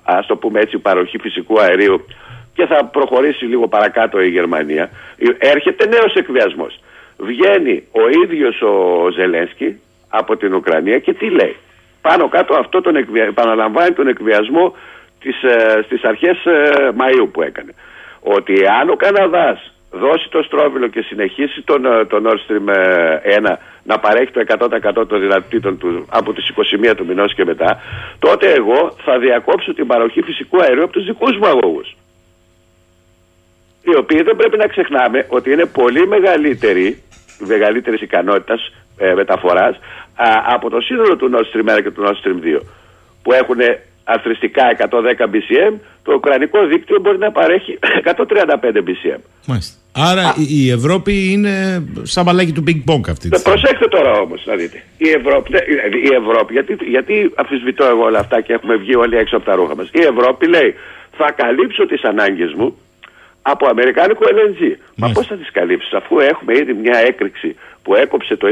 [0.03, 2.07] ας το πούμε έτσι, παροχή φυσικού αερίου
[2.55, 4.91] και θα προχωρήσει λίγο παρακάτω η Γερμανία,
[5.39, 6.81] έρχεται νέος εκβιασμός.
[7.17, 11.57] Βγαίνει ο ίδιος ο Ζελένσκι από την Ουκρανία και τι λέει;
[12.09, 13.25] Πάνω κάτω αυτό τον εκβια...
[13.25, 14.75] επαναλαμβάνει τον εκβιασμό
[15.21, 17.73] τις, ε, στις αρχές ε, Μαΐου που έκανε.
[18.21, 22.69] Ότι αν ο Καναδάς δώσει το στρόβιλο και συνεχίσει τον, ε, τον Nord Stream
[23.49, 26.53] 1 να παρέχει το 100% των δυνατήτων του από τις
[26.91, 27.81] 21 του μηνός και μετά,
[28.19, 31.97] τότε εγώ θα διακόψω την παροχή φυσικού αερίου από τους δικούς μου αγωγούς.
[33.83, 37.03] Οι οποίοι δεν πρέπει να ξεχνάμε ότι είναι πολύ μεγαλύτερη,
[37.39, 39.79] μεγαλύτερης ικανότητας ε, μεταφοράς
[40.55, 42.61] από το σύνολο του Nord Stream 1 και του Nord Stream 2
[43.23, 43.59] που έχουν
[44.05, 44.85] αθρηστικά 110
[45.33, 47.79] BCM, το ουκρανικό δίκτυο μπορεί να παρέχει
[48.17, 48.17] 135
[48.87, 49.21] BCM.
[49.47, 49.75] Μάλιστα.
[49.93, 53.59] Άρα η Ευρώπη είναι σαν μπαλάκι του ping pong αυτή τη στιγμή.
[53.59, 54.83] Προσέξτε τώρα όμως να δείτε.
[54.97, 55.51] Η Ευρώπη,
[56.09, 59.55] η Ευρώπη γιατί, γιατί αφισβητώ εγώ όλα αυτά και έχουμε βγει όλοι έξω από τα
[59.55, 59.89] ρούχα μας.
[59.93, 60.75] Η Ευρώπη λέει
[61.17, 62.77] θα καλύψω τις ανάγκες μου
[63.53, 64.77] από αμερικάνικο LNG.
[64.97, 68.47] Μα πώς θα τις καλύψεις αφού έχουμε ήδη μια έκρηξη που έκοψε το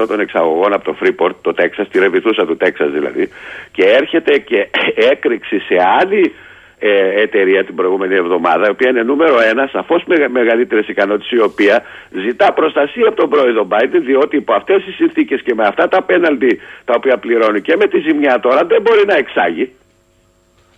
[0.00, 3.28] 20% των εξαγωγών από το Freeport, το Τέξας, τη ρεβιθούσα του Τέξας δηλαδή,
[3.72, 4.68] και έρχεται και
[5.12, 6.32] έκρηξη σε άλλη
[6.78, 11.40] ε, εταιρεία την προηγούμενη εβδομάδα, η οποία είναι νούμερο ένα, σαφώς με μεγαλύτερες ικανότητες, η
[11.40, 15.88] οποία ζητά προστασία από τον πρόεδρο Biden, διότι υπό αυτές τις συνθήκες και με αυτά
[15.88, 19.72] τα πέναλτι τα οποία πληρώνει και με τη ζημιά τώρα δεν μπορεί να εξάγει.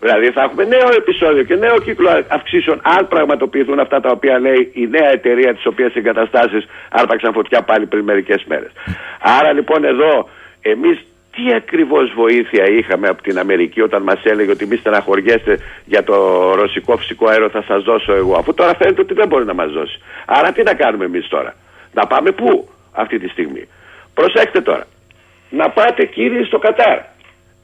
[0.05, 4.71] Δηλαδή θα έχουμε νέο επεισόδιο και νέο κύκλο αυξήσεων αν πραγματοποιηθούν αυτά τα οποία λέει
[4.75, 8.71] η νέα εταιρεία της οποίας εγκαταστάσεις άρπαξαν φωτιά πάλι πριν μερικές μέρες.
[9.21, 10.29] Άρα λοιπόν εδώ
[10.61, 10.99] εμείς
[11.35, 16.15] τι ακριβώς βοήθεια είχαμε από την Αμερική όταν μας έλεγε ότι μη στεναχωριέστε για το
[16.55, 18.35] ρωσικό φυσικό αέριο, θα σας δώσω εγώ.
[18.35, 19.99] Αφού τώρα φαίνεται ότι δεν μπορεί να μας δώσει.
[20.27, 21.55] Άρα τι να κάνουμε εμείς τώρα;
[21.93, 23.69] Να πάμε πού αυτή τη στιγμή;
[24.15, 24.85] Προσέξτε τώρα.
[25.51, 26.99] Να πάτε κύριοι στο Κατάρ.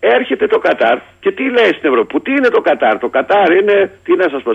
[0.00, 2.20] Έρχεται το Κατάρ και τι λέει στην Ευρώπη.
[2.20, 4.54] Τι είναι το Κατάρ; Το Κατάρ είναι, τι να σας πω,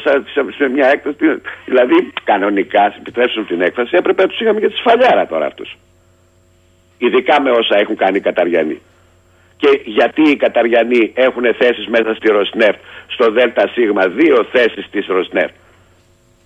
[0.57, 1.41] σε μια έκφραση.
[1.65, 5.77] Δηλαδή, κανονικά, επιτρέψουν την έκφραση, έπρεπε να τους είχαμε και τη σφαλιάρα τώρα αυτούς.
[6.97, 8.81] Ειδικά με όσα έχουν κάνει οι Καταριανοί
[9.57, 13.73] και γιατί οι Καταριανοί έχουν θέσεις μέσα στη Ροσνεφτ στο ΔΣ,
[14.15, 15.53] δύο θέσεις της Ροσνεφτ.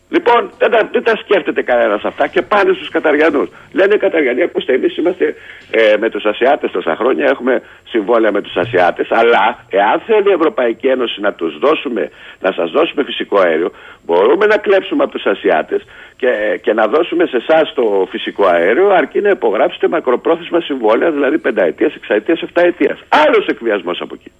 [0.09, 3.49] Λοιπόν, δεν τα, δεν τα σκέφτεται κανένας αυτά και πάνε στους Καταριανούς.
[3.71, 5.35] Λένε οι Καταριανοί, ακούστε, εμείς είμαστε
[5.71, 10.33] ε, με τους Ασιάτες τόσα χρόνια, έχουμε συμβόλαια με τους Ασιάτες, αλλά εάν θέλει η
[10.33, 12.09] Ευρωπαϊκή Ένωση να τους δώσουμε,
[12.39, 13.71] να σας δώσουμε φυσικό αέριο,
[14.05, 15.81] μπορούμε να κλέψουμε από τους Ασιάτες
[16.17, 21.37] και, και να δώσουμε σε εσάς το φυσικό αέριο, αρκεί να υπογράψετε μακροπρόθεσμα συμβόλαια, δηλαδή
[21.37, 22.99] πενταετίας, εξαετίας, εφταετίας.
[23.09, 24.31] Άλλος εκβιασμός από εκεί.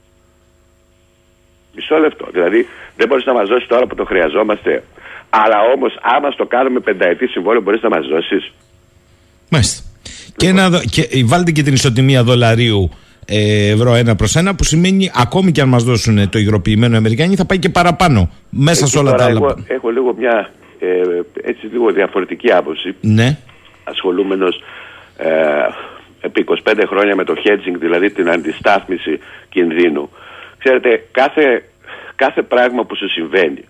[1.79, 2.25] Μισό λεπτό.
[2.31, 4.83] Δηλαδή δεν μπορείς να μας δώσεις τώρα που το χρειαζόμαστε
[5.29, 8.51] αλλά όμως, άμα στο κάνουμε πενταετή συμβόλαιο, μπορείς να μας δώσεις.
[9.49, 9.83] Μάλιστα.
[10.35, 12.89] Και, να, και βάλτε και την ισοτιμία δολαρίου
[13.25, 17.35] ε, ευρώ ένα προς ένα, που σημαίνει ακόμη και αν μας δώσουν το υγροποιημένο Αμερικάνοι,
[17.35, 19.37] θα πάει και παραπάνω μέσα σε όλα τα άλλα.
[19.37, 20.49] Εγώ έχω λίγο μια
[20.79, 20.87] ε,
[21.41, 22.95] έτσι λίγο διαφορετική άποψη.
[23.01, 23.37] Ναι.
[23.83, 24.63] Ασχολούμενος
[25.17, 25.29] ε,
[26.21, 29.19] επί 25 χρόνια με το hedging, δηλαδή την αντιστάθμιση
[29.49, 30.09] κινδύνου.
[30.59, 31.63] Ξέρετε, κάθε,
[32.15, 33.63] κάθε πράγμα που σου συμβαίνει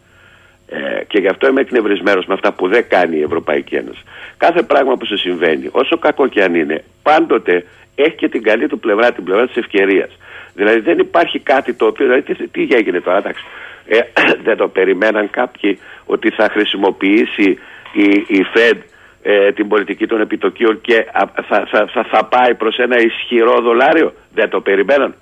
[0.67, 4.01] ε, και γι' αυτό είμαι εκνευρισμένος με αυτά που δεν κάνει η Ευρωπαϊκή Ένωση.
[4.37, 8.67] Κάθε πράγμα που σου συμβαίνει, όσο κακό και αν είναι, πάντοτε έχει και την καλή
[8.67, 10.17] του πλευρά, την πλευρά της ευκαιρίας.
[10.53, 13.43] Δηλαδή δεν υπάρχει κάτι το οποίο, δηλαδή τι, τι έγινε τώρα, εντάξει.
[13.87, 13.99] Ε,
[14.45, 17.57] δεν το περιμέναν κάποιοι ότι θα χρησιμοποιήσει
[17.93, 18.77] η, η Fed
[19.21, 21.05] ε, την πολιτική των επιτοκίων και
[21.47, 24.13] θα, θα, θα, πάει προς ένα ισχυρό δολάριο.
[24.33, 25.15] Δεν το περιμέναν.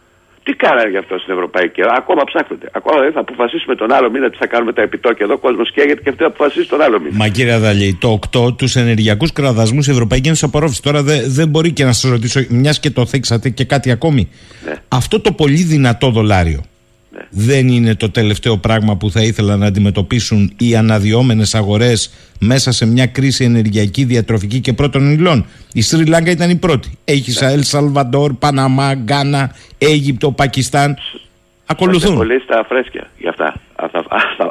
[0.48, 2.70] Τι κάνανε γι' αυτό στην Ευρωπαϊκή Ένωση; Ακόμα ψάχνετε.
[2.72, 5.26] Ακόμα δεν θα αποφασίσουμε τον άλλο μήνα τι θα κάνουμε τα επιτόκια.
[5.26, 7.16] Εδώ ο κόσμος καίγεται και αυτοί θα αποφασίσει τον άλλο μήνα.
[7.16, 10.82] Μα κύριε Αδαλή, το 8 τους ενεργειακούς κραδασμούς η Ευρωπαϊκή Ένωση απορρόφηση.
[10.82, 14.30] Τώρα δεν δε μπορεί και να σας ρωτήσω, μιας και το θέξατε και κάτι ακόμη.
[14.66, 14.74] Ναι.
[14.88, 16.62] Αυτό το πολύ δυνατό δολάριο
[17.18, 17.28] ναι.
[17.30, 22.86] δεν είναι το τελευταίο πράγμα που θα ήθελα να αντιμετωπίσουν οι αναδυόμενες αγορές μέσα σε
[22.86, 25.46] μια κρίση ενεργειακή, διατροφική και πρώτων υλών.
[25.74, 26.90] Η Σρι Λάγκα ήταν η πρώτη.
[27.04, 27.52] Έχει ναι.
[27.52, 30.98] Ελ Σαλβαντόρ, Παναμά, Γκάνα, Αίγυπτο, Πακιστάν.
[31.70, 32.16] Ακολουθούν.
[32.16, 33.54] πολύ στα φρέσκια για αυτά.
[33.76, 34.00] Αν θα,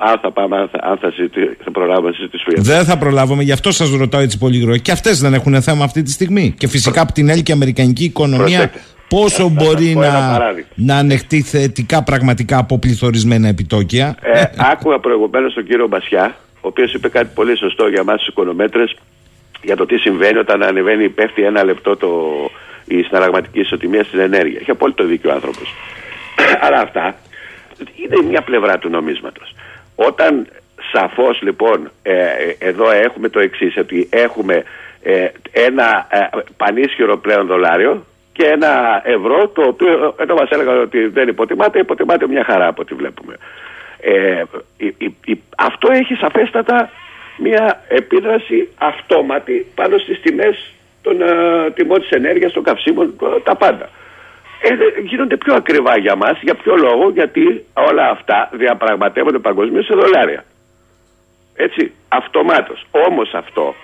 [0.00, 1.12] αν θα πάμε, αν θα, αν θα,
[1.64, 2.54] θα προλάβουμε να συζητήσουμε.
[2.60, 4.78] Δεν θα προλάβουμε, γι' αυτό σας ρωτάω έτσι πολύ γρήγορα.
[4.78, 6.54] Και αυτές δεν έχουν θέμα αυτή τη στιγμή.
[6.58, 8.70] Και φυσικά από την και Αμερικανική οικονομία
[9.08, 10.40] πόσο μπορεί να,
[10.74, 16.94] να ανεχτεί θετικά πραγματικά από πληθωρισμένα επιτόκια; Ε, άκουγα προηγουμένως τον κύριο Μπασιά, ο οποίος
[16.94, 18.96] είπε κάτι πολύ σωστό για εμάς τους οικονομέτρες
[19.62, 22.10] για το τι συμβαίνει όταν ανεβαίνει, πέφτει ένα λεπτό το,
[22.84, 24.58] η συναλλαγματική ισοτιμία στην ενέργεια.
[24.60, 25.74] Έχει απόλυτο δίκιο ο άνθρωπος.
[26.64, 27.14] Αλλά αυτά
[28.04, 29.54] είναι μια πλευρά του νομίσματος.
[29.94, 30.46] Όταν
[30.92, 32.14] σαφώς λοιπόν ε,
[32.58, 34.62] εδώ έχουμε το εξής ότι έχουμε
[35.02, 36.18] ε, ένα ε,
[36.56, 38.06] πανίσχυρο πλέον δολάριο
[38.36, 42.82] και ένα ευρώ το οποίο εδώ μας έλεγαν ότι δεν υποτιμάται, υποτιμάται μια χαρά από
[42.82, 43.36] ό,τι βλέπουμε.
[44.00, 44.42] Ε,
[45.56, 46.90] αυτό έχει σαφέστατα
[47.36, 50.72] μια επίδραση αυτόματη πάνω στις τιμές
[51.02, 53.88] των uh, τιμών της ενέργειας, των καυσίμων, τα πάντα.
[54.62, 59.94] Ε, γίνονται πιο ακριβά για μας, για ποιο λόγο, γιατί όλα αυτά διαπραγματεύονται παγκοσμίως σε
[59.94, 60.44] δολάρια.
[61.54, 62.86] Έτσι, αυτομάτως.
[62.90, 63.74] Όμως αυτό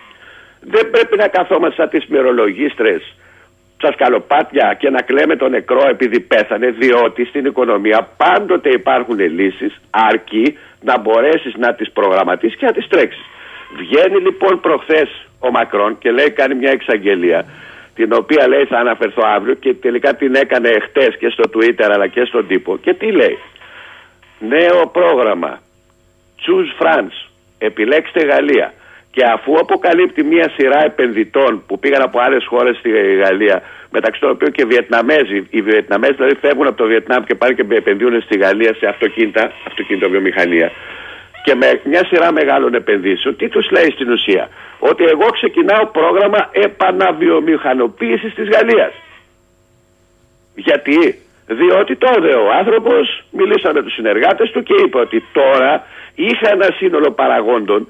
[0.60, 3.21] δεν πρέπει να καθόμαστε σαν τις μυρολογίστρες στα
[3.92, 10.58] σκαλοπάτια και να κλαίμε τον νεκρό επειδή πέθανε, διότι στην οικονομία πάντοτε υπάρχουν λύσεις αρκεί
[10.80, 13.24] να μπορέσεις να τις προγραμματίσεις και να τις τρέξεις.
[13.76, 17.44] Βγαίνει λοιπόν προχθές ο Μακρόν και λέει κάνει μια εξαγγελία
[17.94, 22.06] την οποία λέει θα αναφερθώ αύριο και τελικά την έκανε χτες και στο Twitter αλλά
[22.06, 22.76] και στον τύπο.
[22.76, 23.38] Και τι λέει;
[24.38, 25.60] Νέο πρόγραμμα.
[26.44, 27.30] Choose France.
[27.58, 28.72] Επιλέξτε Γαλλία
[29.14, 32.90] και αφού αποκαλύπτει μια σειρά επενδυτών που πήγαν από άλλες χώρες στη
[33.22, 37.52] Γαλλία, μεταξύ των οποίων και Βιετναμέζοι, οι Βιετναμέζοι δηλαδή φεύγουν από το Βιετνάμ και πάνε
[37.52, 40.70] και επενδύουν στη Γαλλία σε αυτοκίνητα, αυτοκίνητα βιομηχανία,
[41.44, 44.48] και με μια σειρά μεγάλων επενδύσεων, τι τους λέει στην ουσία,
[44.78, 48.92] ότι εγώ ξεκινάω πρόγραμμα επαναβιομηχανοποίησης της Γαλλίας.
[50.54, 56.50] Γιατί, διότι τότε ο άνθρωπος μιλήσαμε με τους συνεργάτες του και είπε ότι τώρα είχα
[56.50, 57.88] ένα σύνολο παραγόντων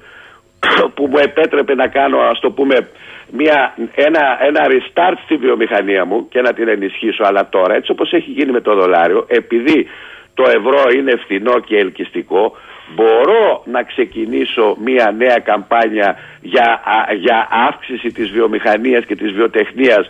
[0.95, 2.89] που μου επέτρεπε να κάνω ας το πούμε
[3.31, 8.13] μια, ένα, ένα restart στη βιομηχανία μου και να την ενισχύσω αλλά τώρα έτσι όπως
[8.13, 9.87] έχει γίνει με το δολάριο επειδή
[10.33, 12.57] το ευρώ είναι φθηνό και ελκυστικό
[12.95, 16.81] μπορώ να ξεκινήσω μια νέα καμπάνια για,
[17.19, 20.09] για αύξηση της βιομηχανίας και της βιοτεχνίας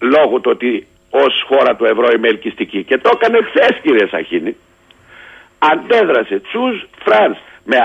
[0.00, 2.84] λόγω του ότι ως χώρα του ευρώ είμαι ελκυστική.
[2.84, 4.56] Και το έκανε χθες κύριε Σαχίνη.
[5.58, 6.40] Αντέδρασε.
[6.52, 7.76] Choose France με,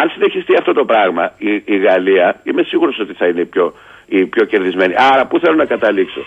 [0.00, 3.74] αν συνεχιστεί αυτό το πράγμα η, η Γαλλία είμαι σίγουρος ότι θα είναι η πιο,
[4.06, 4.94] η πιο κερδισμένη.
[4.96, 6.20] Άρα πού θέλω να καταλήξω;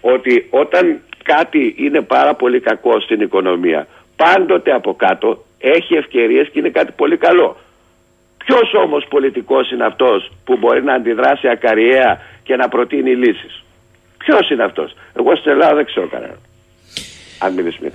[0.00, 6.58] Ότι όταν κάτι είναι πάρα πολύ κακό στην οικονομία πάντοτε από κάτω έχει ευκαιρίες και
[6.58, 7.56] είναι κάτι πολύ καλό.
[8.44, 13.64] Ποιος όμως πολιτικός είναι αυτός που μπορεί να αντιδράσει ακαριέα και να προτείνει λύσεις;
[14.18, 16.38] Ποιος είναι αυτός; Εγώ στην Ελλάδα δεν ξέρω κανέναν.
[17.38, 17.90] Αν μιλήσουμε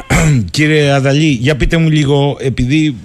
[0.50, 2.96] Κύριε Αδαλή, για πείτε μου λίγο, επειδή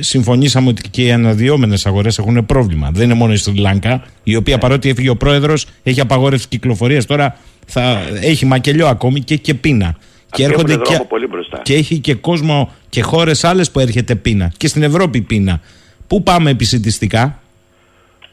[0.00, 2.90] συμφωνήσαμε ότι και οι αναδυόμενες αγορές έχουν πρόβλημα.
[2.92, 7.06] Δεν είναι μόνο η Σρι Λάνκα, η οποία παρότι έφυγε ο πρόεδρος, έχει απαγόρευση κυκλοφορίας.
[7.06, 7.36] Τώρα
[7.66, 9.96] θα έχει μακελιό ακόμη και, και πείνα.
[10.30, 11.28] Και, έρχονται και, πολύ
[11.62, 14.52] και έχει και κόσμο και χώρες άλλες που έρχεται πείνα.
[14.56, 15.60] Και στην Ευρώπη πείνα.
[16.06, 17.42] Πού πάμε επισητιστικά,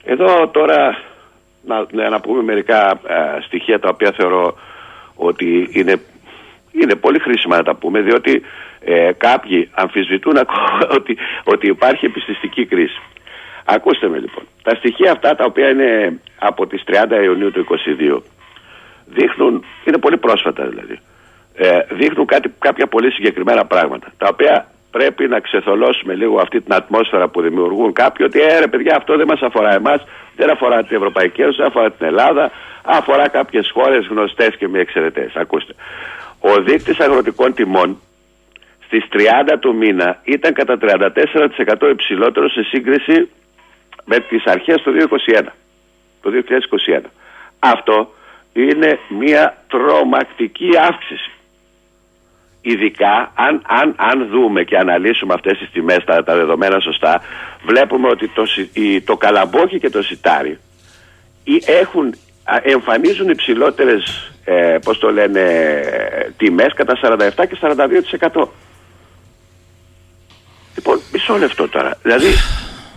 [0.03, 0.97] Εδώ τώρα
[1.65, 4.55] να, να πούμε μερικά ε, στοιχεία τα οποία θεωρώ
[5.15, 6.01] ότι είναι
[6.71, 8.41] είναι πολύ χρήσιμα να τα πούμε, διότι
[8.79, 10.37] ε, κάποιοι αμφισβητούν
[10.97, 13.01] ότι, ότι υπάρχει επιστηστική κρίση.
[13.65, 14.43] Ακούστε με λοιπόν.
[14.63, 17.65] Τα στοιχεία αυτά τα οποία είναι από τις 30 Ιουνίου του
[18.09, 18.21] 2022
[19.05, 20.99] δείχνουν, είναι πολύ πρόσφατα δηλαδή,
[21.55, 26.73] ε, δείχνουν κάτι, κάποια πολύ συγκεκριμένα πράγματα τα οποία πρέπει να ξεθολώσουμε λίγο αυτή την
[26.73, 30.03] ατμόσφαιρα που δημιουργούν κάποιοι ότι ε, ρε παιδιά αυτό δεν μας αφορά εμάς,
[30.35, 32.51] δεν αφορά την Ευρωπαϊκή Ένωση, δεν αφορά την Ελλάδα,
[32.83, 35.35] αφορά κάποιες χώρες γνωστές και μη εξαιρετές.
[35.35, 35.73] Ακούστε.
[36.39, 38.01] Ο δείκτης αγροτικών τιμών
[38.85, 43.29] στις 30 του μήνα ήταν κατά 34% υψηλότερο σε σύγκριση
[44.05, 44.93] με τις αρχές του
[45.35, 45.43] 2021.
[46.21, 46.31] Το
[47.01, 47.01] 2021.
[47.59, 48.13] Αυτό
[48.53, 51.31] είναι μια τρομακτική αύξηση.
[52.61, 57.21] Ειδικά αν, αν, αν δούμε και αναλύσουμε αυτές τις τιμές, τα, τα δεδομένα σωστά,
[57.65, 58.43] βλέπουμε ότι το,
[59.05, 60.59] το καλαμπόκι και το σιτάρι
[61.65, 62.15] έχουν,
[62.63, 65.43] εμφανίζουν υψηλότερες ε, πώς το λένε,
[66.37, 68.47] τιμές κατά 47 και 42%.
[70.75, 71.97] Λοιπόν, μισό λεπτό τώρα.
[72.01, 72.33] Δηλαδή,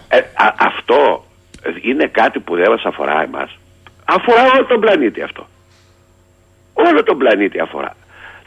[0.09, 0.21] ε,
[0.59, 1.25] αυτό
[1.83, 3.59] είναι κάτι που δεν μας αφορά εμάς.
[4.05, 5.47] Αφορά όλο τον πλανήτη αυτό.
[6.73, 7.97] Όλο τον πλανήτη αφορά.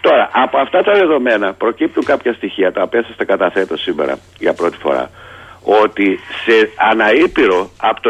[0.02, 4.54] Τώρα, από αυτά τα δεδομένα προκύπτουν κάποια στοιχεία τα οποία σας τα καταθέτω σήμερα για
[4.54, 5.10] πρώτη φορά
[5.62, 8.10] ότι σε αναήπειρο από το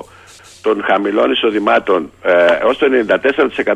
[0.00, 0.15] 70%
[0.66, 2.86] των χαμηλών εισοδημάτων ε, έως το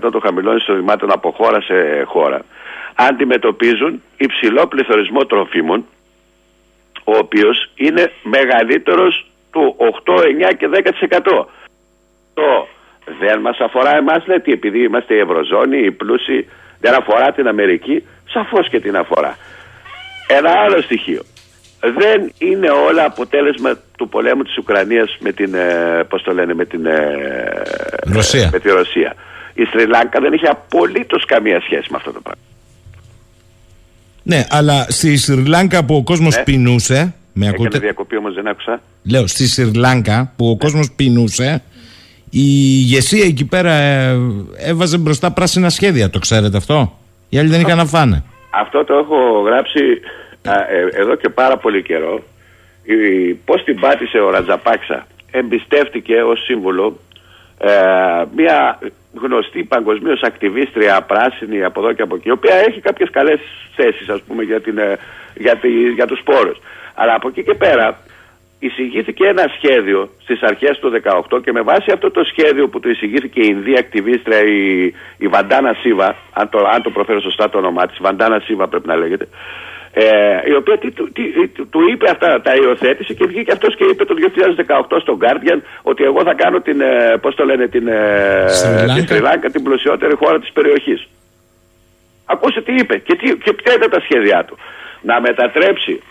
[0.06, 2.40] 94% των χαμηλών εισοδημάτων από χώρα σε χώρα
[2.94, 5.84] αντιμετωπίζουν υψηλό πληθωρισμό τροφίμων
[7.04, 10.12] ο οποίος είναι μεγαλύτερος του 8,
[10.50, 10.68] 9 και
[11.08, 11.44] 10%.
[12.34, 12.66] Το
[13.20, 16.48] δεν μας αφορά εμάς λέτε επειδή είμαστε η Ευρωζώνη, οι πλούσιοι
[16.80, 19.36] δεν αφορά την Αμερική, σαφώς και την αφορά.
[20.28, 21.22] Ένα άλλο στοιχείο.
[21.80, 26.64] Δεν είναι όλα αποτέλεσμα του πολέμου της Ουκρανίας με την, ε, πώς το λένε, με
[26.64, 26.92] την ε,
[28.12, 28.48] Ρωσία.
[28.52, 29.14] Με τη Ρωσία.
[29.54, 32.42] Η Σρι Λάγκα δεν έχει απολύτως καμία σχέση με αυτό το πράγμα.
[34.22, 36.42] Ναι, αλλά στη Σρι Λάγκα που ο κόσμος ναι.
[36.42, 38.80] πεινούσε, με ακούτε; Έκανε διακοπή όμως δεν άκουσα.
[39.10, 41.62] Λέω, στη Σρι Λάγκα που ο κόσμος πεινούσε,
[42.30, 42.42] η
[42.80, 44.18] ηγεσία εκεί πέρα ε,
[44.56, 46.10] έβαζε μπροστά πράσινα σχέδια.
[46.10, 46.98] Το ξέρετε αυτό;
[47.28, 48.24] Οι άλλοι δεν είχαν να φάνε.
[48.50, 50.29] Αυτό το έχω γράψει ε,
[50.92, 52.22] εδώ και πάρα πολύ καιρό.
[53.44, 55.06] Πώς την πάτησε ο Ρατζαπάξα.
[55.30, 56.98] Εμπιστεύτηκε ως σύμβουλο
[57.58, 57.72] ε,
[58.36, 58.78] μια
[59.14, 63.40] γνωστή παγκοσμίως ακτιβίστρια πράσινη από εδώ και από εκεί, η οποία έχει κάποιες καλές
[63.76, 64.78] θέσεις, ας πούμε, για, την,
[65.34, 66.52] για, τη, για τους πόρου.
[66.94, 67.98] Αλλά από εκεί και πέρα
[68.58, 70.92] εισηγήθηκε ένα σχέδιο στις αρχές του
[71.30, 74.84] 2018 και με βάση αυτό το σχέδιο που του εισηγήθηκε η Ινδία ακτιβίστρια η,
[75.18, 78.86] η Βαντάνα Σίβα, αν το, αν το προφέρω σωστά το όνομά της, Βαντάνα Σίβα πρέπει
[78.86, 79.28] να λέγεται,
[80.02, 80.90] ε, η οποία τι,
[81.72, 84.14] του είπε αυτά, τα υιοθέτησε και βγήκε αυτός και είπε το
[84.90, 88.44] 2018 στον Guardian ότι εγώ θα κάνω την, ε, πώς το λένε, την, ε,
[89.06, 91.08] Σρι Λάγκα, την πλουσιότερη χώρα της περιοχής.
[92.24, 94.56] Ακούστε τι είπε και, τι, και ποια ήταν τα σχέδιά του.
[95.02, 96.02] Να μετατρέψει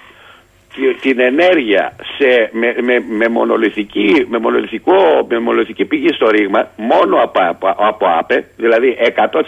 [1.01, 7.21] την ενέργεια σε, με, με, με, μονολυθική, με, μονολυθικό, με μονολυθική πηγή στο ρήγμα μόνο
[7.21, 8.97] από, από, από ΑΠΕ, δηλαδή
[9.31, 9.41] 100%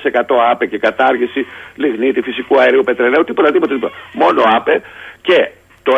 [0.51, 1.45] ΑΠΕ και κατάργηση
[1.75, 3.95] λιγνίτη, φυσικού αερίου, πετρελαίου, τίποτα, τίποτα, τίποτα.
[4.13, 4.81] Μόνο ΑΠΕ
[5.21, 5.49] και
[5.83, 5.93] το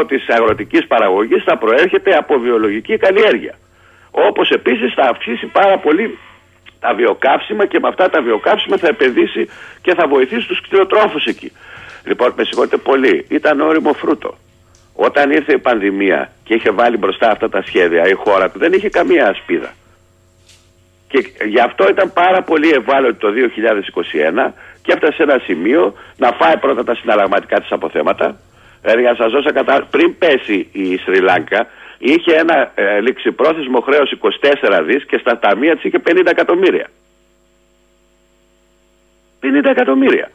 [0.00, 3.54] 100% της αγροτικής παραγωγής θα προέρχεται από βιολογική καλλιέργεια.
[4.10, 6.18] Όπως επίσης θα αυξήσει πάρα πολύ
[6.80, 9.48] τα βιοκαύσιμα και με αυτά τα βιοκαύσιμα θα επενδύσει
[9.82, 11.52] και θα βοηθήσει τους κτηνοτρόφους εκεί.
[12.08, 14.36] Λοιπόν, με συγχωρείτε πολύ, ήταν όριμο φρούτο.
[14.94, 18.72] Όταν ήρθε η πανδημία και είχε βάλει μπροστά αυτά τα σχέδια, η χώρα του δεν
[18.72, 19.72] είχε καμία ασπίδα.
[21.08, 23.28] Και γι' αυτό ήταν πάρα πολύ ευάλωτη το
[24.48, 24.52] 2021
[24.82, 28.36] και έφτασε σε ένα σημείο να φάει πρώτα τα συναλλαγματικά της αποθέματα.
[28.82, 29.86] Δηλαδή, για να σας δώσω κατά...
[29.90, 31.66] πριν πέσει η Σρι Λάγκα,
[31.98, 36.86] είχε ένα ε, ληξιπρόθεσμο χρέος 24 δις και στα ταμεία της είχε 50 εκατομμύρια.
[39.42, 40.30] 50 εκατομμύρια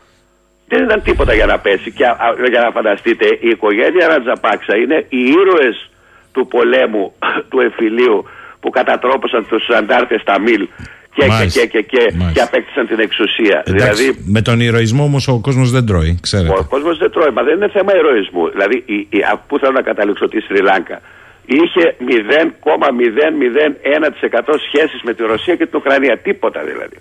[0.68, 1.92] δεν ήταν τίποτα για να πέσει.
[1.92, 2.06] Και
[2.50, 5.90] για να φανταστείτε, η οικογένεια Ρατζαπάξα είναι οι ήρωες
[6.32, 7.14] του πολέμου
[7.50, 8.26] του εμφυλίου
[8.60, 10.68] που κατατρόπωσαν τους αντάρτες Ταμίλ
[11.16, 13.64] και, και, και, και, και, απέκτησαν την εξουσία.
[13.66, 16.54] Εντάξει, δηλαδή, με τον ηρωισμό όμως ο κόσμος δεν τρώει, ξέρετε.
[16.60, 18.50] Ο κόσμος δεν τρώει, μα δεν είναι θέμα ηρωισμού.
[18.50, 21.02] Δηλαδή, η, η, πού θέλω να καταλήξω τη Σρι Λάγκα
[21.46, 26.18] είχε 0,001% σχέσεις με τη Ρωσία και την Ουκρανία.
[26.18, 26.98] Τίποτα δηλαδή.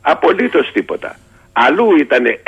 [0.00, 1.16] Απολύτως τίποτα.
[1.58, 2.38] Αλλού ήταν οι,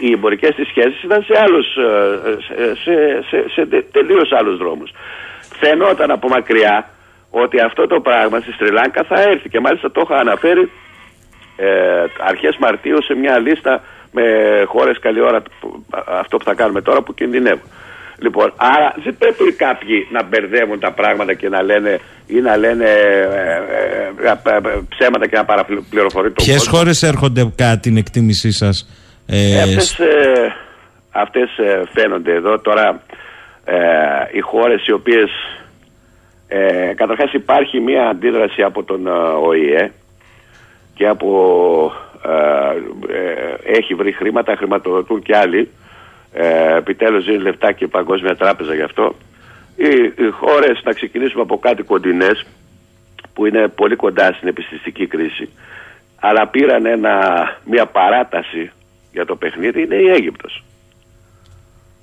[0.00, 4.90] οι εμπορικές της σχέσεις ήταν σε, άλλους, ε, σε, σε, σε, σε τελείως άλλους δρόμους.
[5.60, 6.90] Φαινόταν από μακριά
[7.30, 10.70] ότι αυτό το πράγμα στη Στριλάνκα θα έρθει και μάλιστα το είχα αναφέρει
[11.56, 13.82] ε, αρχές Μαρτίου σε μια λίστα
[14.12, 14.22] με
[14.66, 15.42] χώρες καλή ώρα
[16.06, 17.70] αυτό που θα κάνουμε τώρα που κινδυνεύουν.
[18.18, 22.84] Λοιπόν, άρα δεν πρέπει κάποιοι να μπερδεύουν τα πράγματα και να λένε ή να λένε
[22.84, 23.22] ε,
[24.22, 28.88] ε, ε, ψέματα και να παραπληροφορεί τον Ποιες χώρες έρχονται κατά την εκτίμησή σας
[29.26, 29.98] ε, αυτές,
[31.10, 31.48] αυτές
[31.92, 32.58] φαίνονται εδώ.
[32.60, 33.02] Τώρα
[34.32, 35.30] οι χώρες οι οποίες
[36.48, 39.06] ε, καταρχάς υπάρχει μια αντίδραση από τον
[39.42, 39.92] ΟΗΕ
[40.94, 41.92] και από
[43.64, 45.70] έχει βρει χρήματα, χρηματοδοτούν και άλλοι
[46.32, 49.14] ε, επιτέλους δίνει λεφτά και η Παγκόσμια Τράπεζα γι' αυτό.
[49.76, 49.88] Οι,
[50.24, 52.46] οι χώρες, να ξεκινήσουμε από κάτι κοντινές,
[53.34, 55.48] που είναι πολύ κοντά στην επιστηστική κρίση,
[56.20, 57.16] αλλά πήραν ένα,
[57.64, 58.70] μια παράταση
[59.12, 60.64] για το παιχνίδι, είναι η Αίγυπτος.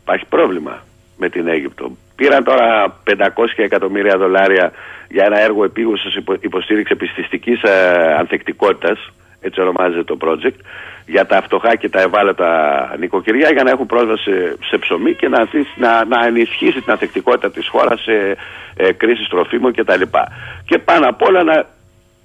[0.01, 0.83] Υπάρχει πρόβλημα
[1.17, 1.97] με την Αίγυπτο.
[2.15, 4.71] Πήραν τώρα 500 εκατομμύρια δολάρια
[5.09, 9.11] για ένα έργο επίγουσας υποστήριξη επιστηστικής ε, ανθεκτικότητας,
[9.41, 10.59] έτσι ονομάζεται το project,
[11.05, 12.49] για τα φτωχά και τα ευάλωτα
[12.99, 14.31] νοικοκυριά για να έχουν πρόσβαση
[14.69, 18.37] σε ψωμί και να, να, να ενισχύσει την ανθεκτικότητα της χώρας σε
[18.75, 20.01] ε, κρίσεις τροφίμων κτλ.
[20.65, 21.65] Και πάνω απ' όλα να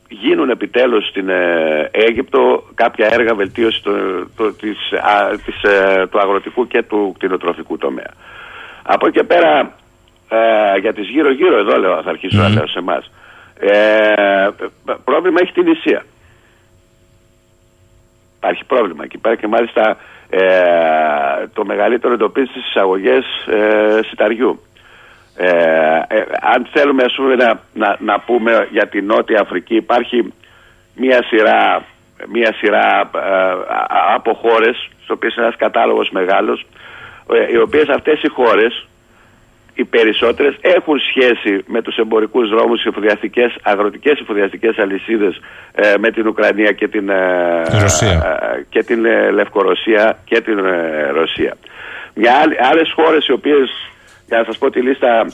[0.09, 3.93] γίνουν επιτέλους στην ε, Αίγυπτο κάποια έργα βελτίωσης το,
[4.37, 4.79] το, της,
[5.45, 8.11] της, ε, του αγροτικού και του κτηνοτροφικού τομέα.
[8.83, 9.73] Από εκεί και πέρα
[10.29, 13.11] ε, για τις γύρω-γύρω εδώ λέω, θα αρχίσω να λέω σε εμάς.
[13.61, 14.49] Ε,
[15.05, 16.05] πρόβλημα έχει την Ισία.
[18.41, 19.97] Υπάρχει πρόβλημα εκεί πέρα και μάλιστα
[20.31, 20.41] ε,
[21.53, 24.61] το μεγαλύτερο εντοπίζει στις εισαγωγές ε, σιταριού.
[25.37, 25.49] Ε,
[26.09, 30.33] ε, αν θέλουμε ας πούμε, να, να, να, πούμε για την Νότια Αφρική υπάρχει
[30.95, 31.85] μία σειρά,
[32.33, 33.53] μία σειρά ε,
[34.15, 36.67] από χώρες στις οποίες είναι ένας κατάλογος μεγάλος
[37.53, 38.89] οι οποίες αυτές οι χώρες
[39.81, 45.41] οι περισσότερες έχουν σχέση με τους εμπορικούς δρόμους εφοδιαστικές, αγροτικές εφοδιαστικές αλυσίδες
[45.75, 48.41] ε, με την Ουκρανία και την, ε, Ρωσία.
[48.53, 49.01] Ε, και την
[49.33, 50.59] Λευκορωσία και την
[51.13, 51.57] Ρωσία.
[52.15, 53.69] Μια άλλη, άλλες χώρες οι οποίες,
[54.27, 55.27] για να σας πω τη λίστα,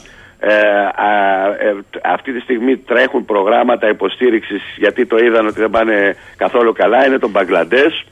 [2.03, 7.19] αυτή τη στιγμή τρέχουν προγράμματα υποστήριξης γιατί το είδαν ότι δεν πάνε καθόλου καλά είναι
[7.19, 8.05] το Μπαγκλαντές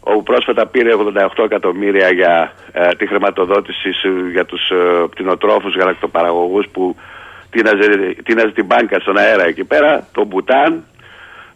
[0.00, 0.90] όπου πρόσφατα πήρε
[1.38, 3.90] 88 εκατομμύρια για ε, τη χρηματοδότηση
[4.32, 6.96] για τους ε, πτυνοτρόφους γαλακτοπαραγωγούς που
[7.50, 10.84] τίναζε, τίναζε την μπάνκα στον αέρα εκεί πέρα, το Μπουτάν,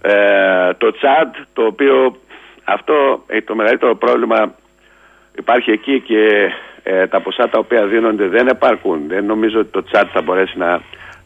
[0.00, 2.16] ε, το Τσάντ, το οποίο
[2.64, 4.54] αυτό έχει το μεγαλύτερο πρόβλημα
[5.38, 6.50] υπάρχει εκεί και
[6.82, 9.08] ε, τα ποσά τα οποία δίνονται δεν επαρκούν.
[9.08, 10.80] Δεν νομίζω ότι το Τσάντ θα μπορέσει να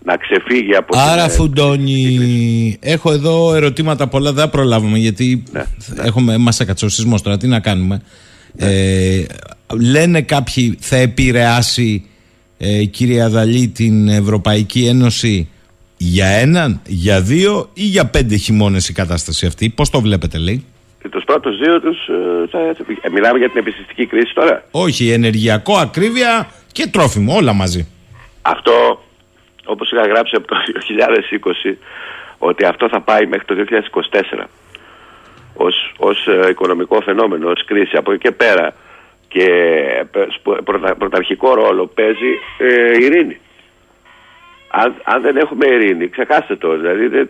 [0.08, 1.34] να ξεφύγει από Άρα την...
[1.34, 6.02] Φουντώνη, έχω εδώ ερωτήματα πολλά, δεν προλάβουμε γιατί ναι, ναι.
[6.02, 8.02] έχουμε μασακατσοσισμό τώρα, τι να κάνουμε.
[8.52, 8.66] Ναι.
[8.66, 9.26] Ε,
[9.90, 12.04] λένε κάποιοι θα επηρεάσει
[12.58, 15.48] ε, κύριε Αδαλή την Ευρωπαϊκή Ένωση
[15.96, 19.68] για έναν, για δύο ή για πέντε χειμώνες η κατάσταση αυτή.
[19.68, 20.64] Πώς το βλέπετε λέει;
[21.10, 22.58] Τους πρώτους δύο τους ε, θα,
[23.02, 27.88] ε, μιλάμε για την επιστηστική κρίση τώρα; Όχι, ενεργειακό, ακρίβεια και τρόφιμο, όλα μαζί.
[28.42, 29.02] Αυτό
[29.68, 30.56] όπως είχα γράψει από το
[31.66, 31.74] 2020
[32.38, 33.54] ότι αυτό θα πάει μέχρι το
[34.40, 34.44] 2024
[35.54, 37.96] ως, ως ε, οικονομικό φαινόμενο, ως κρίση.
[37.96, 38.74] Από εκεί και πέρα
[39.28, 39.46] και
[40.64, 43.38] πρωτα, πρωταρχικό ρόλο παίζει ε, η ειρήνη.
[44.70, 46.76] Αν, αν δεν έχουμε ειρήνη, ξεχάστε το.
[46.76, 47.26] Δηλαδή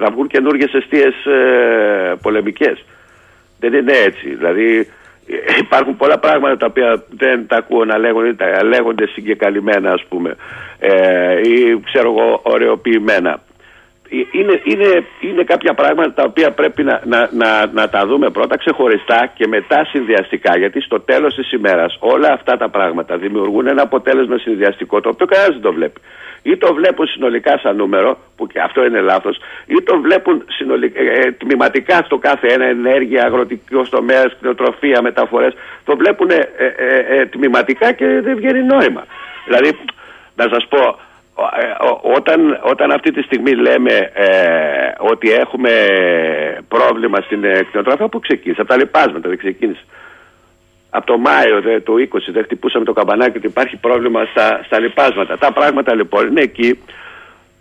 [0.00, 2.84] θα βγουν καινούργιες αιστείες ε, πολεμικές.
[3.58, 4.34] Δεν είναι έτσι.
[4.34, 4.88] Δηλαδή
[5.58, 10.36] υπάρχουν πολλά πράγματα τα οποία δεν τα ακούω να λέγονται, τα λέγονται συγκεκαλυμμένα ας πούμε
[10.78, 13.42] ε, ή ξέρω εγώ ωρεοποιημένα.
[14.08, 18.30] Ε, είναι, είναι, είναι κάποια πράγματα τα οποία πρέπει να, να, να, να τα δούμε
[18.30, 23.66] πρώτα ξεχωριστά και μετά συνδυαστικά γιατί στο τέλος της ημέρας όλα αυτά τα πράγματα δημιουργούν
[23.66, 26.00] ένα αποτέλεσμα συνδυαστικό το οποίο κανένας δεν το βλέπει
[26.46, 29.36] ή το βλέπουν συνολικά σαν νούμερο, που και αυτό είναι λάθος,
[29.66, 35.54] ή το βλέπουν συνολικά, ε, ε, τμηματικά στο κάθε ένα, ενέργεια, αγροτικό τομέα, κτηνοτροφία, μεταφορές.
[35.84, 36.48] Το βλέπουν ε,
[37.08, 39.04] ε, τμηματικά και δεν βγαίνει νόημα.
[39.44, 39.78] Δηλαδή,
[40.36, 40.98] να σας πω,
[42.16, 44.10] όταν, όταν αυτή τη στιγμή λέμε
[44.98, 45.70] ότι έχουμε
[46.68, 49.84] πρόβλημα στην κτηνοτροφία, που ξεκίνησε, από τα λοιπάσματα δεν ξεκίνησε
[50.96, 54.78] από το Μάιο δε, το 20 δεν χτυπούσαμε το καμπανάκι ότι υπάρχει πρόβλημα στα, στα
[54.80, 55.38] λοιπάσματα.
[55.38, 56.78] Τα πράγματα λοιπόν είναι εκεί.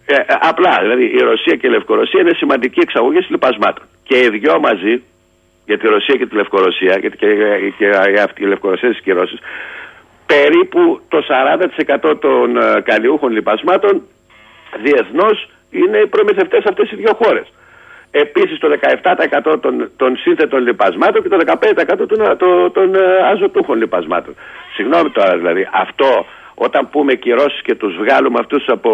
[0.06, 3.86] Ε, ε απλά, δηλαδή η Ρωσία και η Λευκορωσία είναι σημαντική εξαγωγή λοιπασμάτων.
[4.04, 5.04] Και οι δυο μαζί,
[5.66, 7.28] για τη Ρωσία και τη Λευκορωσία, γιατί και,
[7.78, 7.90] και,
[8.36, 9.40] και η Λευκορωσία και οι Ρώσεις,
[10.26, 11.24] περίπου το
[12.10, 14.02] 40% των ε, καλλιούχων λοιπασμάτων
[14.82, 17.54] διεθνώς είναι οι προμηθευτές αυτές οι δύο χώρες.
[18.12, 18.68] Επίσης το
[19.52, 23.00] 17% των, των σύνθετων λιπασμάτων και το 15% των, των, των ε,
[23.32, 24.36] αζωτούχων λιπασμάτων.
[24.76, 26.26] Συγγνώμη τώρα δηλαδή, αυτό
[26.56, 28.92] όταν πούμε κυρώσεις και τους βγάλουμε αυτούς από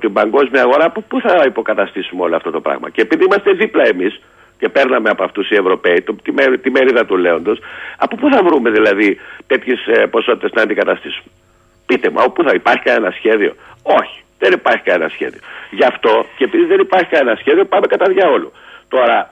[0.00, 4.20] την παγκόσμια αγορά, πού θα υποκαταστήσουμε όλο αυτό το πράγμα; Και επειδή είμαστε δίπλα εμείς
[4.58, 7.58] και παίρναμε από αυτούς οι Ευρωπαίοι το, τη, τη μερίδα του λέοντος,
[7.98, 11.30] από πού θα βρούμε δηλαδή τέτοιες ε, ποσότητες να αντικαταστήσουμε;
[11.86, 14.22] Πείτε μου, πού θα υπάρχει κανένα σχέδιο; Όχι.
[14.38, 15.40] Δεν υπάρχει κανένα σχέδιο.
[15.70, 18.52] Γι' αυτό και επειδή δεν υπάρχει κανένα σχέδιο, πάμε κατά διάολο.
[18.88, 19.30] Τώρα,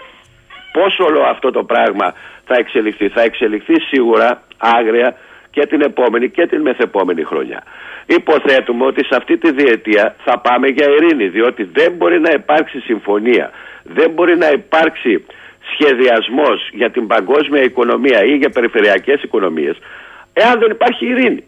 [0.76, 2.14] πώς όλο αυτό το πράγμα
[2.44, 5.16] θα εξελιχθεί; Θα εξελιχθεί σίγουρα άγρια
[5.50, 7.62] και την επόμενη και την μεθεπόμενη χρονιά.
[8.06, 12.78] Υποθέτουμε ότι σε αυτή τη διετία θα πάμε για ειρήνη, διότι δεν μπορεί να υπάρξει
[12.80, 13.50] συμφωνία,
[13.82, 15.24] δεν μπορεί να υπάρξει
[15.72, 19.76] σχεδιασμός για την παγκόσμια οικονομία ή για περιφερειακές οικονομίες,
[20.32, 21.44] εάν δεν υπάρχει ειρήνη.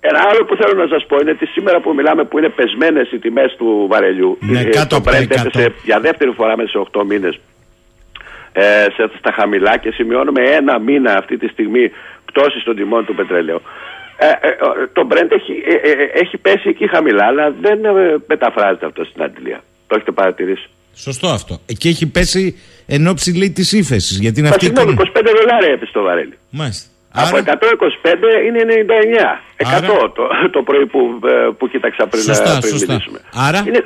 [0.00, 3.12] Ένα άλλο που θέλω να σας πω είναι ότι σήμερα που μιλάμε που είναι πεσμένες
[3.12, 4.38] οι τιμές του βαρελιού.
[4.40, 7.40] Ναι, ε, κάτω το έπεσε για δεύτερη φορά μέσα σε 8 μήνες
[8.52, 8.86] ε,
[9.18, 11.90] στα χαμηλά και σημειώνουμε ένα μήνα αυτή τη στιγμή
[12.30, 13.60] πτώση των τιμών του πετρελαίου.
[14.20, 14.50] Ε, ε,
[14.92, 19.22] το Brent έχει, ε, ε, έχει πέσει εκεί χαμηλά, αλλά δεν ε, μεταφράζεται αυτό στην
[19.22, 19.60] Αγγλία.
[19.86, 20.68] Το έχετε παρατηρήσει.
[20.94, 21.58] Σωστό αυτό.
[21.66, 24.18] Εκεί έχει πέσει εν ώψη λέει της ύφεσης.
[24.18, 25.10] Γιατί είναι Μα αυτή η συγγνώμη, εικόνα.
[25.14, 26.38] 25 δολάρια έπεσε το βαρέλι.
[26.50, 26.88] Μάλιστα.
[27.12, 29.40] Από Άρα, 125 είναι 99.
[29.56, 32.92] 100 Άρα- το, το πρωί που, ε, που κοίταξα πριν, Σωστά, ε, πριν σωστά.
[32.92, 33.20] μιλήσουμε.
[33.34, 33.84] Άρα; Είναι...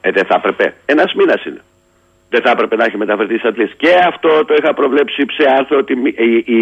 [0.00, 0.74] Ε, δεν θα έπρεπε.
[0.84, 1.60] Ένας μήνας είναι.
[2.32, 3.68] Δεν θα έπρεπε να έχει μεταφερθεί στις Ατλίε.
[3.76, 6.60] Και αυτό το είχα προβλέψει σε άρθρο ότι μη- η, η,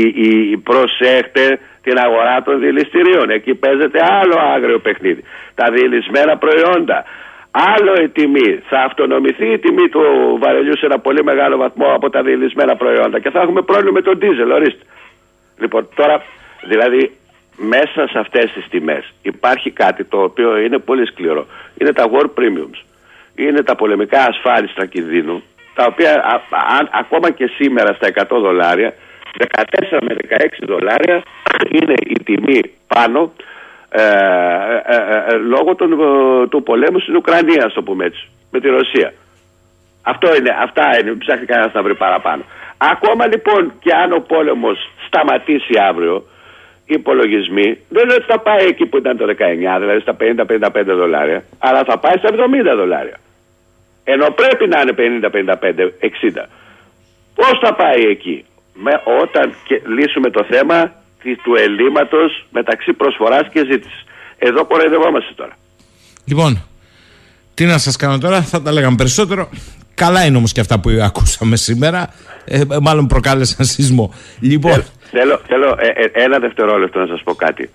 [0.50, 3.30] η, προσέχτε την αγορά των διελιστηρίων.
[3.30, 5.22] Εκεί παίζεται άλλο άγριο παιχνίδι.
[5.54, 7.04] Τα διελισμένα προϊόντα.
[7.50, 8.60] Άλλο η τιμή.
[8.68, 10.02] Θα αυτονομηθεί η τιμή του
[10.42, 14.02] βαρελιού σε ένα πολύ μεγάλο βαθμό από τα διελισμένα προϊόντα και θα έχουμε πρόβλημα με
[14.02, 14.50] τον ντίζελ.
[14.50, 14.84] Ορίστε.
[15.58, 16.22] Λοιπόν, τώρα,
[16.62, 17.12] δηλαδή,
[17.56, 21.46] μέσα σε αυτές τις τιμές υπάρχει κάτι το οποίο είναι πολύ σκληρό.
[21.78, 22.78] Είναι τα war premiums.
[23.34, 25.42] Είναι τα πολεμικά ασφάλιστα κινδύνου,
[25.78, 28.94] τα οποία α- αν- ακόμα και σήμερα στα 100 δολάρια,
[29.38, 31.22] 14 με 16 δολάρια
[31.70, 32.60] είναι η τιμή
[32.94, 33.32] πάνω
[33.90, 38.28] ε, ε, ε, ε, λόγω των, ε, του πολέμου στην Ουκρανία, ας το πούμε έτσι,
[38.50, 39.12] με τη Ρωσία.
[40.02, 42.42] Αυτό είναι, αυτά είναι, μην ψάχνει κανένας να βρει παραπάνω.
[42.78, 46.16] Ακόμα λοιπόν και αν ο πόλεμος σταματήσει αύριο,
[46.86, 50.84] οι υπολογισμοί δεν είναι ότι θα πάει εκεί που ήταν το 19, δηλαδή στα 50-55
[50.84, 53.18] δολάρια, αλλά θα πάει στα 70 δολάρια.
[54.14, 54.94] Ενώ πρέπει να είναι
[56.42, 56.48] 50-55-60.
[57.34, 58.44] Πώς θα πάει εκεί,
[58.74, 64.04] με, όταν και λύσουμε το θέμα της- του ελλείμματος μεταξύ προσφοράς και ζήτησης.
[64.38, 65.56] Εδώ κοροϊδευόμαστε τώρα.
[66.24, 66.62] Λοιπόν,
[67.54, 69.48] τι να σας κάνω τώρα, θα τα λέγαμε περισσότερο.
[69.94, 72.14] Καλά είναι όμως και αυτά που ακούσαμε σήμερα.
[72.44, 74.14] Ε, μάλλον προκάλεσαν σεισμό.
[74.40, 77.70] Λοιπόν, Θέλω, θέλω, θέλω, ε, ε, ένα δευτερόλεπτο να σας πω κάτι.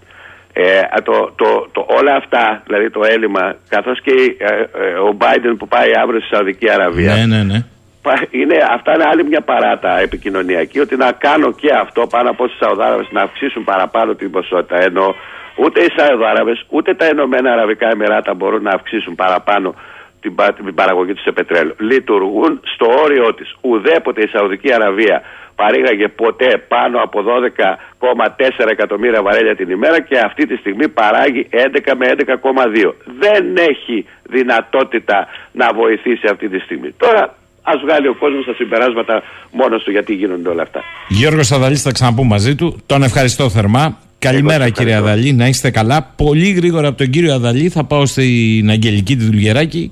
[0.55, 4.45] Ε, α, το, το, το, όλα αυτά, δηλαδή το έλλειμμα, καθώς και ε,
[4.85, 7.59] ε, ο Biden που πάει αύριο στη Σαουδική Αραβία, ναι, ναι, ναι.
[8.01, 12.47] πα- είναι, αυτά είναι άλλη μια παράτα επικοινωνιακή, ότι να κάνω και αυτό πάνω από
[12.47, 15.15] τους Σαουδάραβες να αυξήσουν παραπάνω την ποσότητα, ενώ
[15.55, 19.75] ούτε οι Σαουδάραβες ούτε τα Ηνωμένα Αραβικά Εμμυράτα μπορούν να αυξήσουν παραπάνω
[20.23, 21.75] την, πα- την παραγωγή τους σε πετρέλαιο.
[21.91, 23.49] Λειτουργούν στο όριό της.
[23.69, 25.17] Ουδέποτε η Σαουδική Αραβία
[25.61, 31.91] παρήγαγε ποτέ πάνω από 12,4 εκατομμύρια βαρέλια την ημέρα και αυτή τη στιγμή παράγει 11
[31.99, 32.93] με 11,2.
[33.23, 34.05] Δεν έχει
[34.35, 35.17] δυνατότητα
[35.51, 36.89] να βοηθήσει αυτή τη στιγμή.
[36.97, 40.79] Τώρα ας βγάλει ο κόσμος τα συμπεράσματα μόνος του γιατί γίνονται όλα αυτά.
[41.07, 42.81] Γιώργος Αδαλής θα ξαναπούμε μαζί του.
[42.85, 43.97] Τον ευχαριστώ θερμά.
[44.19, 45.19] Καλημέρα Εγώ κύριε ευχαριστώ.
[45.19, 46.13] Αδαλή, να είστε καλά.
[46.15, 49.91] Πολύ γρήγορα από τον κύριο Αδαλή θα πάω στην Αγγελική τη Δουλγεράκη.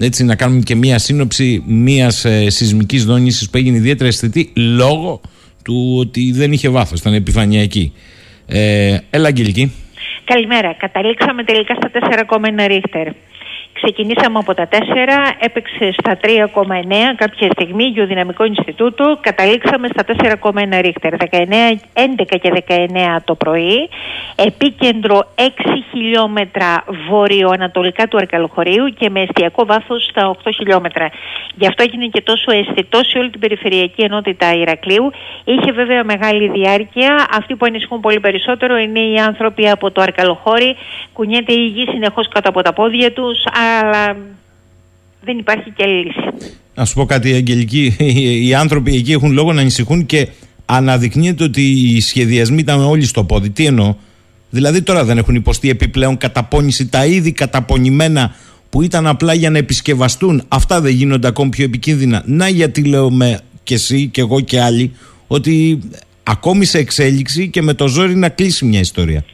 [0.00, 5.20] Έτσι να κάνουμε και μία σύνοψη μιας ε, σεισμικής δόνησης που έγινε ιδιαίτερα αισθητή λόγω
[5.64, 7.92] του ότι δεν είχε βάθος, ήταν επιφανειακή.
[8.46, 9.72] Ε, έλα Αγγελική.
[10.24, 10.74] Καλημέρα.
[10.74, 13.08] Καταλήξαμε τελικά στα 4,1 ρίχτερ.
[13.86, 14.76] Ξεκινήσαμε από τα 4,
[15.38, 16.34] έπαιξε στα 3,9
[17.16, 21.14] κάποια στιγμή Γεωδυναμικό Ινστιτούτο, καταλήξαμε στα 4,1 ρίχτερ.
[21.16, 23.88] 19, 11 και 19 το πρωί,
[24.36, 25.42] επίκεντρο 6
[25.90, 31.10] χιλιόμετρα βορειοανατολικά του Αρκαλοχωρίου και με εστιακό βάθος στα 8 χιλιόμετρα.
[31.54, 35.10] Γι' αυτό έγινε και τόσο αισθητό σε όλη την περιφερειακή ενότητα Ηρακλείου.
[35.44, 37.26] Είχε βέβαια μεγάλη διάρκεια.
[37.32, 40.76] Αυτοί που ανησυχούν πολύ περισσότερο είναι οι άνθρωποι από το Αρκαλοχώρι.
[41.12, 43.38] Κουνιέται η γη συνεχώς κάτω από τα πόδια τους,
[43.78, 44.16] αλλά
[45.20, 46.48] δεν υπάρχει και άλλη λύση.
[46.74, 47.96] Να σου πω κάτι, Αγγελική.
[48.46, 50.28] Οι άνθρωποι εκεί έχουν λόγο να ανησυχούν και
[50.66, 53.50] αναδεικνύεται ότι οι σχεδιασμοί ήταν όλοι στο πόδι.
[53.50, 53.94] Τι εννοώ;
[54.50, 58.34] Δηλαδή τώρα δεν έχουν υποστεί επιπλέον καταπώνηση τα ήδη καταπονημένα
[58.70, 60.42] που ήταν απλά για να επισκευαστούν.
[60.48, 62.22] Αυτά δεν γίνονται ακόμη πιο επικίνδυνα.
[62.26, 64.92] Να γιατί λέω με και εσύ και εγώ και άλλοι
[65.26, 65.78] ότι
[66.22, 69.24] ακόμη σε εξέλιξη και με το ζόρι να κλείσει μια ιστορία.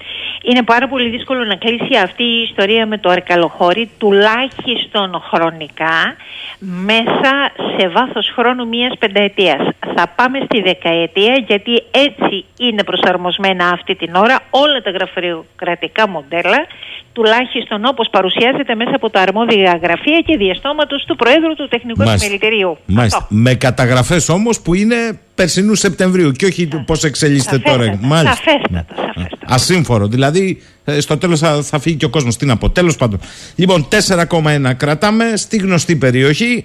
[0.43, 6.16] Είναι πάρα πολύ δύσκολο να κλείσει αυτή η ιστορία με το αρκαλοχώρι τουλάχιστον χρονικά
[6.59, 9.69] μέσα σε βάθος χρόνου μιας πενταετίας.
[9.94, 16.66] Θα πάμε στη δεκαετία γιατί έτσι είναι προσαρμοσμένα αυτή την ώρα όλα τα γραφειοκρατικά μοντέλα
[17.12, 22.78] τουλάχιστον όπως παρουσιάζεται μέσα από τα αρμόδια γραφεία και διαστόματος του Προέδρου του Τεχνικού Επιμελητηρίου.
[22.86, 23.18] Μάλιστα.
[23.18, 23.34] Αυτό.
[23.34, 24.97] Με καταγραφές όμως που είναι
[25.34, 27.84] περσινού Σεπτεμβρίου και όχι πώς εξελίσσεται τώρα.
[27.84, 28.36] Σαφέστατα, Μάλιστα.
[28.36, 29.47] σαφέστατα, σαφέστατα.
[29.55, 30.06] Ασύμφορο.
[30.06, 32.36] Δηλαδή, ε, στο τέλος θα, θα φύγει και ο κόσμος.
[32.36, 32.70] Τι να πω.
[32.70, 33.20] Τέλος πάντων.
[33.55, 36.64] Λοιπόν, 4,1 κρατάμε στη γνωστή περιοχή.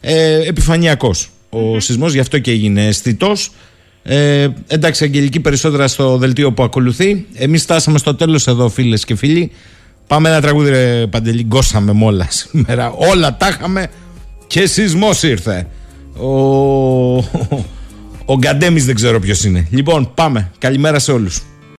[0.00, 3.50] Ε, Επιφανειακός ο σεισμός, γι' αυτό και έγινε αισθητός.
[4.02, 7.26] Ε, εντάξει, Αγγελική, περισσότερα στο δελτίο που ακολουθεί.
[7.34, 9.50] Εμείς φτάσαμε στο τέλος εδώ, φίλες και φίλοι.
[10.06, 11.44] Πάμε ένα τραγούδι, ρε Παντελή.
[11.44, 12.90] Γκώσαμε με όλα σήμερα.
[12.90, 13.86] Όλα τα είχαμε
[14.46, 15.66] και σεισμός ήρθε.
[16.16, 16.28] Ο,
[18.24, 19.66] ο Γκαντέμις δεν ξέρω ποιος είναι.
[19.70, 20.50] Λοιπόν, πάμε.
[20.58, 21.42] Καλημέρα σε όλους.